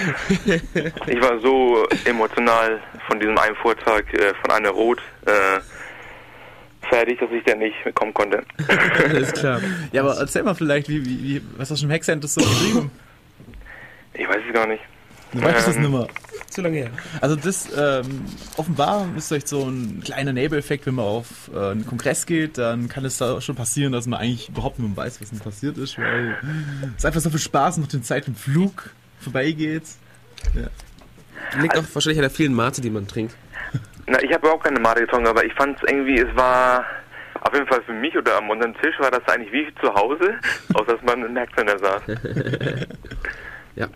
[1.07, 5.59] Ich war so emotional von diesem einen Vortrag äh, von Anne Roth äh,
[6.89, 8.43] fertig, dass ich da nicht kommen konnte.
[9.09, 9.61] Alles klar.
[9.91, 12.91] Ja, aber erzähl mal vielleicht, wie, wie, wie, was hast du im Hackcenter so getrieben?
[14.13, 14.81] Ich weiß es gar nicht.
[15.37, 16.07] Du weißt das Ähm, nicht mehr.
[16.49, 16.89] Zu lange her.
[17.21, 18.25] Also das, ähm,
[18.55, 22.87] offenbar ist vielleicht so ein kleiner Nebeleffekt, wenn man auf äh, einen Kongress geht, dann
[22.89, 25.77] kann es da schon passieren, dass man eigentlich überhaupt nicht mehr weiß, was denn passiert
[25.77, 26.37] ist, weil
[26.97, 29.83] es einfach so viel Spaß macht, den Zeit im Flug vorbeigeht.
[31.59, 33.35] Liegt auch wahrscheinlich an der vielen Mate, die man trinkt.
[34.07, 36.85] Na, ich habe auch keine Mate getrunken, aber ich fand es irgendwie, es war
[37.41, 40.35] auf jeden Fall für mich oder am unteren Tisch war das eigentlich wie zu Hause,
[40.73, 42.01] außer dass man im Hackcenter saß.
[43.75, 43.87] Ja.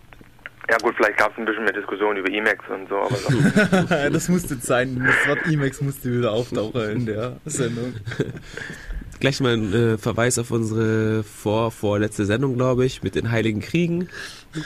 [0.70, 3.30] Ja gut, vielleicht gab es ein bisschen mehr Diskussion über Emacs und so, aber so.
[4.12, 7.94] das musste sein, das Wort Emacs musste wieder auftauchen in der Sendung.
[9.20, 13.60] Gleich mal ein äh, Verweis auf unsere vor, vorletzte Sendung, glaube ich, mit den Heiligen
[13.60, 14.08] Kriegen.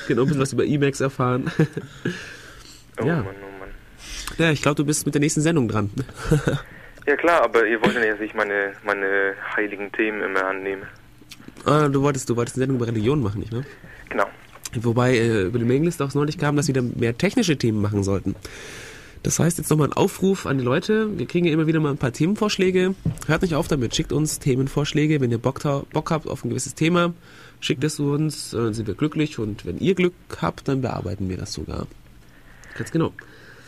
[0.09, 1.51] Genau, ein bisschen was über Emacs erfahren.
[3.01, 3.17] Oh Ja.
[3.17, 3.69] Mann, oh Mann.
[4.39, 5.91] ja, ich glaube, du bist mit der nächsten Sendung dran.
[7.07, 10.87] Ja klar, aber ihr wollt ja nicht, dass ich meine, meine heiligen Themen immer annehme.
[11.67, 13.65] Ah, du wolltest, du wolltest eine Sendung über Religion machen, nicht wahr?
[14.09, 14.27] Genau.
[14.85, 18.03] Wobei äh, über die Mailingliste auch neulich kam, dass wir wieder mehr technische Themen machen
[18.03, 18.35] sollten.
[19.23, 21.19] Das heißt, jetzt nochmal ein Aufruf an die Leute.
[21.19, 22.95] Wir kriegen ja immer wieder mal ein paar Themenvorschläge.
[23.27, 23.97] Hört nicht auf damit.
[23.97, 25.21] Schickt uns Themenvorschläge.
[25.21, 25.61] Wenn ihr Bock,
[25.93, 27.13] Bock habt auf ein gewisses Thema,
[27.59, 28.51] schickt es uns.
[28.51, 29.41] Dann sind wir glücklich.
[29.41, 31.89] Und wenn ihr Glück habt, dann bearbeiten wir das sogar.
[32.77, 33.13] Ganz genau.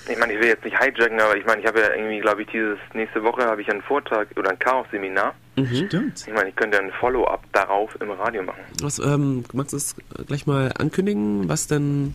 [0.08, 2.42] Ich meine, ich will jetzt nicht hijacken, aber ich meine, ich habe ja irgendwie, glaube
[2.42, 5.34] ich, dieses nächste Woche habe ich einen Vortrag oder ein Chaos-Seminar.
[5.66, 6.24] Stimmt.
[6.26, 8.60] Ich meine, ich könnte ein Follow-up darauf im Radio machen.
[8.82, 9.96] Was, ähm, magst du es
[10.26, 12.14] gleich mal ankündigen, was denn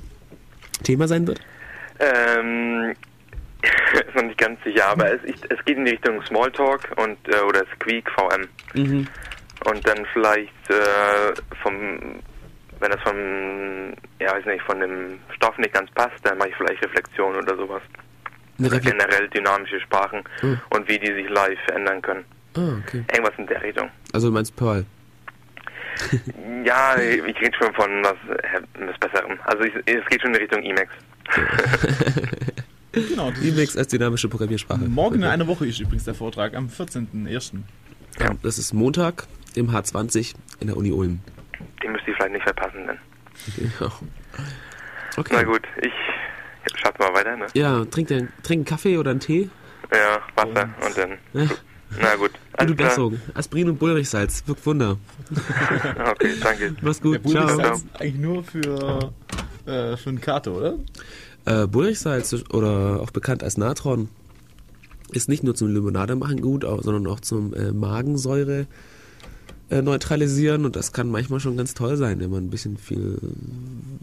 [0.83, 1.39] Thema sein wird?
[1.99, 2.93] Ähm,
[3.93, 7.17] ist noch nicht ganz sicher, aber es, ich, es geht in die Richtung Smalltalk und
[7.27, 8.47] äh, oder Squeak VM.
[8.73, 9.07] Mhm.
[9.65, 12.19] Und dann vielleicht äh, vom,
[12.79, 16.55] wenn das vom, ja weiß nicht, von dem Stoff nicht ganz passt, dann mache ich
[16.55, 17.81] vielleicht Reflexion oder sowas.
[18.59, 20.59] Refle generell dynamische Sprachen Mhm.
[20.69, 22.25] und wie die sich live verändern können.
[22.55, 23.03] Ah, okay.
[23.11, 23.89] Irgendwas in der Richtung.
[24.11, 24.85] Also du meinst Pearl.
[26.65, 28.15] Ja, ich rede schon von was,
[28.79, 29.37] was Besserem.
[29.43, 30.93] Also ich, es geht schon in Richtung Emacs.
[32.93, 33.31] Genau.
[33.31, 34.85] das Emacs als dynamische Programmiersprache.
[34.85, 37.63] Morgen in einer Woche ist übrigens der Vortrag, am 14.01.
[38.19, 39.25] Ja, das ist Montag
[39.55, 41.19] im H20 in der Uni Ulm.
[41.81, 42.99] Den müsst ihr vielleicht nicht verpassen, dann.
[43.57, 43.91] Genau.
[45.17, 45.33] Okay.
[45.37, 45.91] Na gut, ich
[46.75, 47.47] schaut mal weiter, ne?
[47.55, 49.49] Ja, trink, den, trink einen Kaffee oder einen Tee.
[49.91, 51.17] Ja, Wasser und dann.
[51.33, 51.49] Ja.
[52.01, 52.31] Na gut.
[52.31, 52.89] Gute Alles klar.
[52.89, 53.21] Besserung.
[53.33, 54.43] Aspirin und Bullrichsalz.
[54.45, 54.97] Wirkt Wunder.
[56.11, 56.75] Okay, danke.
[56.81, 57.29] Mach's Der gut.
[57.29, 57.47] Ciao.
[57.47, 59.13] Bullrich ist eigentlich nur für,
[59.65, 60.75] äh, für einen Kater, oder?
[61.45, 64.09] Äh, Bullrichsalz oder auch bekannt als Natron
[65.11, 68.65] ist nicht nur zum Limonade machen gut, auch, sondern auch zum äh, Magensäure
[69.69, 73.17] äh, neutralisieren und das kann manchmal schon ganz toll sein, wenn man ein bisschen viel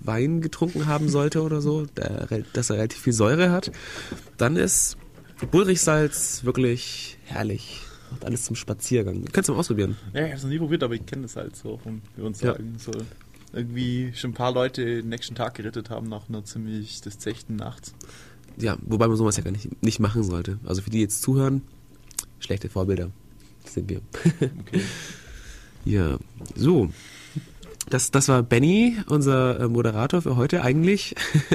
[0.03, 3.70] Wein getrunken haben sollte oder so, der, dass er relativ viel Säure hat.
[4.36, 4.97] Dann ist
[5.51, 7.81] Bullrichsalz wirklich herrlich.
[8.11, 9.24] Macht alles zum Spaziergang.
[9.33, 9.97] Kannst du mal ausprobieren.
[10.12, 12.22] Ja, ich hab's noch nie probiert, aber ich kenne das halt so vom Ja.
[12.22, 12.78] Hörensagen.
[12.78, 12.91] So
[13.53, 17.57] irgendwie schon ein paar Leute den nächsten Tag gerettet haben nach einer ziemlich des zechten
[17.57, 17.95] Nachts.
[18.57, 20.59] Ja, wobei man sowas ja gar nicht, nicht machen sollte.
[20.64, 21.62] Also für die jetzt zuhören,
[22.41, 23.11] schlechte Vorbilder
[23.64, 24.01] sind wir.
[24.61, 24.81] Okay.
[25.87, 26.18] Ja,
[26.55, 26.91] so.
[27.89, 31.14] Das, das war Benny, unser äh, Moderator für heute eigentlich.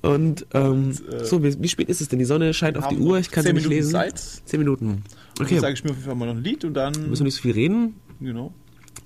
[0.00, 2.18] Und, ähm, Und, äh, so, wie, wie spät ist es denn?
[2.20, 3.90] Die Sonne scheint auf die Uhr, ich kann sie zehn nicht Minuten lesen.
[3.92, 4.18] Zeit.
[4.44, 5.02] Zehn Minuten.
[5.32, 5.42] Okay.
[5.42, 6.92] Okay, Dann sage ich mir auf jeden Fall mal noch ein Lied und dann.
[7.08, 7.94] müssen wir nicht so viel reden.
[8.20, 8.52] Genau.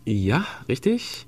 [0.05, 1.27] Ja, richtig.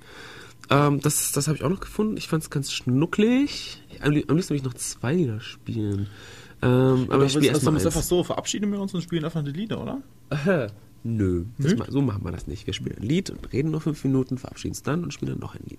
[0.70, 2.16] Ähm, das das habe ich auch noch gefunden.
[2.16, 3.82] Ich fand es ganz schnucklig.
[4.00, 6.08] Am, lie- am liebsten würde ich noch zwei Lieder spielen.
[6.62, 7.94] Ähm, aber ich spiele erstmal uns eins.
[7.94, 10.02] einfach so verabschieden wir uns und spielen einfach die Lieder, oder?
[10.30, 10.68] Aha.
[11.06, 12.66] Nö, ma so machen wir das nicht.
[12.66, 15.40] Wir spielen ein Lied und reden noch fünf Minuten, verabschieden uns dann und spielen dann
[15.40, 15.78] noch ein Lied.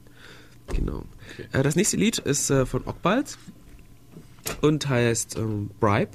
[0.76, 1.04] Genau.
[1.52, 3.38] Äh, das nächste Lied ist äh, von Ockbald
[4.62, 6.12] und heißt ähm, Bribe.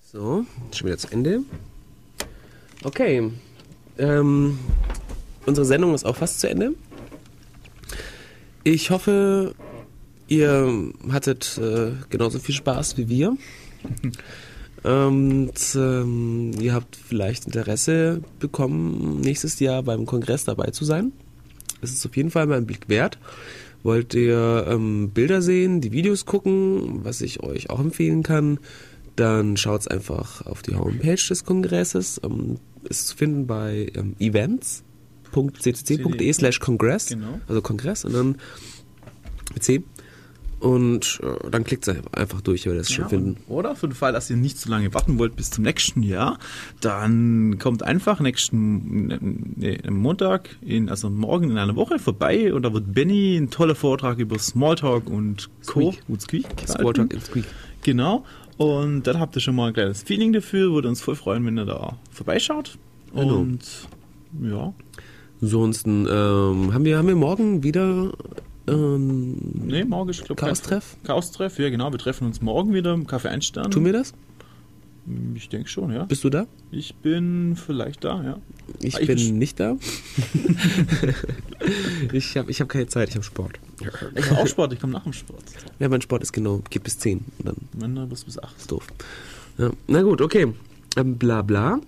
[0.00, 1.40] So, schon wieder zu Ende.
[2.82, 3.30] Okay.
[3.98, 4.58] Ähm,
[5.46, 6.74] unsere Sendung ist auch fast zu Ende.
[8.62, 9.54] Ich hoffe,
[10.28, 13.36] ihr hattet äh, genauso viel Spaß wie wir.
[14.84, 21.12] Und ähm, ihr habt vielleicht Interesse bekommen, nächstes Jahr beim Kongress dabei zu sein.
[21.80, 23.18] Es ist auf jeden Fall mal ein Blick wert.
[23.84, 28.58] Wollt ihr ähm, Bilder sehen, die Videos gucken, was ich euch auch empfehlen kann,
[29.14, 32.20] dann schaut einfach auf die Homepage des Kongresses.
[32.24, 32.56] Ähm,
[32.88, 37.40] ist zu finden bei ähm, events.ccc.de slash Kongress, Genau.
[37.46, 38.36] also Kongress und dann
[39.52, 39.82] mit C.
[40.60, 43.36] Und äh, dann klickt einfach durch, ihr werdet es schon Ja, finden.
[43.48, 46.02] und- Oder für den Fall, dass ihr nicht so lange warten wollt bis zum nächsten
[46.02, 46.38] Jahr,
[46.80, 52.62] dann kommt einfach nächsten nee, am Montag, in, also morgen in einer Woche vorbei und
[52.62, 55.90] da wird Benny ein toller Vortrag über Smalltalk und Co.
[55.92, 56.02] Squeak.
[56.08, 57.44] Und Squeak Smalltalk in Squeak.
[57.82, 58.24] Genau.
[58.56, 60.72] Und dann habt ihr schon mal ein kleines Feeling dafür.
[60.72, 62.78] Würde uns voll freuen, wenn ihr da vorbeischaut.
[63.14, 63.38] Genau.
[63.40, 63.60] Und
[64.42, 64.72] ja,
[65.42, 68.12] Ansonsten ähm, haben, wir, haben wir morgen wieder
[68.66, 69.36] ähm,
[69.66, 70.96] nee, morgen ist, glaube Chaos-Treff?
[71.04, 71.90] Chaos-Treff, ja genau.
[71.92, 73.70] Wir treffen uns morgen wieder im Café Einstern.
[73.70, 74.14] Tun wir das?
[75.34, 76.04] Ich denke schon, ja.
[76.04, 76.46] Bist du da?
[76.70, 78.38] Ich bin vielleicht da, ja.
[78.80, 79.76] Ich, Ah, ich bin bin- nicht da.
[82.12, 83.58] ich habe ich hab keine Zeit, ich habe Sport.
[83.80, 85.42] Ich mache auch Sport, ich komme nach dem Sport.
[85.78, 87.18] Ja, mein Sport ist genau, geht bis 10.
[87.38, 88.56] Und dann Männer bis bis 8.
[88.56, 88.86] ist doof.
[89.58, 89.70] Ja.
[89.86, 90.52] Na gut, okay.
[90.96, 91.80] Ähm, bla bla.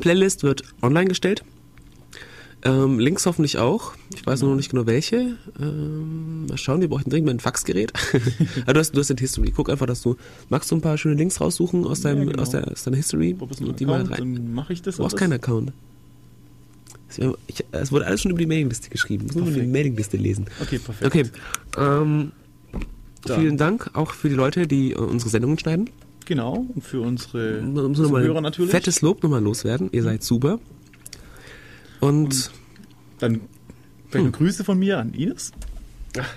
[0.00, 1.42] Playlist wird online gestellt.
[2.64, 3.92] Ähm, Links hoffentlich auch.
[4.14, 5.36] Ich weiß nur noch nicht genau welche.
[5.60, 7.92] Ähm, mal schauen, wir brauchen dringend mal ein Faxgerät.
[8.62, 9.52] Aber du hast, du hast den History.
[9.54, 10.16] Guck einfach, dass du.
[10.48, 12.40] Magst du ein paar schöne Links raussuchen aus, deinem, genau.
[12.40, 13.36] aus, der, aus deiner History?
[13.38, 14.16] Und die mal rein.
[14.16, 14.96] Dann mache ich das.
[14.96, 15.72] Du brauchst keinen Account.
[17.46, 19.26] Ich, es wurde alles schon über die Mailingliste geschrieben.
[19.28, 19.66] Ich muss nur die.
[19.66, 20.46] Mailingliste lesen.
[20.60, 21.04] Okay, perfekt.
[21.04, 21.24] Okay.
[21.76, 22.32] Ähm,
[23.26, 25.90] vielen Dank auch für die Leute, die äh, unsere Sendungen schneiden.
[26.24, 27.60] Genau, und für unsere
[27.94, 28.70] Zuhörer natürlich.
[28.70, 29.90] fettes Lob nochmal loswerden.
[29.92, 30.60] Ihr seid super.
[32.02, 32.50] Und,
[33.18, 33.40] Dann
[34.10, 35.52] vielleicht noch Grüße von mir an Ines.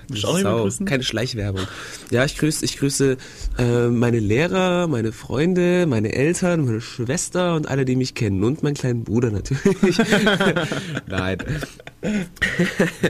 [0.09, 1.67] Jemanden Sau, keine Schleichwerbung.
[2.09, 3.17] Ja, ich grüße, ich grüße
[3.57, 8.41] äh, meine Lehrer, meine Freunde, meine Eltern, meine Schwester und alle, die mich kennen.
[8.45, 9.97] Und meinen kleinen Bruder natürlich.
[11.07, 11.39] Nein,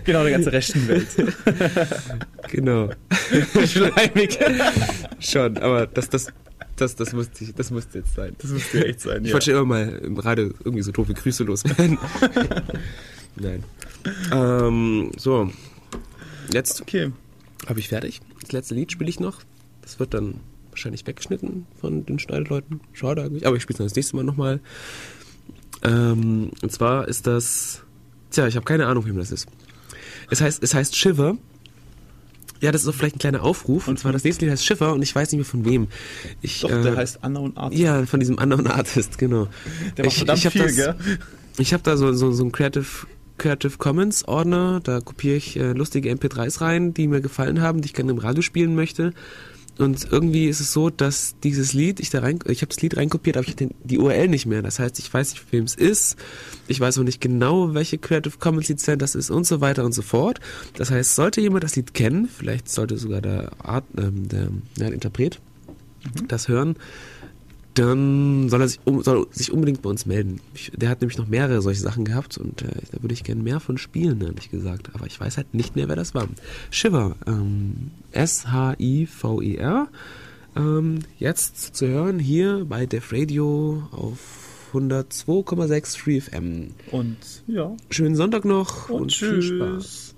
[0.06, 1.08] Genau, der ganze rechten Welt.
[2.52, 2.90] genau.
[3.66, 4.40] Schleimig.
[5.20, 6.28] Schon, aber das, das,
[6.76, 8.36] das, das, musste, das musste jetzt sein.
[8.40, 9.22] Das müsste ja echt sein.
[9.24, 9.34] Ich ja.
[9.34, 11.98] wollte schon immer mal im Radio irgendwie so doofe Grüße loswerden.
[13.36, 13.64] Nein.
[14.32, 15.52] Ähm, so.
[16.52, 17.12] Jetzt Okay.
[17.68, 18.22] habe ich fertig.
[18.42, 19.42] Das letzte Lied spiele ich noch.
[19.82, 22.82] Das wird dann wahrscheinlich weggeschnitten von den Schneideleuten.
[22.94, 23.48] Schade eigentlich.
[23.48, 24.60] Aber ich spiele es dann das nächste Mal nochmal.
[25.84, 27.84] Ähm, und zwar ist das.
[28.32, 29.48] Tja, ich habe keine Ahnung, wem das ist.
[30.30, 31.38] Es heißt, es heißt Shiver.
[32.62, 33.88] Ja, das ist auch vielleicht ein kleiner Aufruf.
[33.88, 35.88] Und zwar das nächste Lied heißt Shiver und ich weiß nicht mehr von wem.
[36.42, 37.74] Ich, Doch, äh, der heißt Anna und Art.
[37.74, 39.48] Ja, von diesem anderen Artist, genau.
[39.98, 40.96] Der macht ich verdammt ich habe viel, das, gell?
[41.58, 42.86] ich habe da so, so, so ein Creative,
[43.38, 47.88] Creative Commons Ordner, da kopiere ich äh, lustige MP3s rein, die mir gefallen haben, die
[47.88, 49.14] ich gerne im Radio spielen möchte.
[49.78, 52.96] Und irgendwie ist es so, dass dieses Lied, ich da rein, ich habe das Lied
[52.96, 54.62] reinkopiert, aber ich habe die URL nicht mehr.
[54.62, 56.18] Das heißt, ich weiß nicht, wem es ist.
[56.68, 59.94] Ich weiß auch nicht genau, welche Creative Commons Lizenz das ist und so weiter und
[59.94, 60.40] so fort.
[60.76, 64.44] Das heißt, sollte jemand das Lied kennen, vielleicht sollte sogar der Art, ähm, der,
[64.78, 65.40] ja, der Interpret
[66.28, 66.76] das hören,
[67.76, 70.40] dann soll er sich, um, soll sich unbedingt bei uns melden.
[70.54, 73.44] Ich, der hat nämlich noch mehrere solche Sachen gehabt und äh, da würde ich gerne
[73.44, 74.90] mehr von spielen, ehrlich gesagt.
[74.94, 76.28] Aber ich weiß halt nicht mehr, wer das war.
[76.72, 79.88] Shiver, ähm, S-H-I-V-E-R.
[80.56, 86.70] Ähm, jetzt zu hören hier bei Def Radio auf 102,6 Free FM.
[86.92, 87.76] Und ja.
[87.90, 89.46] Schönen Sonntag noch Und, und, tschüss.
[89.46, 90.15] viel Spaß.